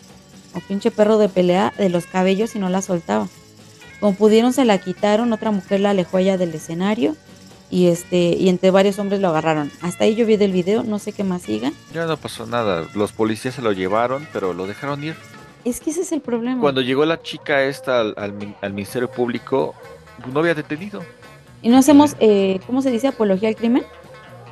o 0.54 0.60
pinche 0.60 0.90
perro 0.90 1.18
de 1.18 1.28
pelea 1.28 1.72
de 1.76 1.90
los 1.90 2.06
cabellos 2.06 2.54
y 2.56 2.58
no 2.58 2.68
la 2.70 2.80
soltaba. 2.80 3.28
Como 4.02 4.16
pudieron 4.16 4.52
se 4.52 4.64
la 4.64 4.78
quitaron, 4.78 5.32
otra 5.32 5.52
mujer 5.52 5.78
la 5.78 5.90
alejó 5.90 6.18
ella 6.18 6.36
del 6.36 6.52
escenario 6.52 7.14
y 7.70 7.86
este 7.86 8.34
y 8.36 8.48
entre 8.48 8.72
varios 8.72 8.98
hombres 8.98 9.20
lo 9.20 9.28
agarraron. 9.28 9.70
Hasta 9.80 10.02
ahí 10.02 10.16
yo 10.16 10.26
vi 10.26 10.36
del 10.36 10.50
video, 10.50 10.82
no 10.82 10.98
sé 10.98 11.12
qué 11.12 11.22
más 11.22 11.42
siga. 11.42 11.70
Ya 11.94 12.06
no 12.06 12.16
pasó 12.16 12.44
nada. 12.44 12.84
Los 12.96 13.12
policías 13.12 13.54
se 13.54 13.62
lo 13.62 13.70
llevaron, 13.70 14.26
pero 14.32 14.54
lo 14.54 14.66
dejaron 14.66 15.04
ir. 15.04 15.14
Es 15.64 15.78
que 15.78 15.90
ese 15.90 16.00
es 16.00 16.10
el 16.10 16.20
problema. 16.20 16.60
Cuando 16.60 16.80
llegó 16.80 17.04
la 17.04 17.22
chica 17.22 17.62
esta 17.62 18.00
al, 18.00 18.14
al 18.16 18.56
al 18.60 18.72
Ministerio 18.72 19.08
Público, 19.08 19.72
no 20.32 20.40
había 20.40 20.56
detenido. 20.56 21.04
Y 21.62 21.68
no 21.68 21.78
hacemos, 21.78 22.16
eh, 22.18 22.58
¿cómo 22.66 22.82
se 22.82 22.90
dice? 22.90 23.06
Apología 23.06 23.50
al 23.50 23.54
crimen. 23.54 23.84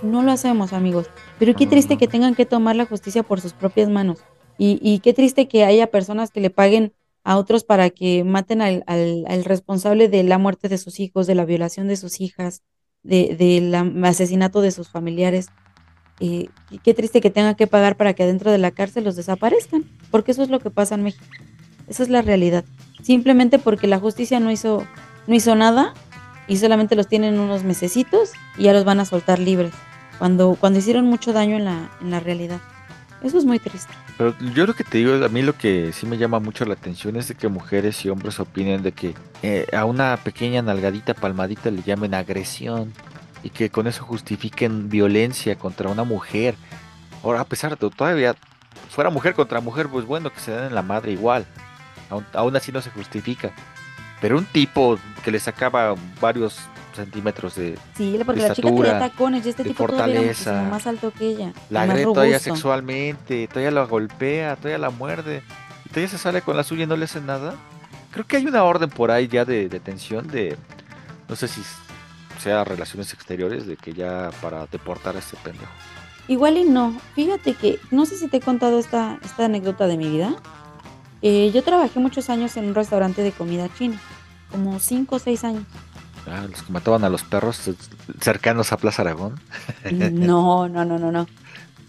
No 0.01 0.23
lo 0.23 0.31
hacemos, 0.31 0.73
amigos. 0.73 1.09
Pero 1.41 1.57
qué 1.57 1.67
triste 1.67 1.95
no. 1.95 1.99
que 1.99 2.07
tengan 2.07 2.37
que 2.37 2.47
tomar 2.47 2.77
la 2.77 2.87
justicia 2.87 3.25
por 3.25 3.41
sus 3.41 3.53
propias 3.53 3.89
manos. 3.89 4.21
Y, 4.59 4.79
y 4.81 5.01
qué 5.01 5.13
triste 5.13 5.49
que 5.49 5.65
haya 5.65 5.89
personas 5.89 6.31
que 6.31 6.41
le 6.41 6.51
paguen 6.51 6.93
a 7.25 7.37
otros 7.37 7.65
para 7.65 7.91
que 7.91 8.25
maten 8.25 8.63
al, 8.63 8.83
al- 8.87 9.25
al 9.29 9.45
responsable 9.45 10.09
de 10.09 10.23
la 10.23 10.39
muerte 10.39 10.69
de 10.69 10.79
sus 10.79 11.01
hijos, 11.01 11.27
de 11.27 11.35
la 11.35 11.45
violación 11.45 11.89
de 11.89 11.97
sus 11.97 12.21
hijas, 12.21 12.63
de- 13.03 13.37
del 13.39 13.75
asesinato 14.05 14.61
de 14.61 14.71
sus 14.71 14.89
familiares. 14.89 15.49
Eh, 16.21 16.49
y 16.71 16.79
qué 16.79 16.93
triste 16.95 17.21
que 17.21 17.31
tengan 17.31 17.55
que 17.55 17.67
pagar 17.67 17.97
para 17.97 18.13
que 18.15 18.23
adentro 18.25 18.51
de 18.53 18.59
la 18.59 18.71
cárcel 18.73 19.05
los 19.05 19.17
desaparezcan, 19.17 19.85
porque 20.11 20.33
eso 20.33 20.43
es 20.43 20.51
lo 20.51 20.61
que 20.61 20.71
pasa 20.71 20.95
en 20.95 21.03
México. 21.03 21.25
Esa 21.89 22.03
es 22.03 22.09
la 22.11 22.23
realidad. 22.23 22.65
Simplemente 23.03 23.59
porque 23.59 23.87
la 23.87 23.99
justicia 23.99 24.39
no 24.39 24.51
hizo, 24.51 24.87
no 25.27 25.35
hizo 25.35 25.55
nada 25.57 25.95
y 26.47 26.59
solamente 26.59 26.95
los 26.95 27.09
tienen 27.09 27.39
unos 27.39 27.65
mesecitos 27.65 28.33
y 28.59 28.65
ya 28.65 28.73
los 28.73 28.85
van 28.85 29.01
a 29.01 29.05
soltar 29.07 29.39
libres. 29.39 29.73
Cuando, 30.19 30.57
cuando 30.61 30.79
hicieron 30.79 31.07
mucho 31.07 31.33
daño 31.33 31.57
en 31.57 31.65
la, 31.65 31.91
en 32.03 32.11
la 32.11 32.21
realidad. 32.21 32.61
Eso 33.23 33.39
es 33.39 33.45
muy 33.47 33.59
triste. 33.59 33.93
Pero 34.21 34.37
yo 34.55 34.67
lo 34.67 34.75
que 34.75 34.85
te 34.85 34.99
digo, 34.99 35.25
a 35.25 35.29
mí 35.31 35.41
lo 35.41 35.57
que 35.57 35.95
sí 35.95 36.05
me 36.05 36.19
llama 36.19 36.41
mucho 36.41 36.67
la 36.67 36.75
atención 36.75 37.17
es 37.17 37.29
de 37.29 37.37
que 37.37 37.49
mujeres 37.49 38.05
y 38.05 38.11
hombres 38.11 38.39
opinen 38.39 38.83
de 38.83 38.93
que 38.93 39.15
eh, 39.43 39.67
a 39.73 39.87
una 39.87 40.15
pequeña 40.19 40.61
nalgadita, 40.61 41.15
palmadita 41.15 41.71
le 41.71 41.81
llamen 41.81 42.13
agresión 42.13 42.93
y 43.43 43.49
que 43.49 43.71
con 43.71 43.87
eso 43.87 44.05
justifiquen 44.05 44.91
violencia 44.91 45.57
contra 45.57 45.89
una 45.89 46.05
mujer. 46.05 46.55
Ahora, 47.25 47.41
a 47.41 47.45
pesar 47.47 47.79
de 47.79 47.89
todavía 47.89 48.37
fuera 48.91 49.09
mujer 49.09 49.33
contra 49.33 49.63
mujer, 49.63 49.89
pues 49.89 50.05
bueno, 50.05 50.31
que 50.31 50.41
se 50.41 50.51
den 50.51 50.65
en 50.65 50.75
la 50.75 50.83
madre 50.83 51.13
igual. 51.13 51.47
Aún, 52.11 52.27
aún 52.35 52.55
así 52.55 52.73
no 52.73 52.83
se 52.83 52.91
justifica. 52.91 53.53
Pero 54.21 54.37
un 54.37 54.45
tipo 54.45 54.99
que 55.25 55.31
le 55.31 55.41
sacaba 55.41 55.95
varios 56.21 56.59
centímetros 57.05 57.55
de 57.55 57.79
Sí, 57.97 58.19
porque 58.25 58.43
De 58.43 58.49
la 58.49 58.55
chica 58.55 58.69
tenía 58.69 58.85
estatura, 58.85 59.11
tacones 59.11 59.47
y 59.47 59.49
este 59.51 59.65
tipo 59.65 59.87
todavía 59.87 60.21
era 60.21 60.35
fortaleza. 60.35 60.69
más 60.71 60.87
alto 60.87 61.13
que 61.17 61.27
ella. 61.27 61.53
la 61.71 61.83
agrede 61.83 62.05
todavía 62.05 62.39
sexualmente, 62.39 63.49
todavía 63.49 63.71
la 63.71 63.85
golpea, 63.85 64.57
todavía 64.57 64.79
la 64.79 64.91
muerde, 64.91 65.43
y 65.85 65.89
todavía 65.89 66.09
se 66.09 66.19
sale 66.19 66.43
con 66.43 66.57
la 66.57 66.65
suya 66.65 66.85
y 66.85 66.87
no 66.87 66.97
le 66.97 67.05
hace 67.05 67.21
nada. 67.21 67.55
Creo 68.11 68.27
que 68.27 68.37
hay 68.37 68.47
una 68.47 68.65
orden 68.65 68.91
por 68.91 69.11
ahí 69.11 69.29
ya 69.29 69.45
de 69.45 69.69
detención 69.69 70.27
de, 70.29 70.57
no 71.29 71.37
sé 71.37 71.49
si 71.49 71.63
sea 72.41 72.65
relaciones 72.65 73.13
exteriores, 73.13 73.67
de 73.67 73.77
que 73.77 73.93
ya 73.93 74.31
para 74.41 74.67
deportar 74.67 75.17
a 75.17 75.19
este 75.19 75.37
pendejo. 75.37 75.71
Igual 76.29 76.59
y 76.59 76.65
no. 76.65 76.97
Fíjate 77.15 77.55
que, 77.55 77.79
no 77.91 78.07
sé 78.07 78.17
si 78.17 78.29
te 78.29 78.39
he 78.39 78.41
contado 78.41 78.79
esta, 78.79 79.19
esta 79.25 79.47
anécdota 79.47 79.87
de 79.87 79.97
mi 79.97 80.09
vida. 80.09 80.35
Eh, 81.23 81.51
yo 81.53 81.63
trabajé 81.63 82.01
muchos 82.01 82.31
años 82.31 82.57
en 82.57 82.67
un 82.67 82.75
restaurante 82.75 83.23
de 83.23 83.33
comida 83.33 83.69
china, 83.77 84.01
como 84.51 84.79
5 84.79 85.17
o 85.17 85.19
6 85.19 85.45
años. 85.45 85.65
Ah, 86.27 86.47
los 86.51 86.63
que 86.63 86.73
mataban 86.73 87.05
a 87.05 87.09
los 87.09 87.23
perros 87.23 87.69
eh, 87.69 87.75
cercanos 88.21 88.73
a 88.73 88.77
Plaza 88.77 89.03
Aragón. 89.03 89.41
No, 89.91 90.69
no, 90.69 90.85
no, 90.85 90.99
no, 90.99 91.13
no. 91.13 91.27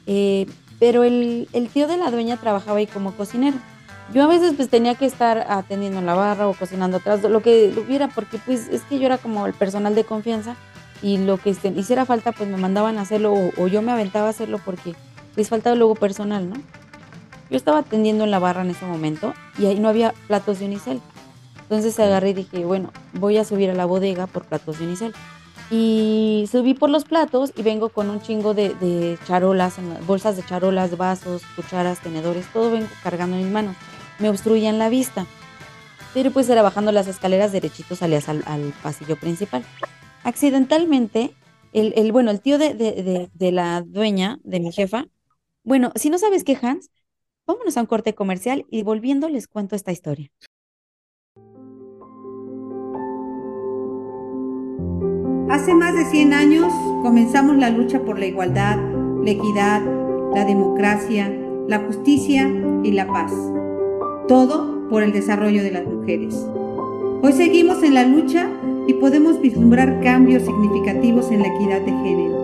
Eh, 0.07 0.47
pero 0.79 1.03
el, 1.03 1.47
tío 1.73 1.87
de 1.87 1.97
la 1.97 2.09
dueña 2.09 2.37
trabajaba 2.37 2.79
ahí 2.79 2.87
como 2.87 3.13
cocinero. 3.13 3.57
Yo 4.13 4.23
a 4.23 4.27
veces 4.27 4.53
pues 4.55 4.69
tenía 4.69 4.95
que 4.95 5.05
estar 5.05 5.45
atendiendo 5.49 5.99
en 5.99 6.05
la 6.05 6.15
barra 6.15 6.47
o 6.47 6.53
cocinando 6.53 6.97
atrás, 6.97 7.21
lo 7.21 7.41
que 7.41 7.73
hubiera, 7.77 8.07
porque 8.09 8.39
pues 8.39 8.67
es 8.67 8.81
que 8.83 8.99
yo 8.99 9.05
era 9.05 9.17
como 9.17 9.45
el 9.45 9.53
personal 9.53 9.95
de 9.95 10.03
confianza 10.03 10.55
y 11.01 11.17
lo 11.17 11.37
que 11.37 11.51
este, 11.51 11.69
hiciera 11.69 12.05
falta 12.05 12.31
pues 12.31 12.49
me 12.49 12.57
mandaban 12.57 12.97
a 12.97 13.01
hacerlo 13.01 13.33
o, 13.33 13.51
o 13.57 13.67
yo 13.67 13.81
me 13.81 13.91
aventaba 13.91 14.27
a 14.27 14.31
hacerlo 14.31 14.59
porque 14.65 14.95
les 15.35 15.49
faltaba 15.49 15.75
luego 15.75 15.95
personal, 15.95 16.49
¿no? 16.49 16.55
Yo 17.49 17.57
estaba 17.57 17.79
atendiendo 17.79 18.23
en 18.23 18.31
la 18.31 18.39
barra 18.39 18.61
en 18.63 18.71
ese 18.71 18.85
momento 18.85 19.33
y 19.57 19.65
ahí 19.65 19.79
no 19.79 19.89
había 19.89 20.13
platos 20.27 20.59
de 20.59 20.65
unicel. 20.65 21.01
Entonces 21.71 21.99
agarré 22.01 22.31
y 22.31 22.33
dije, 22.35 22.65
bueno, 22.65 22.91
voy 23.13 23.37
a 23.37 23.45
subir 23.45 23.69
a 23.71 23.75
la 23.75 23.85
bodega 23.85 24.27
por 24.27 24.45
platos 24.45 24.79
de 24.79 24.85
unicel. 24.85 25.13
Y 25.71 26.49
subí 26.51 26.73
por 26.73 26.89
los 26.89 27.05
platos 27.05 27.53
y 27.55 27.63
vengo 27.63 27.89
con 27.89 28.09
un 28.09 28.21
chingo 28.21 28.53
de, 28.53 28.75
de 28.75 29.17
charolas, 29.25 29.75
bolsas 30.05 30.35
de 30.37 30.43
charolas, 30.45 30.97
vasos, 30.97 31.43
cucharas, 31.55 32.01
tenedores, 32.01 32.45
todo 32.51 32.71
vengo 32.71 32.89
cargando 33.03 33.37
en 33.37 33.43
mis 33.43 33.51
manos. 33.53 33.77
Me 34.19 34.29
obstruían 34.29 34.79
la 34.79 34.89
vista. 34.89 35.27
Pero 36.13 36.31
pues 36.31 36.49
era 36.49 36.61
bajando 36.61 36.91
las 36.91 37.07
escaleras 37.07 37.51
derechitos 37.51 37.99
salías 37.99 38.29
al, 38.29 38.43
al 38.45 38.73
pasillo 38.83 39.17
principal. 39.17 39.65
Accidentalmente, 40.23 41.35
el, 41.73 41.93
el- 41.95 42.11
bueno, 42.11 42.31
el 42.31 42.41
tío 42.41 42.57
de, 42.57 42.73
de, 42.73 42.91
de, 43.03 43.29
de 43.33 43.51
la 43.51 43.81
dueña, 43.85 44.39
de 44.43 44.59
mi 44.59 44.71
jefa, 44.71 45.05
bueno, 45.63 45.91
si 45.95 46.09
no 46.09 46.17
sabes 46.19 46.43
qué, 46.45 46.57
Hans, 46.61 46.91
vámonos 47.47 47.77
a 47.77 47.81
un 47.81 47.87
corte 47.87 48.15
comercial 48.15 48.65
y 48.71 48.83
volviendo 48.83 49.29
les 49.29 49.47
cuento 49.47 49.75
esta 49.75 49.91
historia. 49.93 50.31
Hace 55.51 55.75
más 55.75 55.93
de 55.93 56.05
100 56.05 56.31
años 56.31 56.71
comenzamos 57.03 57.57
la 57.57 57.69
lucha 57.69 57.99
por 58.03 58.17
la 58.17 58.25
igualdad, 58.25 58.77
la 59.21 59.31
equidad, 59.31 59.81
la 60.33 60.45
democracia, 60.45 61.29
la 61.67 61.79
justicia 61.79 62.49
y 62.83 62.93
la 62.93 63.05
paz. 63.05 63.33
Todo 64.29 64.87
por 64.89 65.03
el 65.03 65.11
desarrollo 65.11 65.61
de 65.61 65.71
las 65.71 65.85
mujeres. 65.85 66.47
Hoy 67.21 67.33
seguimos 67.33 67.83
en 67.83 67.95
la 67.95 68.05
lucha 68.05 68.47
y 68.87 68.93
podemos 68.93 69.41
vislumbrar 69.41 69.99
cambios 69.99 70.43
significativos 70.43 71.29
en 71.31 71.41
la 71.41 71.49
equidad 71.49 71.81
de 71.81 71.91
género. 71.91 72.37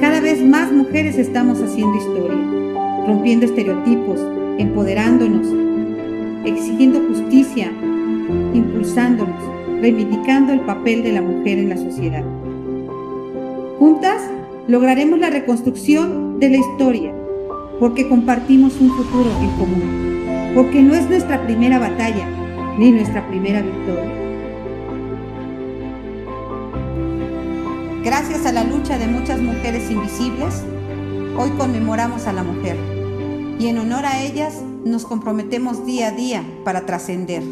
Cada 0.00 0.20
vez 0.20 0.40
más 0.40 0.70
mujeres 0.70 1.18
estamos 1.18 1.60
haciendo 1.60 1.96
historia, 1.96 2.38
rompiendo 3.08 3.44
estereotipos, 3.44 4.20
empoderándonos, 4.58 5.48
exigiendo 6.44 7.00
justicia, 7.08 7.72
impulsándonos, 8.54 9.55
reivindicando 9.80 10.52
el 10.52 10.60
papel 10.60 11.02
de 11.02 11.12
la 11.12 11.22
mujer 11.22 11.58
en 11.58 11.68
la 11.68 11.76
sociedad. 11.76 12.24
Juntas 13.78 14.22
lograremos 14.68 15.18
la 15.18 15.30
reconstrucción 15.30 16.40
de 16.40 16.50
la 16.50 16.56
historia, 16.56 17.12
porque 17.78 18.08
compartimos 18.08 18.80
un 18.80 18.90
futuro 18.90 19.30
en 19.40 19.50
común, 19.58 20.52
porque 20.54 20.80
no 20.82 20.94
es 20.94 21.08
nuestra 21.08 21.44
primera 21.44 21.78
batalla 21.78 22.26
ni 22.78 22.90
nuestra 22.90 23.26
primera 23.28 23.62
victoria. 23.62 24.12
Gracias 28.04 28.46
a 28.46 28.52
la 28.52 28.64
lucha 28.64 28.98
de 28.98 29.08
muchas 29.08 29.40
mujeres 29.40 29.90
invisibles, 29.90 30.62
hoy 31.36 31.50
conmemoramos 31.58 32.26
a 32.26 32.32
la 32.32 32.42
mujer 32.42 32.76
y 33.58 33.66
en 33.66 33.78
honor 33.78 34.06
a 34.06 34.22
ellas 34.22 34.62
nos 34.84 35.04
comprometemos 35.04 35.84
día 35.84 36.08
a 36.08 36.12
día 36.12 36.44
para 36.64 36.86
trascender. 36.86 37.42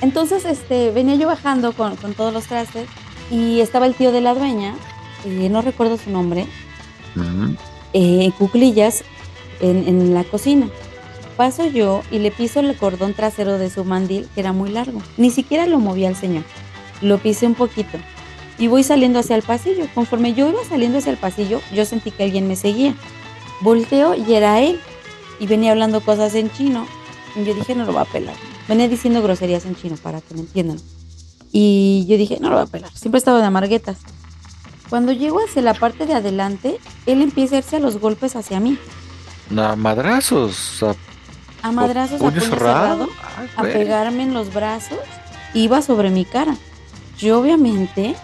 Entonces, 0.00 0.44
este, 0.44 0.90
venía 0.90 1.14
yo 1.16 1.26
bajando 1.26 1.72
con, 1.72 1.96
con 1.96 2.14
todos 2.14 2.32
los 2.32 2.44
trastes 2.46 2.86
y 3.30 3.60
estaba 3.60 3.86
el 3.86 3.94
tío 3.94 4.12
de 4.12 4.20
la 4.20 4.34
dueña, 4.34 4.74
eh, 5.24 5.48
no 5.50 5.62
recuerdo 5.62 5.96
su 5.96 6.10
nombre, 6.10 6.46
Ujú. 7.16 7.54
eh, 7.92 8.24
en 8.24 8.30
cuclillas 8.32 9.04
en, 9.60 9.86
en 9.88 10.14
la 10.14 10.24
cocina. 10.24 10.68
Paso 11.36 11.66
yo 11.66 12.02
y 12.10 12.18
le 12.20 12.30
piso 12.30 12.60
el 12.60 12.76
cordón 12.76 13.12
trasero 13.14 13.58
de 13.58 13.68
su 13.70 13.84
mandil, 13.84 14.28
que 14.34 14.40
era 14.40 14.52
muy 14.52 14.70
largo. 14.70 15.02
Ni 15.16 15.30
siquiera 15.30 15.66
lo 15.66 15.78
movía 15.80 16.08
el 16.08 16.16
señor. 16.16 16.44
Lo 17.00 17.18
pisé 17.18 17.46
un 17.46 17.54
poquito. 17.54 17.98
Y 18.56 18.68
voy 18.68 18.84
saliendo 18.84 19.18
hacia 19.18 19.34
el 19.34 19.42
pasillo. 19.42 19.86
Conforme 19.96 20.32
yo 20.34 20.48
iba 20.48 20.62
saliendo 20.68 20.98
hacia 20.98 21.10
el 21.10 21.18
pasillo, 21.18 21.60
yo 21.72 21.84
sentí 21.84 22.12
que 22.12 22.22
alguien 22.22 22.46
me 22.46 22.54
seguía. 22.54 22.94
Volteo 23.62 24.14
y 24.14 24.32
era 24.32 24.60
él. 24.60 24.78
Y 25.40 25.48
venía 25.48 25.72
hablando 25.72 26.00
cosas 26.02 26.36
en 26.36 26.52
chino. 26.52 26.86
Y 27.34 27.44
yo 27.44 27.52
dije, 27.54 27.74
no 27.74 27.84
lo 27.84 27.92
va 27.92 28.02
a 28.02 28.04
pelar. 28.04 28.36
Venía 28.68 28.88
diciendo 28.88 29.22
groserías 29.22 29.66
en 29.66 29.76
chino 29.76 29.96
para 29.96 30.20
que 30.20 30.34
me 30.34 30.40
entiendan. 30.40 30.78
Y 31.52 32.04
yo 32.08 32.16
dije, 32.16 32.38
no 32.40 32.50
lo 32.50 32.56
va 32.56 32.62
a 32.62 32.66
pelar. 32.66 32.90
Siempre 32.94 33.18
estaba 33.18 33.38
de 33.40 33.44
amarguetas. 33.46 33.98
Cuando 34.90 35.12
llego 35.12 35.40
hacia 35.40 35.62
la 35.62 35.74
parte 35.74 36.06
de 36.06 36.14
adelante, 36.14 36.78
él 37.06 37.22
empieza 37.22 37.56
a 37.56 37.58
irse 37.58 37.76
a 37.76 37.80
los 37.80 37.98
golpes 37.98 38.36
hacia 38.36 38.60
mí. 38.60 38.78
No, 39.50 39.76
madrazos. 39.76 40.82
A, 40.82 40.94
A 41.62 41.72
madrazos, 41.72 42.20
a 42.20 42.24
puño 42.24 42.40
cerrado. 42.40 43.06
cerrado, 43.06 43.08
Ay, 43.38 43.48
a 43.56 43.62
pegarme 43.62 44.22
en 44.24 44.34
los 44.34 44.52
brazos. 44.52 44.98
Iba 45.54 45.82
sobre 45.82 46.10
mi 46.10 46.24
cara. 46.24 46.56
Yo 47.18 47.40
obviamente 47.40 48.14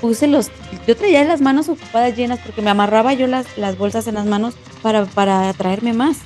puse 0.00 0.26
los... 0.28 0.50
Yo 0.86 0.96
traía 0.96 1.24
las 1.24 1.40
manos 1.40 1.68
ocupadas 1.68 2.16
llenas 2.16 2.38
porque 2.40 2.62
me 2.62 2.70
amarraba 2.70 3.12
yo 3.14 3.26
las, 3.26 3.46
las 3.58 3.76
bolsas 3.76 4.06
en 4.06 4.14
las 4.14 4.26
manos 4.26 4.54
para, 4.82 5.04
para 5.06 5.52
traerme 5.54 5.92
más, 5.92 6.18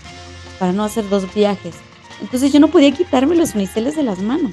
para 0.58 0.72
no 0.72 0.84
hacer 0.84 1.08
dos 1.08 1.32
viajes. 1.34 1.74
Entonces 2.22 2.52
yo 2.52 2.60
no 2.60 2.68
podía 2.68 2.90
quitarme 2.92 3.36
los 3.36 3.54
uniceles 3.54 3.94
de 3.96 4.02
las 4.02 4.20
manos. 4.20 4.52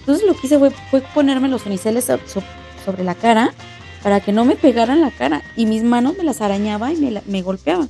Entonces 0.00 0.24
lo 0.24 0.34
que 0.34 0.46
hice 0.46 0.58
fue, 0.58 0.70
fue 0.90 1.00
ponerme 1.00 1.48
los 1.48 1.66
uniceles 1.66 2.04
so- 2.04 2.20
so- 2.26 2.42
sobre 2.84 3.02
la 3.02 3.16
cara 3.16 3.52
para 4.04 4.20
que 4.20 4.30
no 4.32 4.44
me 4.44 4.54
pegaran 4.54 5.00
la 5.00 5.10
cara. 5.10 5.42
Y 5.56 5.66
mis 5.66 5.82
manos 5.82 6.16
me 6.16 6.22
las 6.22 6.40
arañaba 6.40 6.92
y 6.92 6.96
me, 6.96 7.20
me 7.26 7.42
golpeaban. 7.42 7.88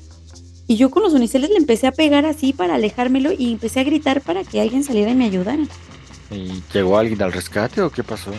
Y 0.68 0.76
yo 0.76 0.90
con 0.90 1.02
los 1.02 1.12
uniceles 1.12 1.50
le 1.50 1.56
empecé 1.58 1.86
a 1.86 1.92
pegar 1.92 2.24
así 2.24 2.52
para 2.54 2.76
alejármelo 2.76 3.30
y 3.32 3.52
empecé 3.52 3.80
a 3.80 3.84
gritar 3.84 4.20
para 4.22 4.42
que 4.44 4.60
alguien 4.60 4.82
saliera 4.82 5.10
y 5.10 5.14
me 5.14 5.26
ayudara. 5.26 5.62
¿Y 6.30 6.62
llegó 6.72 6.96
alguien 6.98 7.22
al 7.22 7.32
rescate 7.32 7.82
o 7.82 7.90
qué 7.90 8.02
pasó? 8.02 8.32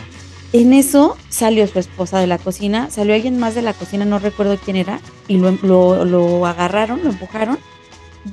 En 0.52 0.72
eso 0.72 1.16
salió 1.28 1.66
su 1.66 1.78
esposa 1.78 2.18
de 2.18 2.26
la 2.26 2.38
cocina, 2.38 2.90
salió 2.90 3.14
alguien 3.14 3.38
más 3.38 3.54
de 3.54 3.62
la 3.62 3.72
cocina, 3.74 4.04
no 4.04 4.18
recuerdo 4.18 4.56
quién 4.62 4.76
era, 4.76 5.00
y 5.26 5.36
lo, 5.36 5.52
lo- 5.62 6.04
lo 6.04 6.46
agarraron, 6.46 7.00
lo 7.04 7.10
empujaron. 7.10 7.58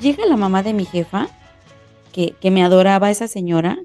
Llega 0.02 0.26
la 0.26 0.36
mamá 0.38 0.64
de 0.64 0.74
mi 0.74 0.86
jefa, 0.86 1.28
que, 2.16 2.34
que 2.40 2.50
me 2.50 2.64
adoraba 2.64 3.12
esa 3.12 3.28
señora, 3.28 3.78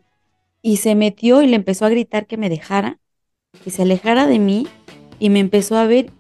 y 0.63 0.77
se 0.77 0.95
metió 0.95 1.43
y 1.43 1.49
le 1.49 1.57
empezó 1.57 1.85
a 1.85 1.89
gritar 1.89 2.27
que 2.27 2.37
me 2.37 2.49
dejara, 2.49 2.99
que 3.65 3.73
se 3.73 3.83
alejara 3.83 4.29
de 4.29 4.39
mí, 4.39 4.69
y 5.19 5.31
me 5.31 5.41
empezó 5.41 5.77
a 5.77 5.87
ver. 5.87 6.13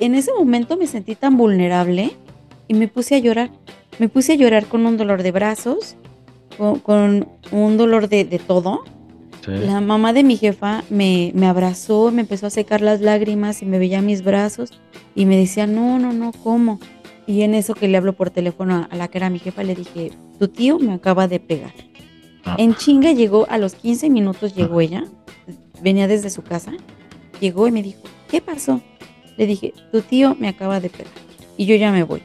En 0.00 0.14
ese 0.14 0.32
momento 0.32 0.78
me 0.78 0.86
sentí 0.86 1.14
tan 1.14 1.36
vulnerable 1.36 2.12
y 2.68 2.74
me 2.74 2.88
puse 2.88 3.16
a 3.16 3.18
llorar. 3.18 3.50
Me 3.98 4.08
puse 4.08 4.32
a 4.32 4.36
llorar 4.36 4.64
con 4.64 4.86
un 4.86 4.96
dolor 4.96 5.22
de 5.22 5.30
brazos, 5.30 5.96
con, 6.56 6.80
con 6.80 7.28
un 7.52 7.76
dolor 7.76 8.08
de, 8.08 8.24
de 8.24 8.38
todo. 8.38 8.84
Sí. 9.44 9.52
La 9.52 9.82
mamá 9.82 10.14
de 10.14 10.24
mi 10.24 10.36
jefa 10.38 10.84
me, 10.88 11.32
me 11.34 11.46
abrazó, 11.46 12.10
me 12.10 12.22
empezó 12.22 12.46
a 12.46 12.50
secar 12.50 12.80
las 12.80 13.02
lágrimas 13.02 13.60
y 13.60 13.66
me 13.66 13.78
veía 13.78 14.00
mis 14.00 14.22
brazos 14.22 14.70
y 15.14 15.26
me 15.26 15.36
decía, 15.36 15.66
no, 15.66 15.98
no, 15.98 16.14
no, 16.14 16.32
¿cómo? 16.32 16.80
Y 17.28 17.42
en 17.42 17.54
eso 17.54 17.74
que 17.74 17.86
le 17.88 17.96
hablo 17.98 18.14
por 18.14 18.30
teléfono 18.30 18.88
a, 18.90 18.96
la 18.96 19.06
que 19.08 19.18
era 19.18 19.28
mi 19.30 19.38
jefa, 19.38 19.62
le 19.62 19.74
dije, 19.76 20.10
tu 20.40 20.48
tío 20.48 20.78
me 20.80 20.94
acaba 20.94 21.28
de 21.28 21.38
pegar. 21.38 21.72
Ah. 22.44 22.56
En 22.58 22.74
chinga 22.74 23.12
llegó, 23.12 23.46
a 23.50 23.58
los 23.58 23.74
15 23.74 24.08
minutos 24.10 24.54
llegó 24.54 24.80
ella, 24.80 25.04
venía 25.82 26.08
desde 26.08 26.30
su 26.30 26.42
casa, 26.42 26.72
llegó 27.40 27.68
y 27.68 27.72
me 27.72 27.82
dijo, 27.82 28.00
¿qué 28.30 28.40
pasó? 28.40 28.80
Le 29.36 29.46
dije, 29.46 29.74
tu 29.92 30.00
tío 30.00 30.34
me 30.40 30.48
acaba 30.48 30.80
de 30.80 30.88
pegar 30.90 31.12
y 31.56 31.66
yo 31.66 31.76
ya 31.76 31.92
me 31.92 32.02
voy. 32.02 32.22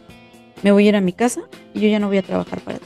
Me 0.63 0.71
voy 0.71 0.85
a 0.85 0.89
ir 0.89 0.95
a 0.95 1.01
mi 1.01 1.11
casa 1.11 1.41
y 1.73 1.81
yo 1.81 1.89
ya 1.89 1.99
no 1.99 2.07
voy 2.07 2.17
a 2.17 2.23
trabajar 2.23 2.61
para 2.61 2.79
ti. 2.79 2.85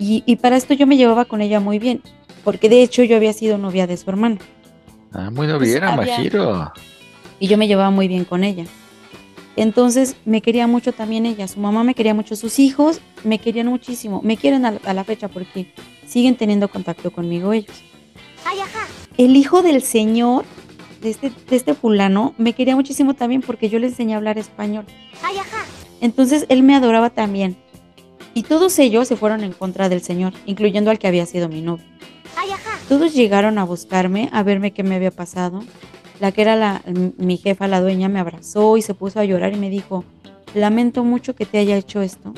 Y, 0.00 0.22
y 0.26 0.36
para 0.36 0.56
esto 0.56 0.74
yo 0.74 0.86
me 0.86 0.96
llevaba 0.96 1.24
con 1.26 1.40
ella 1.40 1.60
muy 1.60 1.78
bien. 1.78 2.02
porque 2.42 2.68
de 2.68 2.82
hecho 2.82 3.04
yo 3.04 3.16
había 3.16 3.32
sido 3.34 3.56
novia 3.58 3.86
de 3.86 3.96
su 3.96 4.08
hermano 4.10 4.38
Ah, 5.12 5.30
muy 5.30 5.46
noviera, 5.46 5.92
había- 5.94 6.16
Majiro. 6.16 6.72
y 7.38 7.46
yo 7.48 7.56
me 7.58 7.68
llevaba 7.68 7.90
muy 7.90 8.08
bien 8.08 8.24
con 8.24 8.42
ella. 8.42 8.64
Entonces 9.60 10.16
me 10.24 10.40
quería 10.40 10.66
mucho 10.66 10.92
también 10.92 11.26
ella, 11.26 11.46
su 11.46 11.60
mamá 11.60 11.84
me 11.84 11.94
quería 11.94 12.14
mucho, 12.14 12.34
sus 12.34 12.58
hijos 12.58 13.02
me 13.24 13.38
querían 13.38 13.66
muchísimo, 13.66 14.22
me 14.24 14.38
quieren 14.38 14.64
a, 14.64 14.80
a 14.82 14.94
la 14.94 15.04
fecha 15.04 15.28
porque 15.28 15.74
siguen 16.06 16.36
teniendo 16.36 16.68
contacto 16.68 17.10
conmigo 17.10 17.52
ellos. 17.52 17.76
El 19.18 19.36
hijo 19.36 19.60
del 19.60 19.82
señor, 19.82 20.46
de 21.02 21.10
este, 21.10 21.30
de 21.50 21.56
este 21.56 21.74
fulano, 21.74 22.34
me 22.38 22.54
quería 22.54 22.74
muchísimo 22.74 23.12
también 23.12 23.42
porque 23.42 23.68
yo 23.68 23.78
le 23.78 23.88
enseñé 23.88 24.14
a 24.14 24.16
hablar 24.16 24.38
español. 24.38 24.86
Entonces 26.00 26.46
él 26.48 26.62
me 26.62 26.74
adoraba 26.74 27.10
también. 27.10 27.58
Y 28.32 28.44
todos 28.44 28.78
ellos 28.78 29.08
se 29.08 29.16
fueron 29.16 29.44
en 29.44 29.52
contra 29.52 29.90
del 29.90 30.00
señor, 30.00 30.32
incluyendo 30.46 30.90
al 30.90 30.98
que 30.98 31.06
había 31.06 31.26
sido 31.26 31.50
mi 31.50 31.60
novio. 31.60 31.84
Todos 32.88 33.12
llegaron 33.12 33.58
a 33.58 33.64
buscarme, 33.64 34.30
a 34.32 34.42
verme 34.42 34.72
qué 34.72 34.84
me 34.84 34.94
había 34.94 35.10
pasado. 35.10 35.62
La 36.20 36.32
que 36.32 36.42
era 36.42 36.54
la, 36.54 36.82
mi 37.16 37.38
jefa, 37.38 37.66
la 37.66 37.80
dueña, 37.80 38.08
me 38.08 38.20
abrazó 38.20 38.76
y 38.76 38.82
se 38.82 38.94
puso 38.94 39.20
a 39.20 39.24
llorar 39.24 39.54
y 39.54 39.56
me 39.56 39.70
dijo, 39.70 40.04
lamento 40.54 41.02
mucho 41.02 41.34
que 41.34 41.46
te 41.46 41.58
haya 41.58 41.76
hecho 41.76 42.02
esto. 42.02 42.34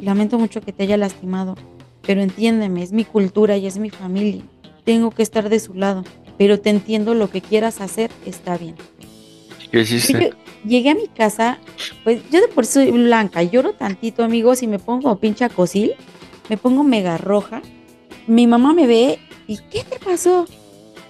Lamento 0.00 0.38
mucho 0.38 0.60
que 0.60 0.72
te 0.72 0.82
haya 0.82 0.96
lastimado. 0.96 1.54
Pero 2.02 2.20
entiéndeme, 2.20 2.82
es 2.82 2.92
mi 2.92 3.04
cultura 3.04 3.56
y 3.56 3.66
es 3.66 3.78
mi 3.78 3.90
familia. 3.90 4.42
Tengo 4.84 5.10
que 5.12 5.22
estar 5.22 5.48
de 5.48 5.60
su 5.60 5.74
lado. 5.74 6.04
Pero 6.36 6.60
te 6.60 6.70
entiendo, 6.70 7.14
lo 7.14 7.30
que 7.30 7.40
quieras 7.40 7.80
hacer 7.80 8.10
está 8.26 8.58
bien. 8.58 8.74
¿Qué 9.70 9.80
hiciste? 9.80 10.12
yo 10.12 10.46
llegué 10.66 10.90
a 10.90 10.94
mi 10.94 11.08
casa, 11.08 11.58
pues 12.04 12.20
yo 12.30 12.40
de 12.40 12.48
por 12.48 12.66
sí 12.66 12.74
soy 12.74 12.90
blanca, 12.90 13.42
lloro 13.42 13.72
tantito, 13.72 14.24
amigos, 14.24 14.62
y 14.62 14.66
me 14.66 14.78
pongo 14.78 15.02
como 15.02 15.18
pinche 15.18 15.44
acosil, 15.44 15.92
me 16.48 16.56
pongo 16.56 16.82
mega 16.82 17.18
roja. 17.18 17.62
Mi 18.26 18.46
mamá 18.46 18.72
me 18.74 18.86
ve 18.86 19.18
y 19.46 19.58
¿qué 19.58 19.84
te 19.84 19.98
pasó? 19.98 20.46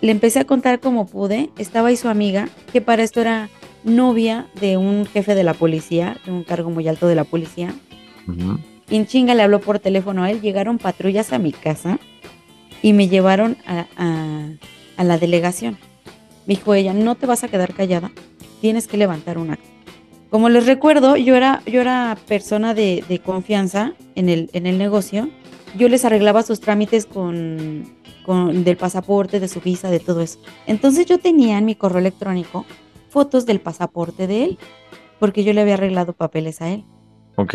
Le 0.01 0.13
empecé 0.13 0.41
a 0.41 0.45
contar 0.45 0.81
como 0.81 1.07
pude. 1.07 1.51
Estaba 1.59 1.89
ahí 1.89 1.97
su 1.97 2.09
amiga, 2.09 2.49
que 2.73 2.81
para 2.81 3.03
esto 3.03 3.21
era 3.21 3.49
novia 3.85 4.47
de 4.61 4.77
un 4.77 5.07
jefe 5.07 5.35
de 5.35 5.45
la 5.45 5.55
policía, 5.55 6.17
de 6.27 6.33
un 6.33 6.43
cargo 6.45 6.71
muy 6.71 6.87
alto 6.89 7.07
de 7.07 7.15
la 7.15 7.25
policía. 7.25 7.75
Ujú. 8.29 8.59
Y 8.91 8.97
en 8.97 9.07
chinga 9.07 9.35
le 9.35 9.43
habló 9.43 9.61
por 9.61 9.79
teléfono 9.79 10.23
a 10.23 10.31
él. 10.31 10.41
Llegaron 10.41 10.79
patrullas 10.79 11.33
a 11.33 11.39
mi 11.39 11.53
casa 11.53 11.99
y 12.83 12.93
me 12.93 13.09
llevaron 13.09 13.57
a, 13.67 13.87
a- 13.97 14.49
a 14.97 15.05
la 15.05 15.19
delegación. 15.19 15.77
Me 16.47 16.55
dijo 16.55 16.75
ella, 16.75 16.93
no 16.93 17.15
te 17.17 17.27
vas 17.27 17.43
a 17.45 17.49
quedar 17.49 17.75
callada, 17.75 18.13
tienes 18.61 18.87
que 18.87 18.97
levantar 18.97 19.39
un 19.39 19.51
acta. 19.51 19.67
Como 20.31 20.49
les 20.49 20.67
recuerdo, 20.67 21.17
yo 21.17 21.35
era, 21.37 21.63
yo 21.67 21.81
era 21.81 22.17
persona 22.29 22.75
de, 22.75 23.05
de 23.09 23.19
confianza 23.21 23.93
en 24.15 24.29
el, 24.29 24.51
en 24.53 24.67
el 24.67 24.79
negocio. 24.79 25.29
Yo 25.77 25.89
les 25.89 26.05
arreglaba 26.05 26.43
sus 26.43 26.61
trámites 26.61 27.07
con, 27.07 27.97
con 28.25 28.65
del 28.65 28.77
pasaporte, 28.77 29.41
de 29.41 29.49
su 29.49 29.61
visa, 29.61 29.91
de 29.91 30.01
todo 30.01 30.21
eso. 30.23 30.39
Entonces 30.67 31.07
yo 31.07 31.19
tenía 31.19 31.59
en 31.59 31.65
mi 31.65 31.75
correo 31.75 31.99
electrónico 31.99 32.65
fotos 33.09 33.47
del 33.47 33.61
pasaporte 33.61 34.27
de 34.27 34.45
él, 34.45 34.59
porque 35.19 35.45
yo 35.45 35.53
le 35.53 35.61
había 35.61 35.75
arreglado 35.75 36.13
papeles 36.13 36.61
a 36.61 36.71
él. 36.71 36.85
Ok. 37.37 37.55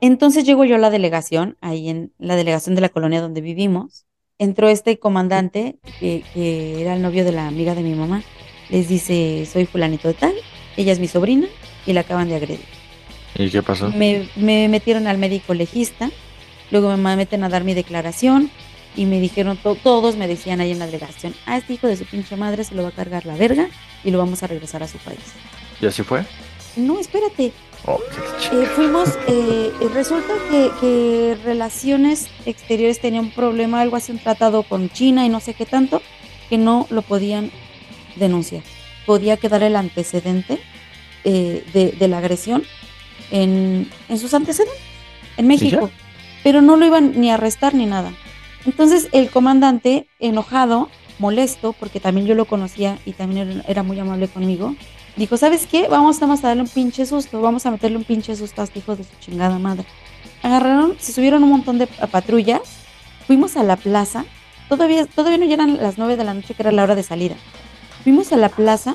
Entonces 0.00 0.44
llego 0.44 0.64
yo 0.64 0.76
a 0.76 0.78
la 0.78 0.90
delegación, 0.90 1.56
ahí 1.60 1.88
en 1.88 2.12
la 2.18 2.36
delegación 2.36 2.74
de 2.74 2.80
la 2.80 2.88
colonia 2.88 3.20
donde 3.20 3.40
vivimos. 3.40 4.06
Entró 4.38 4.68
este 4.68 4.98
comandante, 4.98 5.78
que, 5.98 6.24
que 6.32 6.80
era 6.80 6.94
el 6.94 7.02
novio 7.02 7.24
de 7.24 7.32
la 7.32 7.46
amiga 7.46 7.74
de 7.74 7.82
mi 7.82 7.94
mamá. 7.94 8.22
Les 8.70 8.88
dice, 8.88 9.46
soy 9.50 9.66
fulanito 9.66 10.08
de 10.08 10.14
tal, 10.14 10.34
ella 10.76 10.92
es 10.92 11.00
mi 11.00 11.08
sobrina 11.08 11.46
y 11.86 11.92
la 11.92 12.00
acaban 12.00 12.28
de 12.28 12.36
agredir. 12.36 12.64
¿Y 13.34 13.50
qué 13.50 13.62
pasó? 13.62 13.90
Me, 13.90 14.28
me 14.36 14.68
metieron 14.68 15.06
al 15.06 15.18
médico 15.18 15.54
legista, 15.54 16.10
luego 16.70 16.96
me 16.96 17.16
meten 17.16 17.44
a 17.44 17.48
dar 17.48 17.64
mi 17.64 17.74
declaración 17.74 18.50
y 18.96 19.06
me 19.06 19.20
dijeron, 19.20 19.56
to- 19.56 19.76
todos 19.76 20.16
me 20.16 20.26
decían 20.28 20.60
ahí 20.60 20.72
en 20.72 20.78
la 20.78 20.86
delegación, 20.86 21.34
a 21.46 21.56
este 21.56 21.74
hijo 21.74 21.86
de 21.86 21.96
su 21.96 22.04
pinche 22.04 22.36
madre 22.36 22.64
se 22.64 22.74
lo 22.74 22.82
va 22.82 22.88
a 22.88 22.92
cargar 22.92 23.24
la 23.26 23.34
verga 23.36 23.68
y 24.04 24.10
lo 24.10 24.18
vamos 24.18 24.42
a 24.42 24.46
regresar 24.46 24.82
a 24.82 24.88
su 24.88 24.98
país. 24.98 25.20
¿Y 25.80 25.86
así 25.86 26.02
fue? 26.02 26.24
No, 26.76 26.98
espérate, 26.98 27.52
Oh, 27.86 27.98
eh, 28.52 28.66
fuimos, 28.76 29.08
eh, 29.26 29.72
eh, 29.80 29.88
resulta 29.94 30.34
que, 30.50 30.70
que 30.82 31.38
Relaciones 31.42 32.28
Exteriores 32.44 33.00
tenía 33.00 33.22
un 33.22 33.30
problema, 33.30 33.80
algo 33.80 33.96
así, 33.96 34.12
un 34.12 34.18
tratado 34.18 34.64
con 34.64 34.90
China 34.90 35.24
y 35.24 35.30
no 35.30 35.40
sé 35.40 35.54
qué 35.54 35.64
tanto, 35.64 36.02
que 36.50 36.58
no 36.58 36.86
lo 36.90 37.00
podían 37.00 37.50
denunciar. 38.16 38.62
Podía 39.06 39.38
quedar 39.38 39.62
el 39.62 39.76
antecedente 39.76 40.58
eh, 41.24 41.64
de, 41.72 41.92
de 41.92 42.08
la 42.08 42.18
agresión 42.18 42.64
en, 43.30 43.88
en 44.10 44.18
sus 44.18 44.34
antecedentes, 44.34 44.78
en 45.38 45.46
México, 45.46 45.90
pero 46.42 46.62
no 46.62 46.76
lo 46.76 46.86
iban 46.86 47.20
ni 47.20 47.30
a 47.30 47.34
arrestar 47.34 47.74
ni 47.74 47.86
nada. 47.86 48.12
Entonces 48.66 49.08
el 49.12 49.30
comandante, 49.30 50.06
enojado, 50.18 50.88
molesto, 51.18 51.72
porque 51.72 52.00
también 52.00 52.26
yo 52.26 52.34
lo 52.34 52.44
conocía 52.46 52.98
y 53.04 53.12
también 53.12 53.62
era- 53.68 53.82
muy 53.82 53.98
amable 53.98 54.28
conmigo, 54.28 54.74
dijo, 55.16 55.36
¿sabes 55.36 55.66
qué? 55.66 55.86
Vamos 55.88 56.22
a 56.22 56.26
darle 56.26 56.62
un 56.62 56.68
pinche 56.68 57.04
susto, 57.06 57.40
vamos 57.40 57.66
a 57.66 57.70
meterle 57.70 57.96
un 57.98 58.04
pinche 58.04 58.34
susto 58.36 58.60
a 58.60 58.64
este 58.64 58.78
hijo 58.78 58.96
de 58.96 59.04
su 59.04 59.10
chingada 59.20 59.58
madre. 59.58 59.84
Agarraron, 60.42 60.96
se 60.98 61.12
subieron 61.12 61.42
un 61.42 61.50
montón 61.50 61.78
de 61.78 61.86
pa- 61.86 62.06
patrullas, 62.06 62.60
fuimos 63.26 63.56
a 63.56 63.62
la 63.62 63.76
plaza, 63.76 64.24
todavía, 64.68 65.04
todavía 65.06 65.38
no 65.38 65.52
eran 65.52 65.76
las 65.76 65.98
nueve 65.98 66.16
de 66.16 66.24
la 66.24 66.32
noche, 66.34 66.54
que 66.54 66.62
era 66.62 66.72
la 66.72 66.82
hora 66.84 66.94
de 66.94 67.02
salida. 67.02 67.36
Fuimos 68.02 68.32
a 68.32 68.36
la 68.36 68.48
plaza 68.48 68.94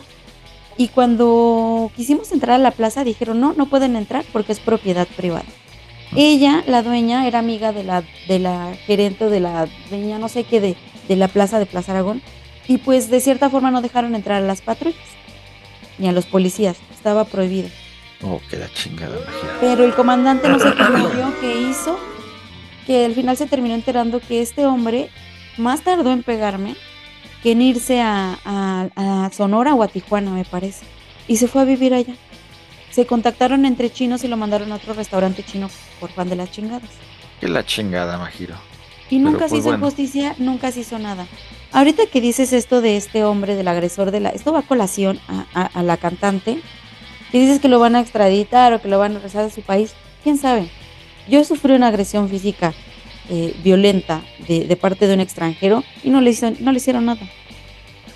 y 0.78 0.88
cuando 0.88 1.92
quisimos 1.96 2.32
entrar 2.32 2.56
a 2.56 2.64
la 2.64 2.72
plaza 2.72 3.04
dijeron, 3.04 3.40
no, 3.40 3.54
no 3.54 3.68
pueden 3.68 3.96
entrar 3.96 4.26
porque 4.34 4.52
es 4.52 4.60
propiedad 4.60 5.08
privada. 5.16 5.46
Ella, 6.16 6.64
la 6.68 6.82
dueña, 6.82 7.28
era 7.28 7.40
amiga 7.40 7.72
de 7.74 7.84
la, 7.84 8.04
de 8.28 8.40
la 8.40 8.74
gerente 8.86 9.30
de 9.30 9.40
la 9.42 9.68
dueña, 9.90 10.18
no 10.18 10.30
sé 10.30 10.44
qué, 10.46 10.62
de, 10.62 10.76
de 11.08 11.16
la 11.16 11.28
plaza 11.28 11.60
de 11.60 11.66
Plaza 11.66 11.92
Aragón. 11.92 12.22
Y 12.68 12.78
pues 12.78 13.10
de 13.10 13.20
cierta 13.20 13.50
forma 13.50 13.70
no 13.72 13.82
dejaron 13.82 14.16
entrar 14.16 14.42
a 14.42 14.46
las 14.46 14.62
patrullas 14.62 15.00
ni 15.98 16.08
a 16.08 16.12
los 16.12 16.26
policías. 16.26 16.78
Estaba 16.94 17.26
prohibido. 17.26 17.70
Oh, 18.24 18.40
qué 18.50 18.58
la 18.58 18.70
chingada. 18.74 19.16
Pero 19.60 19.84
el 19.84 19.94
comandante 19.94 20.48
no 20.50 20.58
sé 20.60 20.74
qué 20.74 20.84
movió, 20.84 21.34
qué 21.42 21.62
hizo, 21.62 22.00
que 22.88 23.06
al 23.06 23.14
final 23.14 23.36
se 23.38 23.46
terminó 23.46 23.76
enterando 23.76 24.20
que 24.20 24.42
este 24.42 24.66
hombre 24.66 25.10
más 25.58 25.82
tardó 25.82 26.12
en 26.12 26.24
pegarme 26.24 26.76
que 27.44 27.52
en 27.52 27.62
irse 27.62 28.02
a, 28.02 28.40
a- 28.44 28.88
a 29.26 29.32
Sonora 29.32 29.76
o 29.76 29.84
a 29.84 29.88
Tijuana, 29.88 30.32
me 30.32 30.46
parece. 30.46 30.86
Y 31.28 31.38
se 31.38 31.48
fue 31.48 31.62
a 31.62 31.66
vivir 31.66 31.94
allá. 31.94 32.16
Se 32.96 33.06
contactaron 33.06 33.66
entre 33.66 33.92
chinos 33.92 34.24
y 34.24 34.30
lo 34.30 34.38
mandaron 34.38 34.72
a 34.72 34.76
otro 34.76 34.94
restaurante 34.94 35.44
chino 35.44 35.70
por 36.00 36.12
fan 36.12 36.30
de 36.30 36.38
las 36.38 36.50
chingadas. 36.50 36.90
Qué 37.42 37.50
la 37.50 37.66
chingada, 37.66 38.18
Majiro. 38.18 38.56
Y 39.10 39.18
Pero, 39.18 39.32
nunca 39.32 39.46
se 39.46 39.50
pues, 39.50 39.60
hizo 39.60 39.70
bueno. 39.72 39.86
justicia, 39.86 40.34
nunca 40.38 40.72
se 40.72 40.80
hizo 40.80 40.98
nada. 40.98 41.28
Ahorita 41.74 42.04
que 42.06 42.22
dices 42.22 42.54
esto 42.54 42.80
de 42.80 42.96
este 42.96 43.26
hombre, 43.26 43.56
del 43.56 43.68
agresor 43.68 44.12
de 44.12 44.22
la... 44.22 44.30
Esto 44.30 44.54
va 44.54 44.60
a 44.60 44.62
colación 44.62 45.20
a, 45.28 45.46
a- 45.54 45.66
a 45.80 45.84
la 45.84 45.98
cantante. 45.98 46.62
Y 47.34 47.40
dices 47.40 47.60
que 47.60 47.68
lo 47.68 47.80
van 47.80 47.98
a 47.98 48.00
extraditar 48.00 48.72
o 48.74 48.82
que 48.82 48.88
lo 48.88 48.98
van 48.98 49.12
a 49.12 49.16
regresar 49.16 49.44
a 49.44 49.50
su 49.50 49.62
país. 49.62 49.92
¿Quién 50.24 50.38
sabe? 50.38 50.70
Yo 51.28 51.44
sufrí 51.44 51.74
una 51.74 51.88
agresión 51.88 52.30
física 52.30 52.74
eh, 53.30 53.54
violenta 53.62 54.22
de, 54.48 54.64
de 54.68 54.76
parte 54.78 55.06
de 55.06 55.16
un 55.16 55.20
extranjero 55.20 55.84
y 56.02 56.12
no 56.12 56.22
le, 56.22 56.30
hizo- 56.32 56.54
no 56.62 56.72
le 56.72 56.78
hicieron 56.78 57.04
nada. 57.06 57.22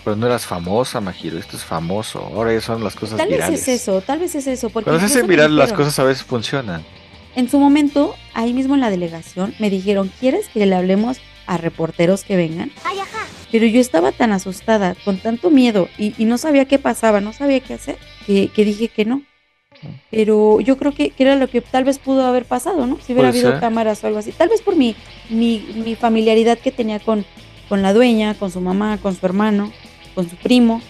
Pero 0.09 0.15
no 0.19 0.25
eras 0.25 0.47
famosa, 0.47 0.99
Majiro. 1.01 1.37
Esto 1.37 1.55
es 1.55 1.63
famoso. 1.63 2.19
Ahora 2.33 2.51
ya 2.51 2.61
son 2.61 2.83
las 2.83 2.95
cosas 2.95 3.17
Tal 3.17 3.27
virales. 3.29 3.59
vez 3.59 3.67
es 3.67 3.81
eso, 3.83 4.01
tal 4.01 4.17
vez 4.17 4.33
es 4.33 4.47
eso. 4.47 4.71
Porque 4.71 4.85
Cuando 4.85 4.99
se 5.01 5.05
hacen 5.05 5.21
me 5.27 5.35
viral, 5.35 5.55
las 5.55 5.71
cosas 5.71 5.99
a 5.99 6.03
veces 6.03 6.23
funcionan. 6.23 6.83
En 7.35 7.47
su 7.47 7.59
momento, 7.59 8.15
ahí 8.33 8.53
mismo 8.53 8.73
en 8.73 8.81
la 8.81 8.89
delegación, 8.89 9.53
me 9.59 9.69
dijeron, 9.69 10.11
¿quieres 10.19 10.47
que 10.49 10.65
le 10.65 10.73
hablemos 10.75 11.17
a 11.45 11.57
reporteros 11.57 12.23
que 12.23 12.35
vengan? 12.37 12.71
Pero 13.51 13.67
yo 13.67 13.79
estaba 13.79 14.11
tan 14.11 14.31
asustada, 14.31 14.95
con 15.05 15.19
tanto 15.19 15.51
miedo, 15.51 15.89
y, 15.99 16.15
y 16.17 16.25
no 16.25 16.39
sabía 16.39 16.65
qué 16.65 16.79
pasaba, 16.79 17.21
no 17.21 17.31
sabía 17.31 17.59
qué 17.59 17.75
hacer, 17.75 17.97
que, 18.25 18.47
que 18.47 18.65
dije 18.65 18.87
que 18.87 19.05
no. 19.05 19.21
Pero 20.09 20.59
yo 20.59 20.75
creo 20.77 20.91
que, 20.91 21.11
que 21.11 21.23
era 21.23 21.35
lo 21.35 21.47
que 21.47 21.61
tal 21.61 21.83
vez 21.83 21.99
pudo 21.99 22.25
haber 22.25 22.45
pasado, 22.45 22.87
¿no? 22.87 22.97
Si 23.05 23.13
hubiera 23.13 23.29
Puede 23.29 23.39
habido 23.41 23.51
ser. 23.51 23.59
cámaras 23.59 24.03
o 24.03 24.07
algo 24.07 24.17
así. 24.19 24.31
Tal 24.31 24.49
vez 24.49 24.61
por 24.63 24.75
mi, 24.75 24.95
mi, 25.29 25.59
mi 25.85 25.95
familiaridad 25.95 26.57
que 26.57 26.71
tenía 26.71 26.99
con, 26.99 27.25
con 27.69 27.81
la 27.83 27.93
dueña, 27.93 28.33
con 28.33 28.51
su 28.51 28.59
mamá, 28.59 28.97
con 28.97 29.15
su 29.15 29.25
hermano, 29.25 29.71
con 30.19 30.29
su 30.29 30.35
primo. 30.35 30.81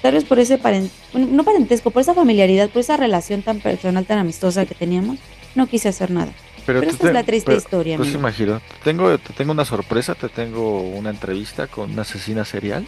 Tal 0.00 0.14
vez 0.14 0.24
por 0.24 0.38
ese 0.38 0.56
parent 0.58 0.90
bueno, 1.12 1.26
no 1.32 1.42
parentesco, 1.44 1.90
por 1.90 2.02
esa 2.02 2.14
familiaridad, 2.14 2.70
por 2.70 2.80
esa 2.80 2.96
relación 2.96 3.42
tan 3.42 3.58
personal, 3.60 4.04
tan 4.06 4.18
amistosa 4.18 4.64
que 4.64 4.74
teníamos, 4.76 5.18
no 5.56 5.66
quise 5.66 5.88
hacer 5.88 6.10
nada. 6.12 6.32
Pero 6.64 6.80
esta 6.82 7.08
es 7.08 7.12
la 7.12 7.24
triste 7.24 7.46
pero- 7.46 7.58
historia, 7.58 7.96
Pues 7.96 8.08
amigo. 8.10 8.20
imagino. 8.20 8.60
Te 8.60 8.84
tengo, 8.84 9.18
te 9.18 9.32
tengo 9.32 9.50
una 9.50 9.64
sorpresa, 9.64 10.14
te 10.14 10.28
tengo 10.28 10.82
una 10.82 11.10
entrevista 11.10 11.66
con 11.66 11.90
una 11.90 12.02
asesina 12.02 12.44
serial. 12.44 12.86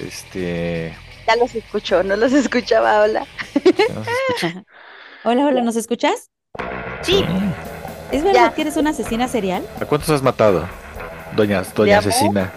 Este. 0.00 0.94
Ya 1.26 1.36
los 1.36 1.54
escucho, 1.54 2.02
no 2.02 2.16
los 2.16 2.32
escuchaba, 2.32 3.02
hola. 3.02 3.26
no. 3.94 4.62
Hola, 5.24 5.44
hola, 5.46 5.60
¿nos 5.62 5.76
escuchas? 5.76 6.30
Sí, 7.02 7.22
¿Es 8.10 8.22
verdad 8.24 8.46
Ya. 8.50 8.54
que 8.54 8.62
eres 8.62 8.76
una 8.78 8.90
asesina 8.90 9.28
serial? 9.28 9.66
¿A 9.80 9.84
cuántos 9.84 10.08
has 10.08 10.22
matado? 10.22 10.66
Doña, 11.36 11.62
doña 11.76 11.98
asesina. 11.98 12.50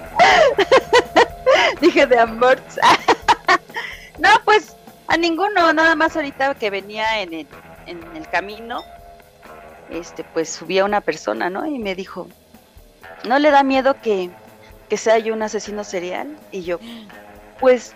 Dije 1.82 2.06
de 2.08 2.20
amor. 2.20 2.60
no, 4.20 4.30
pues 4.46 4.76
a 5.08 5.18
ninguno, 5.18 5.74
nada 5.74 5.96
más 5.96 6.16
ahorita 6.16 6.56
que 6.56 6.70
venía 6.70 7.22
en 7.22 7.34
el, 7.34 7.48
en 7.88 8.00
el 8.16 8.30
camino, 8.30 8.84
este, 9.90 10.24
pues 10.24 10.50
subía 10.50 10.86
una 10.86 11.02
persona, 11.02 11.50
¿no? 11.50 11.66
Y 11.66 11.78
me 11.80 11.96
dijo, 11.96 12.28
¿no 13.26 13.38
le 13.40 13.52
da 13.52 13.64
miedo 13.64 13.96
que, 14.02 14.30
que 14.90 14.98
sea 14.98 15.18
yo 15.20 15.34
un 15.34 15.42
asesino 15.44 15.84
serial. 15.84 16.38
Y 16.52 16.64
yo, 16.64 16.80
pues, 17.60 17.94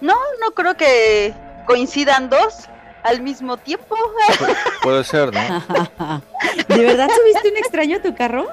no, 0.00 0.14
no 0.40 0.50
creo 0.52 0.76
que 0.76 1.32
coincidan 1.66 2.28
dos 2.28 2.54
al 3.02 3.22
mismo 3.22 3.56
tiempo. 3.56 3.96
Pu- 3.96 4.56
puede 4.82 5.04
ser, 5.04 5.32
¿no? 5.32 5.40
¿De 6.68 6.84
verdad 6.84 7.08
subiste 7.14 7.50
un 7.50 7.56
extraño 7.56 7.96
a 7.96 8.02
tu 8.02 8.14
carro? 8.14 8.46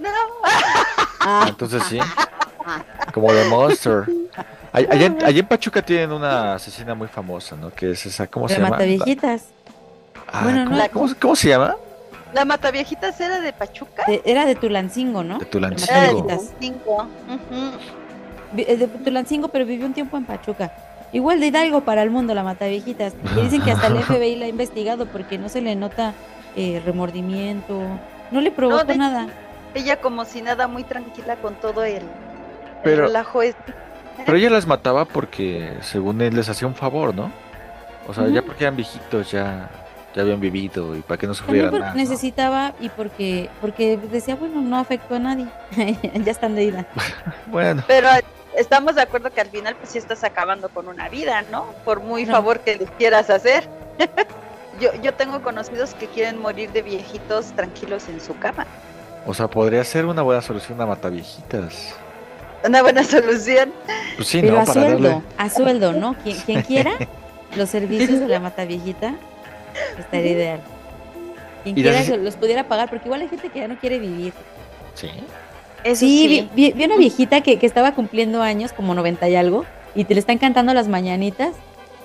No, 0.00 0.08
Ah, 1.20 1.46
Entonces 1.48 1.82
sí. 1.84 1.98
Como 3.12 3.32
de 3.32 3.44
Monster. 3.48 4.04
Allá 4.72 5.06
en, 5.06 5.24
allá 5.24 5.40
en 5.40 5.46
Pachuca 5.46 5.82
tienen 5.82 6.12
una 6.12 6.54
asesina 6.54 6.94
muy 6.94 7.08
famosa, 7.08 7.56
¿no? 7.56 7.70
Que 7.70 7.92
es 7.92 8.06
esa, 8.06 8.26
¿cómo 8.26 8.48
se 8.48 8.54
llama? 8.56 8.70
Mataviejitas. 8.70 9.44
Ah, 10.30 10.40
Bueno, 10.44 10.64
¿cómo, 10.64 10.76
no. 10.76 10.88
cómo- 10.92 11.14
cómo 11.20 11.36
se 11.36 11.48
llama? 11.48 11.74
la 12.34 12.44
mataviejitas 12.44 13.18
era 13.22 13.40
de 13.40 13.54
Pachuca. 13.54 14.04
De- 14.06 14.20
era 14.26 14.44
de 14.44 14.54
Tulancingo, 14.54 15.24
¿no? 15.24 15.38
De 15.38 15.46
Tulancingo. 15.46 15.90
Era 15.92 16.08
de. 16.08 16.20
Tulancingo. 16.20 17.08
Eh, 18.56 18.76
De 18.76 18.86
Tulancingo, 18.86 19.48
pero 19.48 19.64
vivió 19.64 19.86
un 19.86 19.94
tiempo 19.94 20.16
en 20.18 20.24
Pachuca. 20.26 20.72
Igual 21.12 21.40
de 21.40 21.46
Hidalgo 21.46 21.80
para 21.82 22.02
el 22.02 22.10
mundo, 22.10 22.34
la 22.34 22.42
Mataviejitas. 22.42 23.14
Y 23.36 23.40
dicen 23.40 23.62
que 23.62 23.72
hasta 23.72 23.86
el 23.86 23.98
FBI 24.02 24.36
la 24.36 24.44
ha 24.44 24.48
investigado 24.48 25.06
porque 25.06 25.38
no 25.38 25.48
se 25.48 25.62
le 25.62 25.74
nota 25.74 26.12
eh, 26.56 26.82
remordimiento. 26.84 27.80
No 28.30 28.40
le 28.42 28.50
provocó 28.50 28.84
de- 28.84 28.96
nada. 28.96 29.26
Ella 29.74 30.00
como 30.00 30.24
si 30.24 30.42
nada, 30.42 30.66
muy 30.66 30.84
tranquila 30.84 31.36
con 31.36 31.54
todo 31.56 31.84
el, 31.84 31.96
el 31.96 32.02
Pero- 32.82 33.06
relajo. 33.06 33.42
este. 33.42 33.74
Pero 34.26 34.36
ella 34.36 34.50
las 34.50 34.66
mataba 34.66 35.04
porque, 35.04 35.74
según 35.80 36.20
él, 36.20 36.34
les 36.34 36.48
hacía 36.48 36.66
un 36.66 36.74
favor, 36.74 37.14
¿no? 37.14 37.30
O 38.08 38.14
sea, 38.14 38.26
ya 38.28 38.42
porque 38.42 38.64
eran 38.64 38.74
viejitos, 38.74 39.30
ya, 39.30 39.70
ya 40.14 40.22
habían 40.22 40.40
vivido 40.40 40.96
y 40.96 41.02
para 41.02 41.18
que 41.18 41.26
no 41.28 41.34
sufrieran 41.34 41.72
nada. 41.72 41.90
¿no? 41.90 41.94
necesitaba 41.94 42.72
y 42.80 42.88
porque 42.88 43.48
porque 43.60 43.96
decía, 43.96 44.34
bueno, 44.34 44.60
no 44.60 44.76
afectó 44.78 45.14
a 45.16 45.18
nadie. 45.20 45.46
ya 46.24 46.32
están 46.32 46.54
de 46.56 46.64
ida. 46.64 46.86
Bueno, 47.46 47.84
Pero 47.86 48.08
estamos 48.56 48.96
de 48.96 49.02
acuerdo 49.02 49.30
que 49.30 49.40
al 49.40 49.48
final 49.48 49.76
pues 49.76 49.90
sí 49.90 49.98
estás 49.98 50.24
acabando 50.24 50.68
con 50.70 50.88
una 50.88 51.08
vida, 51.08 51.44
¿no? 51.52 51.66
Por 51.84 52.00
muy 52.00 52.24
No. 52.24 52.32
favor 52.32 52.60
que 52.60 52.76
les 52.76 52.90
quieras 52.92 53.30
hacer. 53.30 53.68
yo, 54.80 54.90
yo 55.00 55.14
tengo 55.14 55.42
conocidos 55.42 55.94
que 55.94 56.06
quieren 56.08 56.40
morir 56.40 56.72
de 56.72 56.82
viejitos 56.82 57.52
tranquilos 57.52 58.08
en 58.08 58.20
su 58.20 58.36
cama. 58.38 58.66
O 59.28 59.34
sea, 59.34 59.48
podría 59.48 59.84
ser 59.84 60.06
una 60.06 60.22
buena 60.22 60.40
solución 60.42 60.80
a 60.80 60.86
mataviejitas. 60.86 61.94
Una 62.66 62.82
buena 62.82 63.04
solución. 63.04 63.72
Pues 64.16 64.26
sí, 64.28 64.40
Pero 64.40 64.54
¿no? 64.54 64.60
a 64.60 64.64
Para 64.64 64.80
sueldo, 64.88 65.08
darle. 65.08 65.22
a 65.36 65.50
sueldo, 65.50 65.92
¿no? 65.92 66.14
Quien, 66.24 66.36
quien 66.38 66.62
quiera 66.62 66.92
los 67.56 67.68
servicios 67.70 68.18
de 68.20 68.26
la 68.26 68.40
Mataviejita 68.40 69.14
estaría 69.98 70.32
ideal. 70.32 70.60
Quien 71.62 71.78
Y 71.78 71.82
quiera 71.82 71.98
las- 72.00 72.08
los 72.08 72.36
pudiera 72.36 72.66
pagar, 72.66 72.88
porque 72.90 73.04
igual 73.06 73.20
hay 73.20 73.28
gente 73.28 73.48
que 73.50 73.60
ya 73.60 73.68
no 73.68 73.78
quiere 73.78 73.98
vivir. 73.98 74.32
Sí. 74.94 75.10
Eso 75.84 76.00
sí, 76.00 76.18
sí. 76.18 76.48
Vi, 76.54 76.70
vi- 76.70 76.72
vi 76.72 76.84
una 76.86 76.96
viejita 76.96 77.40
que, 77.42 77.58
que 77.58 77.66
estaba 77.66 77.92
cumpliendo 77.92 78.42
años, 78.42 78.72
como 78.72 78.94
90 78.94 79.28
y 79.28 79.36
algo, 79.36 79.64
y 79.94 80.04
te 80.04 80.14
le 80.14 80.20
están 80.20 80.38
cantando 80.38 80.74
las 80.74 80.88
mañanitas. 80.88 81.50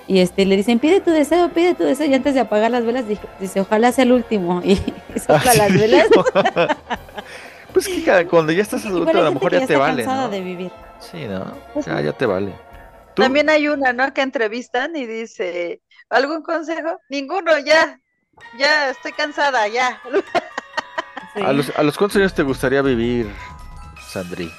Y 0.07 0.19
este 0.19 0.45
le 0.45 0.57
dicen, 0.57 0.79
pide 0.79 0.99
tu 0.99 1.11
deseo, 1.11 1.49
pide 1.49 1.75
tu 1.75 1.83
deseo. 1.83 2.07
Y 2.07 2.13
antes 2.13 2.33
de 2.33 2.41
apagar 2.41 2.71
las 2.71 2.85
velas, 2.85 3.05
dice, 3.39 3.61
ojalá 3.61 3.91
sea 3.91 4.03
el 4.03 4.11
último. 4.11 4.61
Y 4.65 4.75
sopla 5.19 5.51
Ah, 5.51 5.55
las 5.55 5.71
sí. 5.71 5.77
velas. 5.77 6.07
pues 7.73 7.87
que 7.87 8.03
cada- 8.03 8.25
cuando 8.27 8.51
ya 8.51 8.61
estás 8.61 8.85
adulto, 8.85 9.17
a 9.17 9.21
lo 9.21 9.31
mejor 9.33 9.51
ya 9.51 9.59
ya 9.61 9.67
te 9.67 9.75
vale, 9.77 10.03
cansada 10.03 10.23
¿no? 10.23 10.29
de 10.29 10.41
vivir. 10.41 10.71
Sí, 10.99 11.25
¿no? 11.27 11.53
Ya, 11.85 12.01
ya 12.01 12.11
te 12.13 12.25
vale. 12.25 12.53
¿Tú? 13.15 13.21
También 13.21 13.49
hay 13.49 13.67
una, 13.67 13.93
¿no? 13.93 14.13
Que 14.13 14.21
entrevistan 14.21 14.95
y 14.95 15.05
dice, 15.05 15.81
¿algún 16.09 16.41
consejo? 16.43 16.99
Ninguno, 17.09 17.57
ya. 17.59 17.99
Ya, 18.57 18.89
estoy 18.89 19.11
cansada, 19.11 19.67
ya. 19.67 20.01
Sí. 21.35 21.41
¿A 21.41 21.51
los, 21.53 21.71
¿A 21.77 21.83
los 21.83 21.97
cuántos 21.97 22.17
años 22.17 22.33
te 22.33 22.43
gustaría 22.43 22.81
vivir, 22.81 23.27
Sandri? 24.11 24.51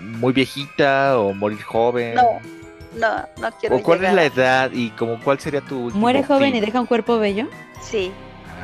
¿Muy 0.00 0.32
viejita 0.32 1.18
o 1.18 1.32
morir 1.34 1.62
joven? 1.62 2.14
No, 2.14 2.40
no, 2.94 3.26
no 3.38 3.50
quiero 3.58 3.76
¿O 3.76 3.82
cuál 3.82 4.04
es 4.04 4.12
la 4.12 4.24
edad 4.24 4.70
y 4.72 4.90
como 4.90 5.18
cuál 5.20 5.38
sería 5.40 5.60
tu 5.60 5.78
último 5.86 6.00
Muere 6.00 6.22
joven 6.24 6.54
y 6.54 6.60
deja 6.60 6.80
un 6.80 6.86
cuerpo 6.86 7.18
bello. 7.18 7.48
Sí, 7.80 8.12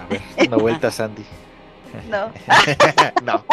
A 0.03 0.07
ver, 0.09 0.21
una 0.47 0.57
vuelta, 0.57 0.91
Sandy. 0.91 1.25
no. 2.09 2.33
no. 3.23 3.45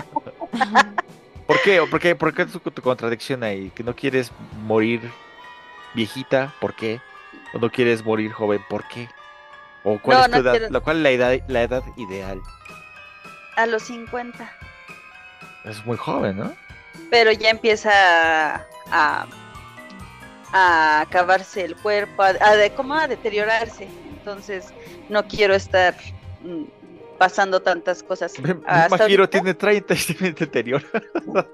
¿Por 1.48 1.62
qué? 1.62 1.82
¿Por 1.90 2.00
qué? 2.00 2.16
¿Por 2.16 2.34
qué 2.34 2.46
tu, 2.46 2.60
tu 2.60 2.82
contradicción 2.82 3.44
ahí? 3.44 3.72
¿Que 3.76 3.84
no 3.84 3.96
quieres 3.96 4.32
morir 4.66 5.02
viejita? 5.94 6.54
¿Por 6.60 6.74
qué? 6.76 7.00
¿O 7.54 7.60
no 7.60 7.70
quieres 7.70 8.04
morir 8.04 8.32
joven? 8.32 8.62
¿Por 8.70 8.88
qué? 8.88 9.08
¿O 9.84 10.00
cuál 10.00 10.18
No, 10.18 10.24
es 10.26 10.32
tu 10.32 10.38
no 10.38 10.42
edad? 10.44 10.52
quiero. 10.58 10.70
la- 10.74 10.80
¿Cuál 10.80 10.98
es 10.98 11.04
la 11.04 11.12
edad, 11.12 11.40
la 11.48 11.62
edad 11.64 11.84
ideal? 11.98 12.42
A 13.56 13.66
los 13.68 13.84
50. 13.84 14.52
Es 15.64 15.86
muy 15.86 15.98
joven, 15.98 16.38
¿no? 16.38 16.54
Pero 17.12 17.32
ya 17.32 17.50
empieza 17.50 17.92
a, 18.56 18.66
a 18.92 19.28
acabarse 20.58 21.66
el 21.66 21.76
cuerpo, 21.76 22.24
a, 22.24 22.34
a 22.40 22.56
de, 22.56 22.70
¿cómo? 22.72 22.94
a 22.94 23.08
deteriorarse. 23.08 23.88
Entonces, 24.18 24.68
no 25.10 25.28
quiero 25.28 25.54
estar 25.54 25.96
mm, 26.44 26.64
pasando 27.18 27.62
tantas 27.62 28.02
cosas. 28.04 28.34
Ahorita, 28.66 29.28
tiene 29.28 29.54
30 29.54 29.94
y 29.94 29.98
tiene 29.98 30.32
deterioro. 30.34 30.86
Ya 30.94 31.46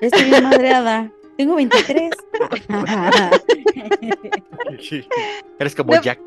estoy 0.00 0.24
bien 0.24 0.44
madreada. 0.44 1.10
Tengo 1.36 1.56
23. 1.56 2.10
Eres 5.58 5.74
como 5.74 5.94
No. 5.94 6.02
Jack. 6.02 6.20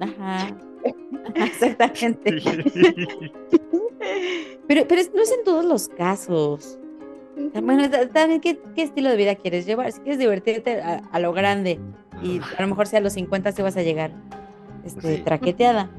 Ajá. 0.00 0.48
Exactamente. 1.34 2.42
Pero, 4.68 4.86
pero 4.88 5.00
es- 5.00 5.12
no 5.14 5.22
es 5.22 5.32
en 5.32 5.44
todos 5.44 5.64
los 5.64 5.88
casos. 5.88 6.78
Bueno, 7.62 7.88
ta- 7.90 8.08
también 8.08 8.40
¿qué, 8.40 8.58
qué 8.74 8.82
estilo 8.82 9.10
de 9.10 9.16
vida 9.16 9.34
quieres 9.34 9.66
llevar. 9.66 9.90
Si 9.92 10.00
quieres 10.00 10.18
divertirte 10.18 10.80
a, 10.80 11.02
a 11.10 11.18
lo 11.18 11.32
grande 11.32 11.78
y 12.22 12.40
a 12.56 12.62
lo 12.62 12.68
mejor 12.68 12.86
si 12.86 12.96
a 12.96 13.00
los 13.00 13.12
50 13.14 13.52
te 13.52 13.62
vas 13.62 13.76
a 13.76 13.82
llegar 13.82 14.12
este, 14.84 15.16
Sí. 15.16 15.22
traqueteada. 15.22 15.90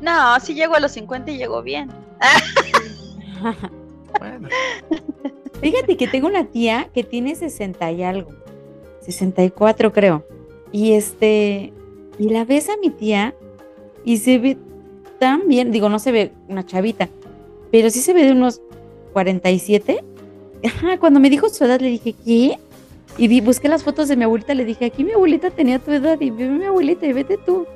No, 0.00 0.38
si 0.40 0.54
llego 0.54 0.74
a 0.74 0.80
los 0.80 0.92
50 0.92 1.30
y 1.30 1.38
llego 1.38 1.62
bien. 1.62 1.90
Bueno, 4.18 4.48
Fíjate 5.60 5.96
que 5.96 6.06
tengo 6.06 6.28
una 6.28 6.44
tía 6.44 6.88
que 6.92 7.02
tiene 7.02 7.34
60 7.34 7.90
y 7.92 8.02
algo. 8.02 8.30
64 9.00 9.92
creo. 9.92 10.24
Y 10.70 10.92
este, 10.92 11.72
y 12.18 12.28
la 12.28 12.44
ves 12.44 12.68
a 12.68 12.76
mi 12.76 12.90
tía 12.90 13.34
y 14.04 14.18
se 14.18 14.38
ve 14.38 14.56
tan 15.18 15.48
bien, 15.48 15.70
digo, 15.72 15.88
no 15.88 15.98
se 15.98 16.12
ve 16.12 16.32
una 16.48 16.64
chavita, 16.66 17.08
pero 17.70 17.90
sí 17.90 18.00
se 18.00 18.12
ve 18.12 18.24
de 18.24 18.32
unos 18.32 18.60
47. 19.12 20.04
Ajá, 20.64 20.98
cuando 20.98 21.20
me 21.20 21.28
dijo 21.30 21.48
su 21.48 21.64
edad 21.64 21.80
le 21.80 21.88
dije, 21.88 22.14
¿qué? 22.24 22.58
Y 23.18 23.28
vi, 23.28 23.40
busqué 23.40 23.68
las 23.68 23.82
fotos 23.82 24.08
de 24.08 24.16
mi 24.16 24.24
abuelita, 24.24 24.54
le 24.54 24.64
dije, 24.64 24.86
aquí 24.86 25.04
mi 25.04 25.12
abuelita 25.12 25.50
tenía 25.50 25.78
tu 25.78 25.90
edad 25.90 26.18
y 26.20 26.30
ve 26.30 26.48
mi 26.48 26.64
abuelita 26.64 27.06
y 27.06 27.12
vete 27.12 27.36
tú. 27.36 27.66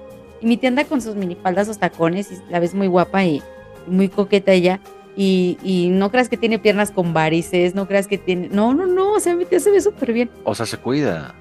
Y 0.40 0.46
mi 0.46 0.56
tía 0.56 0.68
anda 0.68 0.84
con 0.84 1.00
sus 1.02 1.14
minifaldas, 1.16 1.66
sus 1.66 1.78
tacones 1.78 2.30
y 2.32 2.36
la 2.50 2.58
ves 2.60 2.74
muy 2.74 2.86
guapa 2.86 3.24
y 3.24 3.42
muy 3.86 4.08
coqueta 4.08 4.52
ella. 4.52 4.80
Y, 5.18 5.56
y 5.62 5.88
no 5.88 6.10
creas 6.10 6.28
que 6.28 6.36
tiene 6.36 6.58
piernas 6.58 6.90
con 6.90 7.12
varices, 7.14 7.74
no 7.74 7.86
creas 7.88 8.06
que 8.06 8.18
tiene... 8.18 8.48
No, 8.50 8.74
no, 8.74 8.86
no, 8.86 9.12
o 9.14 9.20
sea, 9.20 9.34
mi 9.34 9.46
tía 9.46 9.60
se 9.60 9.70
ve 9.70 9.80
súper 9.80 10.12
bien. 10.12 10.30
o 10.44 10.54
sea, 10.54 10.66
se 10.66 10.76
cuida. 10.76 11.34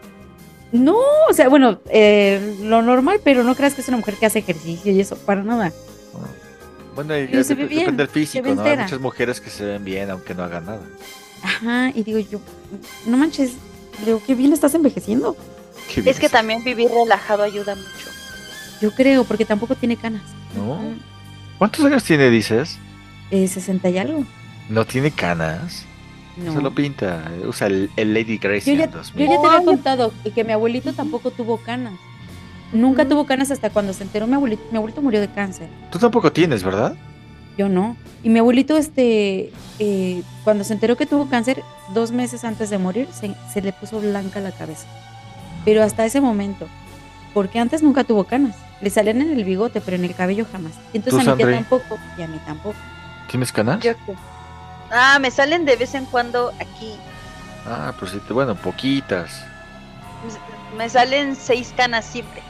No, 0.72 0.98
o 1.30 1.34
sea, 1.34 1.48
bueno, 1.50 1.80
eh, 1.90 2.58
lo 2.64 2.82
normal, 2.82 3.20
pero 3.24 3.44
no 3.44 3.54
creas 3.56 3.76
que 3.76 3.82
es 3.82 3.88
una 3.90 3.98
mujer 3.98 4.16
que 4.16 4.26
hace 4.26 4.40
ejercicio 4.40 4.92
y 4.92 5.00
eso, 5.00 5.16
para 5.18 5.44
nada. 5.44 5.72
Bueno, 6.96 7.18
y 7.18 7.28
se 7.44 7.54
dep- 7.54 7.58
ve 7.58 7.66
bien, 7.68 7.80
depende 7.82 8.04
del 8.04 8.10
físico. 8.10 8.46
Hay 8.50 8.56
muchas 8.84 9.00
mujeres 9.02 9.42
que 9.42 9.50
se 9.50 9.66
ven 9.66 9.84
bien 9.84 10.10
aunque 10.10 10.34
no 10.34 10.44
hagan 10.44 10.66
nada. 10.66 10.82
Ajá, 11.42 11.92
y 11.94 12.04
digo 12.04 12.20
yo, 12.20 12.40
no 13.06 13.18
manches, 13.18 13.54
digo, 14.06 14.22
qué 14.26 14.36
bien 14.36 14.54
estás 14.54 14.74
envejeciendo. 14.74 15.36
Bien 15.96 16.08
Es 16.08 16.20
que 16.20 16.30
también 16.30 16.64
vivir 16.64 16.90
relajado 16.90 17.44
ayuda 17.44 17.76
mucho. 17.76 18.10
Yo 18.82 18.92
creo, 18.92 19.24
porque 19.24 19.46
tampoco 19.46 19.76
tiene 19.76 19.96
canas. 19.98 20.24
¿No? 20.56 20.80
¿Cuántos 21.58 21.86
años 21.86 22.04
tiene, 22.04 22.30
dices? 22.30 22.78
Eh, 23.32 23.48
60 23.48 23.90
y 23.90 23.98
algo. 23.98 24.26
No 24.70 24.86
tiene 24.86 25.12
canas. 25.12 25.86
No. 26.38 26.54
Se 26.54 26.62
lo 26.62 26.74
pinta. 26.74 27.32
Usa 27.48 27.68
el, 27.68 27.90
el 27.96 28.14
Lady 28.14 28.38
Gracie 28.38 28.74
Yo 28.76 28.80
ya, 28.80 28.92
yo 28.92 28.98
2000. 28.98 29.30
ya 29.30 29.42
te 29.42 29.48
había 29.48 29.66
contado 29.66 30.14
que 30.34 30.44
mi 30.44 30.52
abuelito 30.52 30.92
tampoco 30.94 31.32
tuvo 31.32 31.58
canas. 31.58 31.94
Nunca 32.74 33.08
tuvo 33.08 33.26
canas 33.26 33.52
hasta 33.52 33.70
cuando 33.70 33.94
se 33.94 34.04
enteró 34.04 34.28
mi 34.28 34.34
abuelito. 34.34 34.64
Mi 34.72 34.78
abuelito 34.78 35.02
murió 35.02 35.22
de 35.22 35.30
cáncer. 35.32 35.70
Tú 35.92 36.00
tampoco 36.00 36.32
tienes, 36.32 36.64
¿verdad? 36.64 36.96
Yo 37.58 37.70
no. 37.70 37.96
Y 38.24 38.30
mi 38.30 38.40
abuelito, 38.40 38.78
este, 38.78 39.52
eh, 39.80 40.24
cuando 40.44 40.64
se 40.64 40.74
enteró 40.74 40.98
que 40.98 41.06
tuvo 41.06 41.30
cáncer, 41.30 41.64
dos 41.94 42.12
meses 42.12 42.44
antes 42.44 42.70
de 42.70 42.78
morir, 42.78 43.08
se, 43.14 43.34
se 43.52 43.62
le 43.62 43.72
puso 43.72 44.00
blanca 44.00 44.40
la 44.40 44.52
cabeza. 44.52 44.88
Pero 45.64 45.84
hasta 45.84 46.06
ese 46.06 46.22
momento. 46.22 46.68
Porque 47.34 47.60
antes 47.60 47.82
nunca 47.84 48.04
tuvo 48.04 48.24
canas. 48.24 48.56
Le 48.82 48.90
salían 48.90 49.22
en 49.22 49.32
el 49.32 49.44
bigote, 49.44 49.82
pero 49.82 49.96
en 49.98 50.06
el 50.06 50.16
cabello 50.16 50.46
jamás. 50.52 50.74
Y 50.94 50.98
entonces 50.98 51.24
¿Tú, 51.24 51.32
a 51.32 51.36
mi 51.36 51.44
tía 51.44 51.54
tampoco. 51.54 51.98
Y 52.18 52.22
a 52.22 52.28
mí 52.28 52.40
tampoco. 52.46 52.78
¿Tienes 53.30 53.52
canas? 53.52 53.82
Yo. 53.82 53.94
Ah, 54.92 55.18
me 55.20 55.32
salen 55.32 55.66
de 55.66 55.76
vez 55.76 55.96
en 55.96 56.06
cuando 56.06 56.54
aquí. 56.60 56.96
Ah, 57.66 57.94
pues 58.00 58.14
bueno, 58.30 58.56
poquitas. 58.56 59.44
Me 60.78 60.90
salen 60.90 61.36
seis 61.36 61.74
canas 61.76 62.06
siempre. 62.06 62.42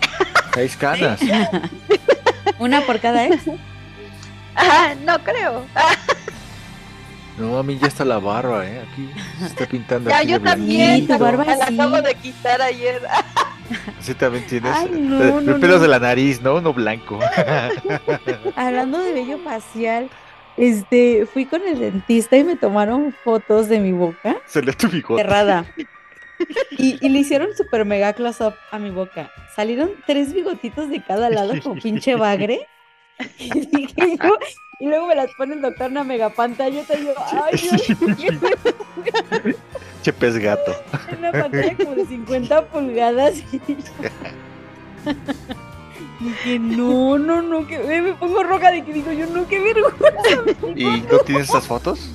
Seis 0.53 0.75
canas. 0.75 1.19
Una 2.59 2.81
por 2.81 2.99
cada 2.99 3.25
ex. 3.25 3.43
Ah, 4.55 4.93
no 5.03 5.19
creo. 5.23 5.65
Ah, 5.75 5.95
No, 7.37 7.57
a 7.57 7.63
mí 7.63 7.77
ya 7.77 7.87
está 7.87 8.05
la 8.05 8.19
barba, 8.19 8.65
¿eh? 8.65 8.81
Aquí 8.89 9.09
se 9.39 9.45
está 9.47 9.65
pintando. 9.65 10.09
Ya, 10.09 10.19
aquí 10.19 10.27
yo 10.29 10.41
también. 10.41 11.01
Sí, 11.01 11.07
tu 11.07 11.17
barba 11.17 11.43
la 11.43 11.67
sí. 11.67 11.73
acabo 11.73 12.01
de 12.01 12.15
quitar 12.15 12.61
ayer. 12.61 13.01
Sí, 13.99 14.13
también 14.13 14.45
tienes. 14.47 14.71
Ay, 14.73 14.85
eh, 14.93 14.97
no, 14.97 15.41
no, 15.41 15.59
pelos 15.59 15.77
no. 15.77 15.81
de 15.81 15.87
la 15.89 15.99
nariz, 15.99 16.41
¿no? 16.41 16.61
No 16.61 16.71
blanco. 16.73 17.19
Hablando 18.55 18.99
de 18.99 19.11
vello 19.13 19.39
facial, 19.39 20.09
este, 20.55 21.25
fui 21.25 21.45
con 21.45 21.61
el 21.67 21.79
dentista 21.79 22.37
y 22.37 22.43
me 22.43 22.55
tomaron 22.55 23.13
fotos 23.23 23.67
de 23.67 23.79
mi 23.79 23.91
boca 23.91 24.37
Se 24.45 24.61
le 24.61 24.71
tu 24.73 24.87
bigote. 24.87 25.21
cerrada. 25.21 25.65
Y, 26.77 26.97
y 27.01 27.07
le 27.09 27.19
hicieron 27.19 27.55
super 27.55 27.85
mega 27.85 28.11
close 28.11 28.43
up 28.43 28.55
a 28.69 28.77
mi 28.77 28.89
boca. 28.89 29.31
Salieron 29.55 29.91
tres 30.05 30.33
bigotitos 30.33 30.89
de 30.89 31.01
cada 31.01 31.29
lado 31.29 31.53
como 31.63 31.81
pinche 31.81 32.15
bagre. 32.15 32.67
Y, 33.39 33.49
dije 33.67 34.17
yo- 34.21 34.37
y 34.79 34.87
luego 34.87 35.07
me 35.07 35.15
las 35.15 35.29
pone 35.37 35.53
el 35.55 35.61
doctor 35.61 35.85
en 35.87 35.91
una 35.93 36.03
mega 36.03 36.29
pantalla. 36.29 36.81
Y 36.81 37.05
yo, 37.05 37.13
ay, 37.17 37.57
Dios 37.57 38.01
mío, 38.01 38.39
Che 40.01 40.11
pez 40.13 40.37
gato. 40.37 40.75
una 41.17 41.31
pantalla 41.31 41.75
como 41.77 41.95
de 41.95 42.05
50 42.05 42.65
pulgadas. 42.67 43.35
Y 43.53 43.59
yo- 43.67 44.09
Dije, 46.19 46.59
no, 46.59 47.17
no, 47.17 47.41
no, 47.41 47.67
que 47.67 47.77
me 47.79 48.13
pongo 48.15 48.41
roja 48.43 48.71
de 48.71 48.83
que 48.83 48.93
digo 48.93 49.11
yo, 49.11 49.27
no, 49.27 49.47
qué 49.47 49.59
vergüenza. 49.59 50.69
¿Y 50.75 51.01
no 51.11 51.19
tienes 51.19 51.49
esas 51.49 51.67
fotos? 51.67 52.09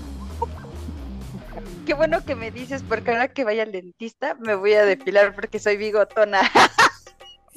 Qué 1.87 1.95
bueno 1.95 2.25
que 2.25 2.35
me 2.35 2.51
dices, 2.51 2.83
porque 2.83 3.11
ahora 3.11 3.29
que 3.29 3.45
vaya 3.45 3.63
al 3.63 3.73
dentista 3.73 4.35
me 4.41 4.55
voy 4.55 4.73
a 4.75 4.85
depilar 4.85 5.35
porque 5.35 5.59
soy 5.59 5.77
bigotona. 5.77 6.41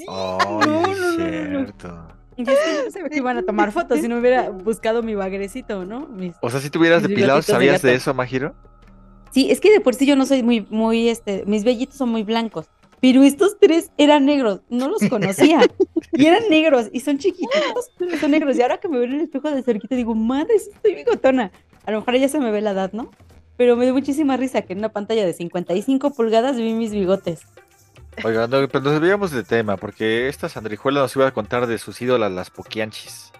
No, 0.07 0.37
no, 0.65 0.81
no. 0.87 1.15
cierto. 1.15 2.07
Y 2.37 2.41
es 2.43 2.47
que 2.49 2.53
yo 2.77 2.85
no 2.85 2.91
sabía 2.91 3.09
que 3.09 3.17
iban 3.17 3.37
a 3.37 3.43
tomar 3.43 3.71
fotos 3.71 3.99
si 3.99 4.07
no 4.07 4.17
hubiera 4.17 4.49
buscado 4.49 5.03
mi 5.03 5.15
bagrecito, 5.15 5.85
¿no? 5.85 6.07
Mis- 6.07 6.35
O 6.41 6.49
sea, 6.49 6.59
si 6.59 6.69
te 6.69 6.77
hubieras 6.77 7.01
depilado, 7.03 7.37
de 7.39 7.43
¿sabías 7.43 7.81
de 7.81 7.93
eso, 7.95 8.13
Majiro? 8.13 8.55
Sí, 9.31 9.49
es 9.49 9.59
que 9.59 9.71
de 9.71 9.79
por 9.81 9.95
sí 9.95 10.05
yo 10.05 10.15
no 10.15 10.25
soy 10.25 10.43
muy, 10.43 10.65
muy, 10.69 11.09
este, 11.09 11.43
mis 11.47 11.63
vellitos 11.63 11.95
son 11.97 12.09
muy 12.09 12.23
blancos, 12.23 12.67
pero 13.01 13.23
estos 13.23 13.57
tres 13.59 13.91
eran 13.97 14.25
negros, 14.25 14.61
no 14.69 14.87
los 14.87 15.01
conocía, 15.09 15.59
y 16.13 16.25
eran 16.25 16.43
negros, 16.49 16.89
y 16.93 16.99
son 16.99 17.17
chiquititos, 17.17 17.91
pero 17.97 18.15
son 18.17 18.31
negros, 18.31 18.55
y 18.57 18.61
ahora 18.61 18.77
que 18.79 18.87
me 18.87 18.97
veo 18.99 19.07
en 19.07 19.13
el 19.13 19.21
espejo 19.21 19.49
de 19.49 19.63
cerquita 19.63 19.95
digo, 19.95 20.13
madre, 20.13 20.55
estoy 20.55 20.93
bigotona, 20.95 21.51
a 21.85 21.91
lo 21.91 21.99
mejor 21.99 22.15
ya 22.17 22.29
se 22.29 22.39
me 22.39 22.51
ve 22.51 22.61
la 22.61 22.71
edad, 22.71 22.91
¿no? 22.93 23.09
Pero 23.57 23.75
me 23.75 23.85
dio 23.85 23.93
muchísima 23.93 24.37
risa 24.37 24.61
que 24.63 24.73
en 24.73 24.79
una 24.79 24.89
pantalla 24.89 25.25
de 25.25 25.33
55 25.33 26.11
pulgadas 26.13 26.57
vi 26.57 26.73
mis 26.73 26.91
bigotes. 26.91 27.41
Oiga, 28.23 28.47
no, 28.47 28.67
pero 28.67 28.81
nos 28.83 28.93
desviamos 28.93 29.31
de 29.31 29.43
tema, 29.43 29.77
porque 29.77 30.27
esta 30.27 30.49
Sandrijuela 30.49 31.01
nos 31.01 31.15
iba 31.15 31.27
a 31.27 31.31
contar 31.33 31.67
de 31.67 31.77
sus 31.77 32.01
ídolas, 32.01 32.31
las 32.31 32.49
poquianchis. 32.49 33.31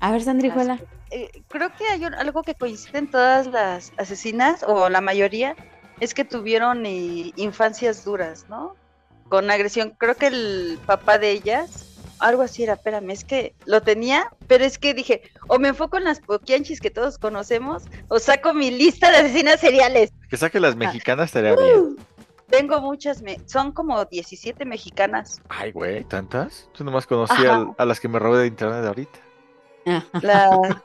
A 0.00 0.12
ver, 0.12 0.22
Sandrijuela. 0.22 0.78
Eh, 1.10 1.42
creo 1.48 1.70
que 1.76 1.84
hay 1.86 2.04
un- 2.04 2.14
algo 2.14 2.42
que 2.42 2.54
coincide 2.54 2.98
en 2.98 3.10
todas 3.10 3.46
las 3.48 3.92
asesinas, 3.96 4.62
o 4.66 4.88
la 4.88 5.00
mayoría, 5.00 5.56
es 5.98 6.14
que 6.14 6.24
tuvieron 6.24 6.86
eh, 6.86 7.32
infancias 7.36 8.04
duras, 8.04 8.46
¿no? 8.48 8.76
Con 9.28 9.50
agresión. 9.50 9.94
Creo 9.98 10.14
que 10.14 10.28
el 10.28 10.78
papá 10.86 11.18
de 11.18 11.30
ellas, 11.32 11.86
algo 12.20 12.42
así 12.42 12.62
era, 12.62 12.74
espérame, 12.74 13.10
es 13.10 13.24
que 13.24 13.54
lo 13.66 13.82
tenía, 13.82 14.30
pero 14.46 14.64
es 14.64 14.78
que 14.78 14.94
dije, 14.94 15.22
o 15.48 15.58
me 15.58 15.68
enfoco 15.68 15.98
en 15.98 16.04
las 16.04 16.20
poquianchis 16.20 16.80
que 16.80 16.90
todos 16.90 17.18
conocemos, 17.18 17.82
o 18.08 18.18
saco 18.18 18.54
mi 18.54 18.70
lista 18.70 19.10
de 19.10 19.18
asesinas 19.18 19.60
seriales. 19.60 20.12
Que 20.28 20.36
saque 20.36 20.60
las 20.60 20.76
mexicanas 20.76 21.26
estaría 21.26 21.54
bien. 21.56 21.96
Tengo 22.50 22.80
muchas, 22.80 23.22
me- 23.22 23.38
son 23.46 23.72
como 23.72 24.04
17 24.04 24.64
mexicanas. 24.64 25.40
Ay, 25.48 25.72
güey, 25.72 26.04
¿tantas? 26.04 26.68
Yo 26.76 26.84
nomás 26.84 27.06
conocí 27.06 27.44
a, 27.46 27.84
las 27.84 28.00
que 28.00 28.08
me 28.08 28.18
robé 28.18 28.40
de 28.40 28.46
internet 28.48 28.84
ahorita. 28.84 29.18
La- 30.20 30.50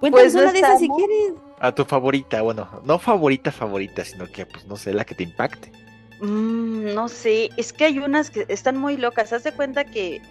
Cuéntanos 0.00 0.32
Pues 0.32 0.34
no 0.34 0.42
una 0.42 0.52
de 0.52 0.58
esas 0.60 0.78
si 0.78 0.88
quieres. 0.88 1.32
A 1.58 1.74
tu 1.74 1.84
favorita, 1.84 2.40
bueno, 2.42 2.68
no 2.84 3.00
favorita, 3.00 3.50
favorita, 3.50 4.04
sino 4.04 4.26
que, 4.30 4.46
pues, 4.46 4.64
no 4.66 4.76
sé, 4.76 4.92
la 4.92 5.04
que 5.04 5.16
te 5.16 5.24
impacte. 5.24 5.72
Mm, 6.20 6.94
no 6.94 7.08
sé, 7.08 7.50
es 7.56 7.72
que 7.72 7.86
hay 7.86 7.98
unas 7.98 8.30
que 8.30 8.46
están 8.48 8.76
muy 8.76 8.96
locas. 8.96 9.32
Haz 9.32 9.42
de 9.42 9.52
cuenta 9.52 9.84
que 9.84 10.22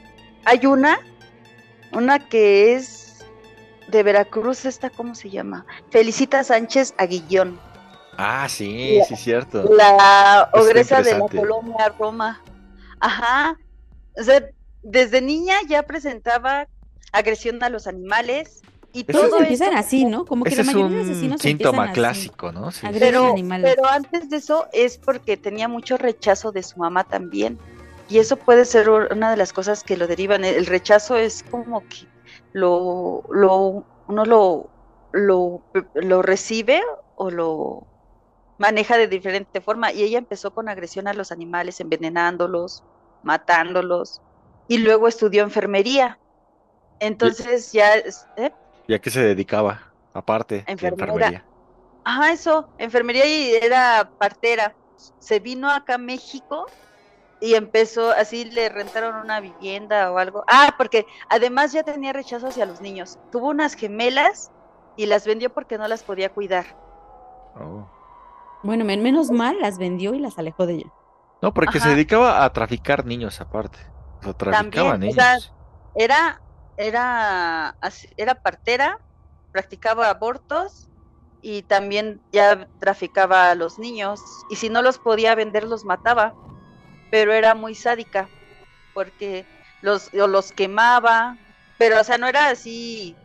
hay 0.45 0.65
una, 0.65 0.99
una 1.91 2.19
que 2.29 2.73
es 2.75 3.25
de 3.89 4.03
Veracruz, 4.03 4.63
esta, 4.65 4.89
¿cómo 4.89 5.15
se 5.15 5.29
llama? 5.29 5.65
Felicita 5.89 6.43
Sánchez 6.45 6.93
Aguillón, 6.97 7.59
Ah, 8.17 8.47
sí, 8.49 8.97
La- 8.97 9.05
sí, 9.05 9.15
cierto. 9.15 9.63
la 9.73 10.49
ogresa 10.53 11.01
de 11.01 11.13
la 11.13 11.19
colonia 11.27 11.93
Roma. 11.99 12.41
Ajá. 12.99 13.55
O 14.19 14.23
sea, 14.23 14.43
desde 14.81 15.21
niña 15.21 15.55
ya 15.67 15.83
presentaba 15.83 16.67
agresión 17.11 17.63
a 17.63 17.69
los 17.69 17.85
animales 17.87 18.61
y 18.93 19.05
Eso 19.07 19.21
todo 19.27 19.39
empiezan 19.41 19.69
eso- 19.69 19.77
así, 19.79 20.05
¿no? 20.05 20.25
Como 20.25 20.43
que 20.45 20.55
la 20.55 20.61
es 20.61 20.67
mayoría 20.67 20.97
de 20.97 21.03
un 21.03 21.09
asesinos 21.11 21.41
síntoma 21.41 21.83
empiezan 21.85 21.89
así. 21.89 21.93
clásico, 22.29 22.51
¿no? 22.51 22.71
Sí. 22.71 22.87
Pero, 22.97 23.31
animales. 23.33 23.75
pero 23.75 23.87
antes 23.87 24.29
de 24.29 24.37
eso 24.37 24.65
es 24.73 24.97
porque 24.97 25.37
tenía 25.37 25.67
mucho 25.67 25.97
rechazo 25.97 26.51
de 26.51 26.63
su 26.63 26.79
mamá 26.79 27.03
también. 27.03 27.59
Y 28.09 28.17
eso 28.19 28.37
puede 28.37 28.65
ser 28.65 28.89
una 28.89 29.29
de 29.29 29.37
las 29.37 29.51
cosas 29.53 29.83
que 29.83 29.97
lo 29.97 30.07
derivan. 30.07 30.43
El 30.45 30.65
rechazo 30.65 31.17
es 31.17 31.43
como 31.43 31.81
que 31.81 32.07
lo, 32.53 33.23
lo 33.29 33.83
uno 34.07 34.25
lo, 34.25 34.69
lo, 35.11 35.61
lo 35.93 36.21
recibe 36.21 36.81
o 37.17 37.29
lo 37.29 37.85
maneja 38.57 38.97
de 38.97 39.07
diferente 39.07 39.61
forma. 39.61 39.91
Y 39.91 40.03
ella 40.03 40.17
empezó 40.17 40.53
con 40.53 40.69
agresión 40.69 41.07
a 41.07 41.13
los 41.13 41.31
animales, 41.31 41.79
envenenándolos, 41.79 42.83
matándolos. 43.23 44.21
Y 44.67 44.79
luego 44.79 45.07
estudió 45.07 45.43
enfermería. 45.43 46.19
Entonces 46.99 47.71
ya, 47.71 47.95
¿eh? 47.97 48.51
¿Y 48.87 48.93
a 48.93 48.99
qué 48.99 49.09
se 49.09 49.21
dedicaba? 49.21 49.91
Aparte 50.13 50.63
de 50.65 50.71
enfermería. 50.71 51.45
Ajá, 52.03 52.31
eso, 52.31 52.69
enfermería 52.77 53.25
y 53.25 53.53
era 53.53 54.09
partera. 54.17 54.73
Se 55.19 55.39
vino 55.39 55.69
acá 55.69 55.95
a 55.95 55.97
México 55.99 56.65
y 57.39 57.53
empezó, 57.53 58.11
así 58.11 58.45
le 58.45 58.69
rentaron 58.69 59.15
una 59.15 59.39
vivienda 59.39 60.11
o 60.11 60.17
algo. 60.17 60.43
Ah, 60.47 60.73
porque 60.77 61.05
además 61.29 61.71
ya 61.71 61.83
tenía 61.83 62.13
rechazo 62.13 62.47
hacia 62.47 62.65
los 62.65 62.81
niños. 62.81 63.19
Tuvo 63.31 63.49
unas 63.49 63.75
gemelas 63.75 64.51
y 64.95 65.05
las 65.05 65.25
vendió 65.25 65.53
porque 65.53 65.77
no 65.77 65.87
las 65.87 66.03
podía 66.03 66.29
cuidar. 66.29 66.65
Oh. 67.59 67.87
Bueno, 68.61 68.85
men- 68.85 69.01
menos 69.03 69.31
mal 69.31 69.57
las 69.59 69.77
vendió 69.79 70.13
y 70.13 70.19
las 70.19 70.37
alejó 70.37 70.67
de 70.67 70.73
ella. 70.75 70.91
No, 71.41 71.53
porque 71.53 71.79
se 71.79 71.89
dedicaba 71.89 72.43
a 72.43 72.53
traficar 72.53 73.05
niños 73.05 73.41
aparte. 73.41 73.79
O 74.21 74.23
sea, 74.25 74.33
traficaba 74.33 74.97
También, 74.97 74.99
o 75.03 75.11
niños. 75.11 75.13
sea, 75.13 75.39
Era, 75.95 76.43
era, 76.77 77.77
era 78.17 78.35
partera, 78.37 78.97
practicaba 79.51 80.09
abortos 80.11 80.91
y 81.41 81.63
también 81.63 82.23
ya 82.31 82.69
traficaba 82.79 83.51
a 83.51 83.55
los 83.55 83.79
niños. 83.79 84.45
Y 84.49 84.57
si 84.57 84.69
no 84.69 84.81
los 84.83 84.99
podía 84.99 85.35
vender, 85.35 85.65
los 85.65 85.85
mataba. 85.85 86.37
Pero 87.09 87.33
era 87.33 87.55
muy 87.55 87.75
sádica 87.75 88.31
porque 88.93 89.49
los, 89.81 90.09
o 90.13 90.27
los 90.27 90.53
quemaba. 90.53 91.39
Pero, 91.77 92.01
o 92.01 92.05
sea, 92.05 92.17
no 92.19 92.27
era 92.29 92.49
así. 92.51 93.19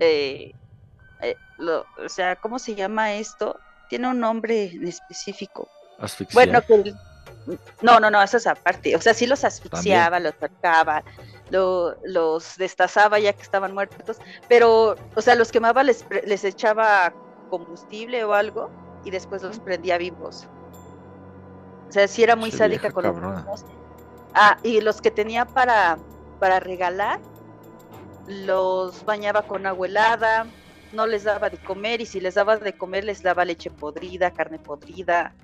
eh, 0.00 0.54
eh, 1.20 1.40
lo- 1.58 1.90
o 1.96 2.08
sea, 2.10 2.36
¿cómo 2.36 2.58
se 2.60 2.74
llama 2.76 3.14
esto? 3.16 3.62
Tiene 3.88 4.08
un 4.08 4.20
nombre 4.20 4.66
en 4.72 4.86
específico. 4.88 5.68
Asfixiar. 5.98 6.46
Bueno, 6.48 6.62
que 6.62 6.92
no, 7.80 8.00
no, 8.00 8.10
no, 8.10 8.20
eso 8.22 8.36
es 8.38 8.46
aparte. 8.46 8.96
O 8.96 9.00
sea, 9.00 9.14
sí 9.14 9.26
los 9.26 9.44
asfixiaba, 9.44 10.18
los 10.18 10.34
tocaba, 10.38 11.04
lo- 11.50 11.96
los 12.04 12.56
destazaba 12.56 13.18
ya 13.20 13.32
que 13.32 13.42
estaban 13.42 13.72
muertos, 13.72 14.16
pero, 14.48 14.96
o 15.14 15.20
sea, 15.22 15.36
los 15.36 15.52
quemaba, 15.52 15.82
les, 15.84 16.04
les 16.24 16.42
echaba 16.44 17.12
combustible 17.48 18.24
o 18.24 18.34
algo 18.34 18.68
y 19.04 19.10
después 19.12 19.42
los 19.44 19.60
prendía 19.60 19.96
vivos. 19.98 20.48
O 21.88 21.92
sea, 21.92 22.08
sí 22.08 22.24
era 22.24 22.34
muy 22.34 22.50
sádica 22.50 22.90
con 22.90 23.04
los 23.04 23.12
cabrona. 23.14 23.42
niños. 23.42 23.64
Ah, 24.34 24.58
y 24.64 24.80
los 24.80 25.00
que 25.00 25.12
tenía 25.12 25.44
para, 25.44 25.98
para 26.40 26.58
regalar, 26.58 27.20
los 28.26 29.04
bañaba 29.04 29.42
con 29.42 29.66
agua 29.66 29.86
helada, 29.86 30.46
no 30.92 31.06
les 31.06 31.24
daba 31.24 31.50
de 31.50 31.58
comer 31.58 32.00
y 32.00 32.06
si 32.06 32.20
les 32.20 32.34
daba 32.34 32.56
de 32.56 32.72
comer 32.76 33.04
les 33.04 33.22
daba 33.22 33.44
leche 33.44 33.70
podrida, 33.70 34.30
carne 34.30 34.58
podrida 34.58 35.34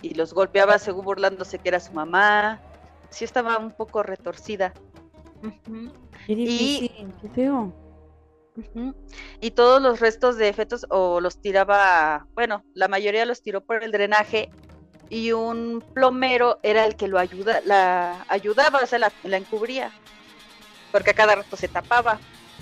y 0.00 0.14
los 0.14 0.32
golpeaba 0.34 0.78
según 0.78 1.04
burlándose 1.04 1.58
que 1.58 1.68
era 1.68 1.80
su 1.80 1.92
mamá. 1.92 2.60
Sí 3.10 3.24
estaba 3.24 3.58
un 3.58 3.72
poco 3.72 4.02
retorcida. 4.02 4.72
Ujú, 5.42 5.92
Qué 6.26 6.34
difícil, 6.34 7.14
qué 7.20 7.28
feo. 7.28 7.72
ujú. 8.56 8.94
Y 9.40 9.50
todos 9.52 9.80
los 9.82 10.00
restos 10.00 10.36
de 10.36 10.52
fetos 10.52 10.86
o 10.90 11.20
los 11.20 11.40
tiraba, 11.40 12.26
bueno, 12.34 12.64
la 12.74 12.88
mayoría 12.88 13.24
los 13.26 13.42
tiró 13.42 13.60
por 13.60 13.82
el 13.82 13.92
drenaje 13.92 14.48
y 15.10 15.32
un 15.32 15.84
plomero 15.94 16.58
era 16.62 16.86
el 16.86 16.96
que 16.96 17.06
lo 17.08 17.18
ayuda, 17.18 17.60
la 17.64 18.24
ayudaba, 18.28 18.80
o 18.82 18.86
sea, 18.86 18.98
la, 18.98 19.12
la 19.24 19.36
encubría, 19.36 19.92
porque 20.90 21.10
a 21.10 21.14
cada 21.14 21.34
rato 21.34 21.56
se 21.56 21.68
tapaba. 21.68 22.18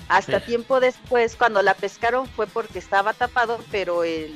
Hasta 0.08 0.40
Sí. 0.40 0.46
tiempo 0.46 0.80
después, 0.80 1.36
cuando 1.36 1.62
la 1.62 1.74
pescaron, 1.74 2.26
fue 2.26 2.46
porque 2.46 2.78
estaba 2.78 3.12
tapado, 3.12 3.60
pero 3.70 4.02
el, 4.04 4.34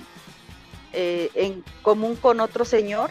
eh, 0.93 1.31
en 1.35 1.65
común 1.83 2.15
con 2.17 2.41
otro 2.41 2.65
señor, 2.65 3.11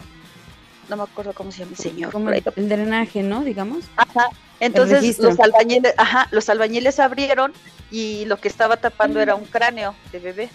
no 0.90 0.96
me 0.98 1.04
acuerdo 1.04 1.34
cómo 1.34 1.52
se 1.52 1.60
llama 1.60 1.72
el 1.72 1.78
señor, 1.78 2.12
Como 2.12 2.30
el, 2.30 2.44
el 2.56 2.70
drenaje, 2.70 3.22
¿no? 3.24 3.44
Digamos. 3.44 3.86
Ajá, 3.98 4.30
Entonces 4.60 5.20
los 5.20 5.40
albañiles, 5.40 5.94
ajá, 5.98 6.28
los 6.32 6.48
albañiles 6.50 7.00
abrieron 7.00 7.52
y 7.92 8.26
lo 8.26 8.38
que 8.38 8.48
estaba 8.48 8.78
tapando 8.78 9.20
era 9.20 9.36
un 9.36 9.46
cráneo 9.46 9.94
de 10.12 10.20
bebé. 10.20 10.50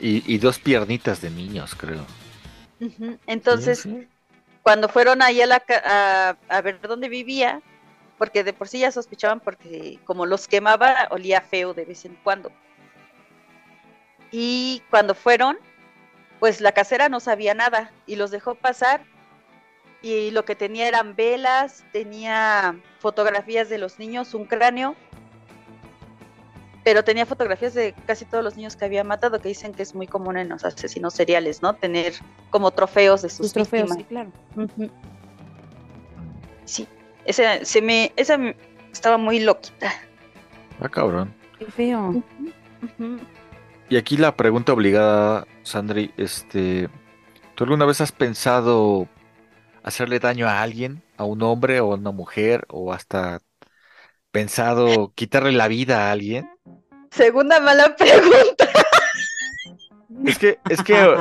Y, 0.00 0.22
y 0.32 0.38
dos 0.38 0.58
piernitas 0.58 1.20
de 1.20 1.30
niños, 1.30 1.74
creo. 1.76 2.04
Entonces, 3.26 3.80
Sí, 3.82 4.06
cuando 4.62 4.88
fueron 4.88 5.22
ahí 5.22 5.40
a, 5.40 5.46
la, 5.46 5.60
ca- 5.60 5.82
a, 5.84 6.36
a 6.56 6.62
ver 6.62 6.80
dónde 6.80 7.08
vivía, 7.08 7.60
porque 8.18 8.44
de 8.44 8.52
por 8.52 8.68
sí 8.68 8.80
ya 8.80 8.90
sospechaban 8.90 9.40
porque 9.40 9.98
como 10.04 10.26
los 10.26 10.48
quemaba, 10.48 11.08
olía 11.10 11.40
feo 11.40 11.72
de 11.72 11.84
vez 11.84 12.04
en 12.04 12.16
cuando. 12.22 12.50
Y 14.30 14.82
cuando 14.90 15.14
fueron, 15.14 15.58
pues 16.40 16.60
la 16.60 16.72
casera 16.72 17.08
no 17.08 17.20
sabía 17.20 17.54
nada 17.54 17.90
y 18.06 18.16
los 18.16 18.30
dejó 18.30 18.54
pasar 18.54 19.00
y 20.02 20.30
lo 20.30 20.44
que 20.44 20.54
tenía 20.54 20.86
eran 20.86 21.16
velas, 21.16 21.84
tenía 21.92 22.78
fotografías 23.00 23.68
de 23.68 23.78
los 23.78 23.98
niños, 23.98 24.34
un 24.34 24.44
cráneo, 24.44 24.94
pero 26.84 27.02
tenía 27.04 27.26
fotografías 27.26 27.74
de 27.74 27.94
casi 28.06 28.24
todos 28.24 28.44
los 28.44 28.56
niños 28.56 28.76
que 28.76 28.84
había 28.84 29.02
matado, 29.04 29.40
que 29.40 29.48
dicen 29.48 29.72
que 29.74 29.82
es 29.82 29.94
muy 29.94 30.06
común 30.06 30.36
en 30.38 30.48
los 30.48 30.64
asesinos 30.64 31.14
seriales, 31.14 31.62
¿no? 31.62 31.74
Tener 31.74 32.14
como 32.50 32.70
trofeos 32.70 33.22
de 33.22 33.28
sus, 33.28 33.46
Sus 33.46 33.52
trofeos, 33.52 33.96
víctimas. 33.96 33.98
sí, 33.98 34.04
claro. 34.04 34.88
Sí, 36.64 36.88
esa, 37.28 37.64
se 37.64 37.82
me, 37.82 38.12
esa 38.16 38.38
estaba 38.92 39.18
muy 39.18 39.40
loquita. 39.40 39.92
Ah, 40.80 40.88
cabrón. 40.88 41.34
Qué 41.58 41.66
feo. 41.66 42.22
Y 43.88 43.96
aquí 43.96 44.16
la 44.16 44.34
pregunta 44.34 44.72
obligada, 44.72 45.46
Sandri, 45.62 46.12
este, 46.16 46.88
¿tú 47.54 47.64
alguna 47.64 47.84
vez 47.84 48.00
has 48.00 48.12
pensado 48.12 49.08
hacerle 49.82 50.18
daño 50.18 50.48
a 50.48 50.62
alguien, 50.62 51.02
a 51.16 51.24
un 51.24 51.42
hombre 51.42 51.80
o 51.80 51.92
a 51.92 51.96
una 51.96 52.10
mujer, 52.10 52.64
o 52.68 52.92
hasta 52.92 53.40
pensado 54.30 55.12
quitarle 55.14 55.52
la 55.52 55.68
vida 55.68 56.08
a 56.08 56.12
alguien? 56.12 56.50
Segunda 57.10 57.60
mala 57.60 57.94
pregunta. 57.96 58.68
Es 60.24 60.38
que, 60.38 60.58
es 60.68 60.82
que, 60.82 61.16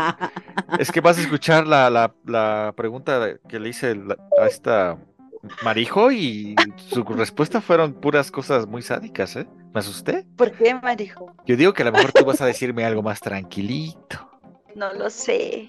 es 0.80 0.92
que 0.92 1.02
vas 1.02 1.18
a 1.18 1.22
escuchar 1.22 1.68
la, 1.68 1.90
la, 1.90 2.14
la 2.26 2.74
pregunta 2.76 3.38
que 3.48 3.60
le 3.60 3.70
hice 3.70 3.96
la- 3.96 4.18
a 4.42 4.48
esta 4.48 4.98
Marijo 5.64 6.12
y 6.12 6.56
su 6.76 7.04
respuesta 7.04 7.62
fueron 7.62 7.94
puras 7.94 8.32
cosas 8.32 8.68
muy 8.68 8.82
sádicas, 8.82 9.36
¿eh? 9.36 9.48
Me 9.74 9.80
asusté. 9.80 10.26
¿Por 10.36 10.52
qué, 10.52 10.76
Marijo? 10.76 11.34
Yo 11.46 11.56
digo 11.56 11.74
que 11.74 11.84
a 11.84 11.86
lo 11.86 11.92
mejor 11.92 12.12
tú 12.12 12.26
vas 12.26 12.42
a 12.42 12.46
decirme 12.46 12.86
algo 12.86 13.02
más 13.02 13.20
tranquilito. 13.20 14.32
No 14.76 14.94
lo 14.94 15.10
sé. 15.10 15.66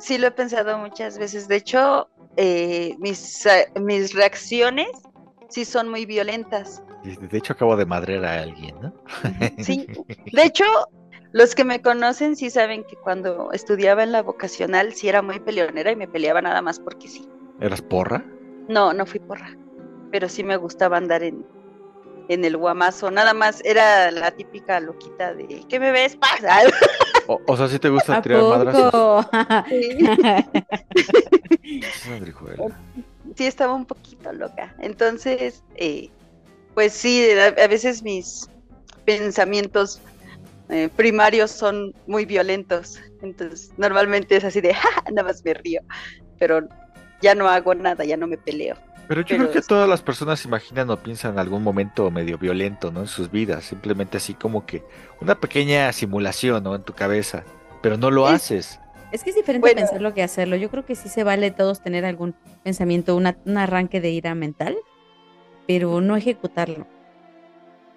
Sí 0.00 0.18
lo 0.18 0.26
he 0.26 0.30
pensado 0.32 0.76
muchas 0.76 1.16
veces. 1.16 1.46
De 1.46 1.54
hecho, 1.54 2.08
eh, 2.36 2.96
mis, 2.98 3.46
eh, 3.46 3.68
mis 3.80 4.12
reacciones 4.12 4.88
sí 5.48 5.64
son 5.64 5.88
muy 5.88 6.04
violentas. 6.04 6.82
De 7.04 7.38
hecho, 7.38 7.52
acabo 7.52 7.76
de 7.76 7.86
madrear 7.86 8.24
a 8.24 8.42
alguien, 8.42 8.74
¿no? 8.80 8.92
Sí. 9.58 9.86
De 10.32 10.42
hecho, 10.42 10.64
los 11.32 11.54
que 11.54 11.64
me 11.64 11.80
conocen 11.80 12.34
sí 12.34 12.50
saben 12.50 12.82
que 12.82 12.96
cuando 12.96 13.52
estudiaba 13.52 14.02
en 14.02 14.10
la 14.10 14.22
vocacional 14.22 14.94
sí 14.94 15.08
era 15.08 15.22
muy 15.22 15.38
peleonera 15.38 15.92
y 15.92 15.96
me 15.96 16.08
peleaba 16.08 16.42
nada 16.42 16.60
más 16.60 16.80
porque 16.80 17.06
sí. 17.06 17.28
¿Eras 17.60 17.82
porra? 17.82 18.24
No, 18.70 18.92
no 18.92 19.04
fui 19.04 19.18
porra, 19.18 19.58
pero 20.12 20.28
sí 20.28 20.44
me 20.44 20.56
gustaba 20.56 20.96
andar 20.96 21.24
en, 21.24 21.44
en 22.28 22.44
el 22.44 22.56
guamazo. 22.56 23.10
Nada 23.10 23.34
más 23.34 23.60
era 23.64 24.12
la 24.12 24.30
típica 24.30 24.78
loquita 24.78 25.34
de 25.34 25.64
¿qué 25.68 25.80
me 25.80 25.90
ves? 25.90 26.16
Pasa. 26.16 26.60
O, 27.26 27.40
o 27.46 27.56
sea, 27.56 27.68
si 27.68 27.78
te 27.78 27.88
gusta 27.88 28.16
¿A 28.16 28.22
tirar 28.22 28.42
madrazos. 28.44 29.26
Sí, 33.36 33.46
estaba 33.46 33.74
un 33.74 33.86
poquito 33.86 34.32
loca. 34.32 34.74
Entonces, 34.80 35.62
eh, 35.76 36.08
pues 36.74 36.92
sí, 36.92 37.30
a, 37.32 37.46
a 37.62 37.66
veces 37.68 38.02
mis 38.02 38.48
pensamientos 39.04 40.00
eh, 40.70 40.88
primarios 40.96 41.50
son 41.52 41.92
muy 42.06 42.24
violentos. 42.24 42.98
Entonces, 43.22 43.70
normalmente 43.76 44.36
es 44.36 44.44
así 44.44 44.60
de, 44.60 44.74
"Ja, 44.74 44.88
ja", 44.92 45.02
nada 45.12 45.28
más 45.28 45.44
me 45.44 45.54
río, 45.54 45.82
pero 46.38 46.66
ya 47.20 47.34
no 47.34 47.48
hago 47.48 47.74
nada, 47.74 48.04
ya 48.04 48.16
no 48.16 48.26
me 48.26 48.36
peleo. 48.38 48.76
Pero 49.08 49.22
yo 49.22 49.26
Pero 49.28 49.38
creo 49.44 49.52
que 49.52 49.58
es- 49.58 49.66
todas 49.66 49.88
las 49.88 50.02
personas 50.02 50.44
imaginan 50.44 50.88
o 50.90 50.96
piensan 50.96 51.32
en 51.32 51.38
algún 51.40 51.62
momento 51.64 52.10
medio 52.12 52.38
violento, 52.38 52.92
¿no? 52.92 53.00
En 53.00 53.06
sus 53.08 53.30
vidas. 53.30 53.64
Simplemente 53.64 54.18
así 54.18 54.34
como 54.34 54.64
que 54.66 54.84
una 55.20 55.34
pequeña 55.34 55.92
simulación, 55.92 56.62
¿no? 56.62 56.76
En 56.76 56.82
tu 56.84 56.92
cabeza. 56.92 57.42
Pero 57.82 57.96
no 57.96 58.10
lo 58.10 58.28
Es- 58.28 58.34
haces. 58.34 58.80
Es 59.10 59.24
que 59.24 59.30
es 59.30 59.36
diferente 59.36 59.66
Bueno. 59.66 59.80
pensarlo 59.80 60.14
que 60.14 60.22
hacerlo. 60.22 60.54
Yo 60.54 60.70
creo 60.70 60.86
que 60.86 60.94
sí 60.94 61.08
se 61.08 61.24
vale 61.24 61.50
todos 61.50 61.82
tener 61.82 62.04
algún 62.04 62.34
pensamiento, 62.62 63.16
una- 63.16 63.36
un 63.44 63.58
arranque 63.58 64.00
de 64.00 64.10
ira 64.10 64.36
mental, 64.36 64.76
pero 65.66 66.00
no 66.00 66.16
ejecutarlo. 66.16 66.86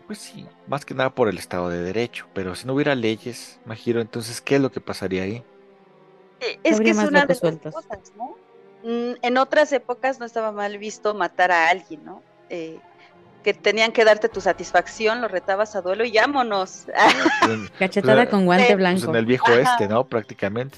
Pues 0.07 0.17
sí, 0.17 0.47
más 0.67 0.83
que 0.85 0.95
nada 0.95 1.11
por 1.11 1.29
el 1.29 1.37
Estado 1.37 1.69
de 1.69 1.81
Derecho. 1.83 2.25
Pero 2.33 2.55
si 2.55 2.65
no 2.65 2.73
hubiera 2.73 2.95
leyes, 2.95 3.59
Majiro, 3.65 4.01
entonces, 4.01 4.41
¿qué 4.41 4.55
es 4.55 4.61
lo 4.61 4.71
que 4.71 4.81
pasaría 4.81 5.21
ahí? 5.23 5.43
Eh, 6.39 6.57
Es 6.63 6.71
que 6.71 6.73
habría 6.75 6.91
es 6.91 6.97
más 6.97 7.07
una 7.09 7.21
de 7.21 7.27
las 7.27 7.39
cosas, 7.39 8.13
¿no? 8.17 8.35
Mm, 8.83 9.13
En 9.21 9.37
otras 9.37 9.71
épocas 9.73 10.19
no 10.19 10.25
estaba 10.25 10.51
mal 10.51 10.77
visto 10.77 11.13
matar 11.13 11.51
a 11.51 11.69
alguien, 11.69 12.03
¿no? 12.05 12.21
Eh, 12.49 12.79
que 13.43 13.53
tenían 13.53 13.91
que 13.91 14.05
darte 14.05 14.29
tu 14.29 14.39
satisfacción, 14.39 15.19
lo 15.21 15.27
retabas 15.27 15.75
a 15.75 15.81
duelo 15.81 16.05
y 16.05 16.13
vámonos. 16.13 16.85
Pues 17.45 17.69
Cachetada 17.79 18.15
Pues, 18.23 18.29
con 18.29 18.45
guante 18.45 18.65
eh, 18.65 18.67
pues 18.69 18.77
blanco. 18.77 19.09
en 19.09 19.15
el 19.17 19.25
viejo 19.25 19.51
este, 19.51 19.87
¿no? 19.87 20.05
Prácticamente. 20.05 20.77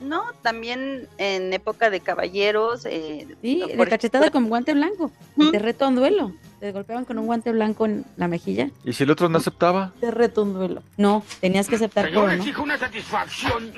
No, 0.00 0.24
también 0.42 1.08
en 1.18 1.52
época 1.52 1.88
de 1.90 2.00
caballeros. 2.00 2.84
eh, 2.86 3.26
Sí, 3.26 3.26
por 3.26 3.42
de 3.42 3.64
ejemplo, 3.64 3.86
cachetada 3.88 4.30
con 4.30 4.48
guante 4.48 4.74
blanco. 4.74 5.10
Ujú. 5.36 5.50
Te 5.50 5.58
reto 5.58 5.84
a 5.84 5.88
un 5.88 5.96
duelo. 5.96 6.32
Te 6.60 6.72
golpeaban 6.72 7.04
con 7.04 7.18
un 7.18 7.26
guante 7.26 7.52
blanco 7.52 7.84
en 7.86 8.04
la 8.16 8.28
mejilla. 8.28 8.70
¿Y 8.84 8.92
si 8.92 9.04
el 9.04 9.10
otro 9.10 9.28
no 9.28 9.38
aceptaba? 9.38 9.92
Te 10.00 10.10
reto 10.10 10.40
a 10.40 10.44
un 10.44 10.54
duelo. 10.54 10.82
No, 10.96 11.22
tenías 11.40 11.68
que 11.68 11.76
aceptar 11.76 12.08
Yo 12.08 12.14
todo, 12.20 12.26
le 12.28 12.36
¿no? 12.36 12.42
exijo 12.42 12.62
una 12.62 12.78
satisfacción. 12.78 13.72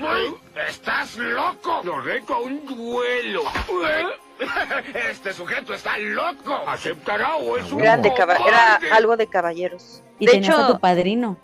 ¿Estás 0.69 1.17
loco? 1.17 1.81
Lo 1.83 2.01
reto 2.01 2.33
a 2.35 2.39
un 2.41 2.65
duelo. 2.65 3.43
Este 5.11 5.33
sujeto 5.33 5.73
está 5.73 5.97
loco. 5.97 6.53
¿Aceptará 6.67 7.35
o 7.37 7.57
es 7.57 7.71
un 7.71 7.79
de 7.79 8.13
caba- 8.13 8.35
era 8.35 8.77
cobarde? 8.77 8.91
algo 8.91 9.17
de 9.17 9.27
caballeros. 9.27 10.01
Y 10.19 10.25
de 10.25 10.31
tenías 10.33 10.55
a 10.57 10.61
hecho, 10.63 10.73
tu 10.73 10.79
padrino. 10.79 11.37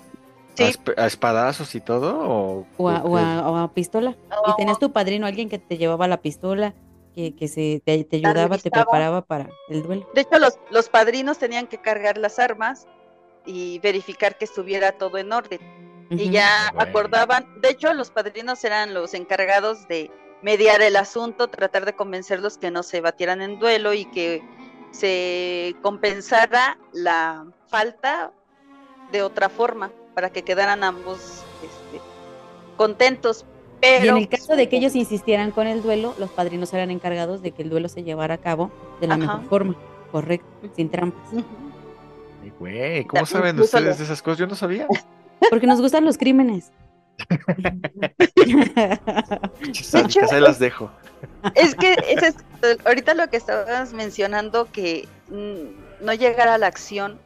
¿A, 0.63 0.71
Sí. 0.71 0.77
esp- 0.79 0.93
a 0.97 1.05
espadazos 1.05 1.75
y 1.75 1.81
todo? 1.81 2.19
¿O, 2.19 2.67
O 2.77 2.89
a, 2.89 3.03
o 3.03 3.17
a- 3.17 3.49
o 3.51 3.55
a 3.57 3.73
pistola. 3.73 4.15
Y 4.47 4.55
tenías 4.55 4.79
tu 4.79 4.91
padrino, 4.91 5.27
alguien 5.27 5.49
que 5.49 5.59
te 5.59 5.77
llevaba 5.77 6.07
la 6.07 6.17
pistola, 6.21 6.73
que, 7.13 7.35
que 7.35 7.47
se, 7.47 7.81
te, 7.85 8.03
te 8.03 8.17
ayudaba, 8.17 8.57
te 8.57 8.69
preparaba 8.71 9.21
para 9.21 9.49
el 9.69 9.83
duelo. 9.83 10.07
de 10.13 10.21
hecho, 10.21 10.37
los, 10.39 10.59
los 10.71 10.89
padrinos 10.89 11.37
tenían 11.37 11.67
que 11.67 11.77
cargar 11.81 12.17
las 12.17 12.39
armas 12.39 12.87
y 13.45 13.79
verificar 13.79 14.37
que 14.37 14.45
estuviera 14.45 14.91
todo 14.93 15.17
en 15.17 15.31
orden. 15.31 15.59
y 16.11 16.29
ya 16.29 16.71
Bueno. 16.73 16.89
acordaban, 16.89 17.47
de 17.61 17.69
hecho 17.69 17.93
los 17.93 18.11
padrinos 18.11 18.63
eran 18.63 18.93
los 18.93 19.13
encargados 19.13 19.87
de 19.87 20.11
mediar 20.41 20.81
el 20.81 20.95
asunto, 20.97 21.47
tratar 21.47 21.83
de 21.85 21.93
convencerlos 21.93 22.57
que 22.59 22.69
no 22.69 22.83
se 22.83 23.01
batieran 23.01 23.41
en 23.41 23.57
duelo 23.59 23.93
y 23.93 24.05
que 24.05 24.43
se 24.91 25.75
compensara 25.81 26.77
la 26.93 27.45
falta 27.67 28.31
de 29.11 29.23
otra 29.23 29.49
forma 29.49 29.91
para 30.15 30.31
que 30.31 30.41
quedaran 30.43 30.83
ambos 30.83 31.43
este, 31.61 32.01
contentos. 32.77 33.45
Pero 33.81 34.05
Y 34.05 34.07
en 34.07 34.17
el 34.17 34.29
caso 34.29 34.55
de 34.55 34.67
que 34.69 34.77
ellos 34.77 34.95
insistieran 34.95 35.51
con 35.51 35.67
el 35.67 35.83
duelo, 35.83 36.15
los 36.17 36.31
padrinos 36.31 36.73
eran 36.73 36.89
encargados 36.89 37.43
de 37.43 37.51
que 37.51 37.61
el 37.61 37.69
duelo 37.69 37.89
se 37.89 38.03
llevara 38.03 38.35
a 38.35 38.37
cabo 38.37 38.71
de 39.01 39.07
la 39.07 39.15
Ajá. 39.15 39.23
mejor 39.23 39.49
forma, 39.49 39.75
correcto, 40.11 40.47
sin 40.75 40.89
trampas. 40.89 41.43
Güey, 42.59 43.03
¿cómo 43.05 43.25
También 43.25 43.27
saben 43.27 43.59
ustedes 43.59 43.97
de 43.97 44.05
esas 44.05 44.21
cosas? 44.21 44.39
Yo 44.39 44.47
no 44.47 44.55
sabía. 44.55 44.87
Porque 45.49 45.67
nos 45.67 45.81
gustan 45.81 46.05
los 46.05 46.17
crímenes. 46.17 46.71
Sádicas, 49.73 50.31
ahí 50.31 50.41
las 50.41 50.59
dejo. 50.59 50.89
Es 51.55 51.75
que 51.75 51.95
es, 52.07 52.35
ahorita 52.85 53.13
lo 53.13 53.29
que 53.29 53.37
estabas 53.37 53.93
mencionando, 53.93 54.71
que 54.71 55.07
mm, 55.29 56.03
no 56.05 56.13
llegar 56.13 56.47
a 56.47 56.57
la 56.57 56.67
acción, 56.67 57.19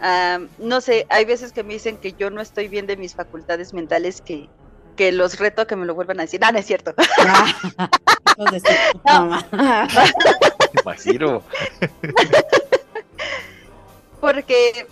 ah, 0.00 0.40
no 0.58 0.80
sé, 0.80 1.06
hay 1.08 1.24
veces 1.24 1.52
que 1.52 1.62
me 1.62 1.74
dicen 1.74 1.96
que 1.96 2.12
yo 2.12 2.30
no 2.30 2.40
estoy 2.40 2.68
bien 2.68 2.86
de 2.86 2.96
mis 2.96 3.14
facultades 3.14 3.72
mentales, 3.72 4.20
que, 4.20 4.48
que 4.96 5.12
los 5.12 5.38
reto 5.38 5.62
a 5.62 5.66
que 5.66 5.76
me 5.76 5.86
lo 5.86 5.94
vuelvan 5.94 6.20
a 6.20 6.22
decir. 6.22 6.40
Ah, 6.42 6.52
no 6.52 6.58
es 6.58 6.66
cierto. 6.66 6.94
Porque 14.20 14.86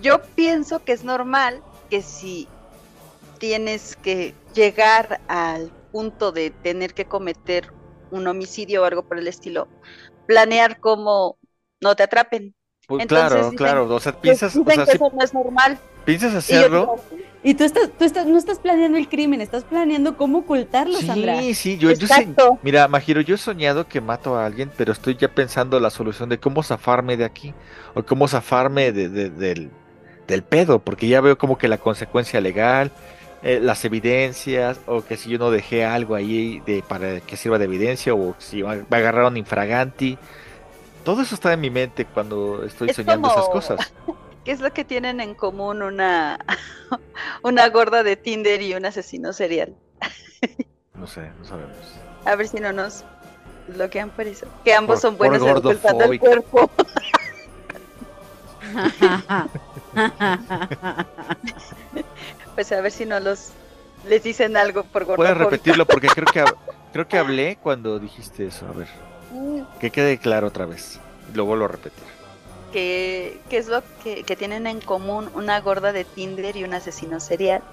yo 0.00 0.22
pienso 0.34 0.84
que 0.84 0.92
es 0.92 1.04
normal 1.04 1.62
que 1.90 2.02
si 2.02 2.48
tienes 3.38 3.96
que 3.96 4.34
llegar 4.54 5.20
al 5.28 5.70
punto 5.92 6.32
de 6.32 6.50
tener 6.50 6.94
que 6.94 7.04
cometer 7.04 7.72
un 8.10 8.26
homicidio 8.26 8.82
o 8.82 8.84
algo 8.84 9.02
por 9.02 9.18
el 9.18 9.28
estilo, 9.28 9.68
planear 10.26 10.80
cómo 10.80 11.38
no 11.80 11.96
te 11.96 12.04
atrapen. 12.04 12.54
Pues 12.86 13.02
Entonces 13.02 13.28
claro, 13.28 13.44
dicen- 13.50 13.56
claro. 13.56 13.94
O 13.94 14.00
sea, 14.00 14.12
Pues 14.12 14.22
piensas, 14.22 14.56
o 14.56 14.64
sea, 14.64 14.84
que 14.84 14.90
sí, 14.92 14.96
eso 14.96 15.12
no 15.16 15.24
es 15.24 15.34
normal. 15.34 15.78
¿Piensas 16.04 16.30
Y 16.30 16.52
yo 16.52 16.58
hacerlo? 16.58 16.96
Y 17.42 17.54
tú 17.54 17.64
estás, 17.64 17.90
tú 17.98 18.04
estás, 18.04 18.26
no 18.26 18.38
estás 18.38 18.58
planeando 18.58 18.96
el 18.96 19.08
crimen, 19.08 19.40
estás 19.42 19.64
planeando 19.64 20.16
cómo 20.16 20.38
ocultarlo, 20.38 20.98
Sandra. 21.00 21.40
Sí, 21.40 21.54
sí, 21.54 21.78
yo, 21.78 21.90
yo 21.92 22.06
sé- 22.06 22.28
mira, 22.62 22.88
Majiro, 22.88 23.20
yo 23.20 23.34
he 23.34 23.38
soñado 23.38 23.86
que 23.86 24.00
mato 24.00 24.36
a 24.36 24.46
alguien, 24.46 24.70
pero 24.76 24.92
estoy 24.92 25.16
ya 25.16 25.28
pensando 25.28 25.78
la 25.78 25.90
solución 25.90 26.28
de 26.30 26.38
cómo 26.38 26.62
zafarme 26.62 27.16
de 27.18 27.24
aquí, 27.26 27.54
o 27.94 28.02
cómo 28.02 28.28
zafarme 28.28 28.92
de, 28.92 29.08
de- 29.10 29.30
del, 29.30 29.70
del 30.26 30.42
pedo, 30.42 30.78
porque 30.78 31.06
ya 31.06 31.20
veo 31.20 31.36
como 31.36 31.58
que 31.58 31.68
la 31.68 31.76
consecuencia 31.78 32.40
legal, 32.40 32.90
eh, 33.42 33.60
las 33.62 33.84
evidencias, 33.84 34.80
o 34.86 35.02
que 35.04 35.18
si 35.18 35.28
yo 35.28 35.38
no 35.38 35.50
dejé 35.50 35.84
algo 35.84 36.14
ahí 36.14 36.62
de, 36.66 36.82
para 36.86 37.20
que 37.20 37.36
sirva 37.36 37.58
de 37.58 37.66
evidencia, 37.66 38.14
o 38.14 38.34
si 38.38 38.62
va 38.62 38.76
va 38.76 38.84
a 38.90 38.96
agarrar 38.96 39.24
un 39.26 39.36
infraganti. 39.36 40.16
Todo 41.04 41.22
eso 41.22 41.34
está 41.34 41.52
en 41.52 41.60
mi 41.60 41.70
mente 41.70 42.06
cuando 42.06 42.64
estoy 42.64 42.88
Es 42.90 42.96
soñando 42.96 43.28
esas 43.30 43.48
cosas. 43.48 43.92
¿Qué 44.44 44.52
es 44.52 44.60
lo 44.60 44.72
que 44.72 44.84
tienen 44.84 45.20
en 45.20 45.34
común 45.34 45.82
una, 45.82 46.38
una 47.42 47.68
gorda 47.68 48.02
de 48.02 48.16
Tinder 48.16 48.60
y 48.62 48.74
un 48.74 48.84
asesino 48.86 49.32
serial? 49.32 49.74
No 50.94 51.08
sé, 51.08 51.28
no 51.40 51.44
sabemos. 51.44 51.74
A 52.24 52.36
ver 52.36 52.46
si 52.46 52.58
no 52.60 52.72
nos 52.72 53.04
bloquean 53.66 54.10
por 54.10 54.26
eso. 54.28 54.46
Que 54.64 54.72
ambos 54.74 55.00
Por- 55.00 55.02
son 55.10 55.18
buenos 55.18 55.42
en 55.42 55.56
ocultando 55.56 56.04
el 56.04 56.20
cuerpo. 56.20 56.70
Pues 62.54 62.70
a 62.72 62.80
ver 62.80 62.92
si 62.92 63.04
no 63.04 63.18
los 63.20 63.50
les 64.08 64.22
dicen 64.22 64.56
algo 64.56 64.82
por 64.84 65.04
Puedes 65.04 65.18
gordofóbico. 65.18 65.50
repetirlo 65.50 65.86
porque 65.86 66.08
creo 66.08 66.26
que 66.26 66.44
creo 66.92 67.08
que 67.08 67.18
hablé 67.18 67.58
cuando 67.62 67.98
dijiste 67.98 68.46
eso. 68.46 68.66
A 68.68 68.72
ver, 68.72 68.88
que 69.78 69.90
quede 69.92 70.18
claro 70.18 70.48
otra 70.48 70.66
vez. 70.66 71.00
Lo 71.32 71.44
vuelvo 71.44 71.64
a 71.66 71.68
repetir. 71.68 72.08
¿Qué, 72.70 73.44
qué 73.48 73.56
es 73.58 73.68
lo 73.68 73.82
que, 73.96 74.24
que 74.26 74.36
tienen 74.36 74.66
en 74.66 74.82
común 74.82 75.30
una 75.32 75.60
gorda 75.62 75.92
de 75.92 76.04
Tinder 76.04 76.56
y 76.56 76.64
un 76.64 76.74
asesino 76.74 77.20
serial? 77.20 77.64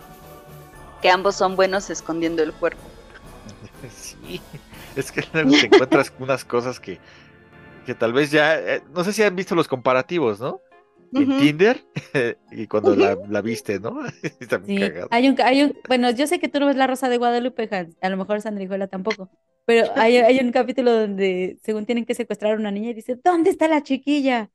Que 1.02 1.10
ambos 1.10 1.36
son 1.36 1.58
buenos 1.58 1.90
escondiendo 1.90 2.44
el 2.44 2.56
cuerpo. 2.56 2.96
Sí, 3.90 4.46
es 4.96 5.12
que 5.12 5.24
luego 5.34 5.58
te 5.58 5.68
encuentras 5.68 6.14
unas 6.18 6.46
cosas 6.46 6.80
que, 6.80 7.02
que 7.84 7.96
tal 7.96 8.14
vez 8.14 8.32
ya, 8.32 8.60
eh, 8.60 8.84
no 8.90 9.04
sé 9.04 9.14
si 9.14 9.24
han 9.24 9.36
visto 9.36 9.56
los 9.56 9.68
comparativos, 9.68 10.40
¿no? 10.42 10.64
En. 11.16 11.32
Tinder 11.36 11.86
y 12.52 12.68
cuando 12.68 12.96
la, 12.96 13.18
la 13.30 13.42
viste, 13.42 13.80
¿no? 13.80 14.06
Está 14.40 14.62
Sí, 14.66 14.76
cagado. 14.76 15.10
hay 15.10 15.28
un, 15.30 15.42
hay 15.42 15.64
un, 15.64 15.82
bueno, 15.88 16.12
yo 16.12 16.28
sé 16.28 16.40
que 16.40 16.48
tú 16.50 16.60
no 16.60 16.68
ves 16.68 16.76
La 16.76 16.86
Rosa 16.88 17.10
de 17.10 17.18
Guadalupe, 17.18 17.68
Hans, 17.72 17.98
a 18.02 18.10
lo 18.10 18.18
mejor 18.18 18.42
Sandrijuela 18.42 18.88
tampoco, 18.88 19.32
pero 19.72 19.92
hay, 19.96 20.18
hay 20.18 20.40
un 20.40 20.52
capítulo 20.52 20.92
donde 20.92 21.58
según 21.64 21.86
tienen 21.86 22.06
que 22.06 22.16
secuestrar 22.16 22.54
a 22.54 22.56
una 22.56 22.72
niña 22.72 22.90
y 22.90 22.94
dice, 22.94 23.16
¿dónde 23.24 23.50
está 23.52 23.68
la 23.68 23.84
chiquilla? 23.84 24.50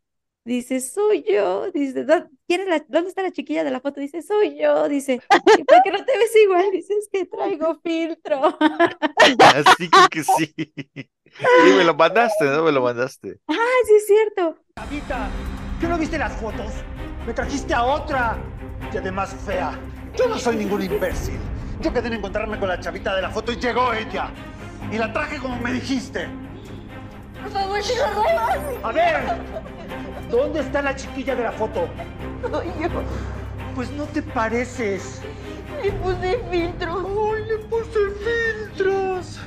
Dice, 0.45 0.81
soy 0.81 1.25
yo, 1.29 1.73
dice, 1.73 2.05
"¿Dó- 2.05 2.29
¿quién 2.47 2.61
es 2.61 2.69
la, 2.69 2.85
¿dónde 2.89 3.09
está 3.09 3.23
la 3.23 3.33
chiquilla 3.33 3.65
de 3.65 3.71
la 3.73 3.81
foto? 3.81 4.01
Dice, 4.01 4.23
soy 4.23 4.57
yo, 4.57 4.89
dice, 4.89 5.15
¿y 5.59 5.65
por 5.65 5.83
qué 5.83 5.91
no 5.91 6.05
te 6.05 6.17
ves 6.17 6.37
igual? 6.45 6.67
Dice, 6.71 6.95
es 6.95 7.09
que 7.11 7.25
traigo 7.27 7.81
filtro. 7.83 8.57
Así 9.41 9.91
que, 9.91 10.09
que 10.09 10.23
sí. 10.25 10.55
Y 10.57 11.71
me 11.77 11.83
lo 11.85 11.95
mandaste, 11.95 12.45
¿no? 12.45 12.63
Me 12.63 12.73
lo 12.73 12.83
mandaste. 12.83 13.41
Ah, 13.49 13.55
sí 13.87 13.95
es 13.97 14.07
cierto. 14.07 14.57
Chavita, 14.79 15.29
¿qué 15.81 15.89
no 15.89 15.99
viste 15.99 16.17
las 16.19 16.33
fotos? 16.41 16.73
Me 17.27 17.33
trajiste 17.35 17.75
a 17.75 17.85
otra. 17.85 18.39
Y 18.93 18.97
además 18.99 19.35
fea. 19.45 19.73
Yo 20.17 20.29
no 20.29 20.39
soy 20.39 20.57
ningún 20.57 20.83
imbécil. 20.83 21.39
Yo 21.81 21.93
quedé 21.93 22.07
en 22.09 22.15
encontrarme 22.15 22.59
con 22.59 22.69
la 22.69 22.79
chavita 22.81 23.15
de 23.17 23.23
la 23.23 23.31
foto 23.31 23.53
y 23.53 23.57
llegó 23.57 23.93
ella. 23.93 24.31
Y 24.91 24.99
la 24.99 25.13
traje 25.13 25.39
como 25.39 25.59
me 25.61 25.73
dijiste. 25.73 26.29
Por 27.43 27.51
favor, 27.51 27.79
lo 27.79 28.23
ruego. 28.23 28.87
A 28.87 28.93
ver, 28.93 29.23
¿dónde 30.31 30.61
está 30.61 30.83
la 30.83 30.95
chiquilla 30.95 31.35
de 31.35 31.45
la 31.45 31.53
foto? 31.53 31.89
Soy 32.51 32.67
yo. 32.81 32.89
Pues 33.75 33.91
no 33.91 34.05
te 34.07 34.23
pareces. 34.23 35.21
Le 35.83 35.93
puse 35.93 36.41
filtros. 36.51 37.05
¡Ay, 37.05 37.45
le 37.45 37.59
puse 37.67 37.99
filtros! 38.25 39.41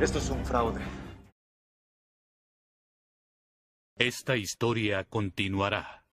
Esto 0.00 0.18
es 0.18 0.30
un 0.30 0.44
fraude. 0.44 0.80
Esta 3.96 4.36
historia 4.36 5.04
continuará. 5.04 6.04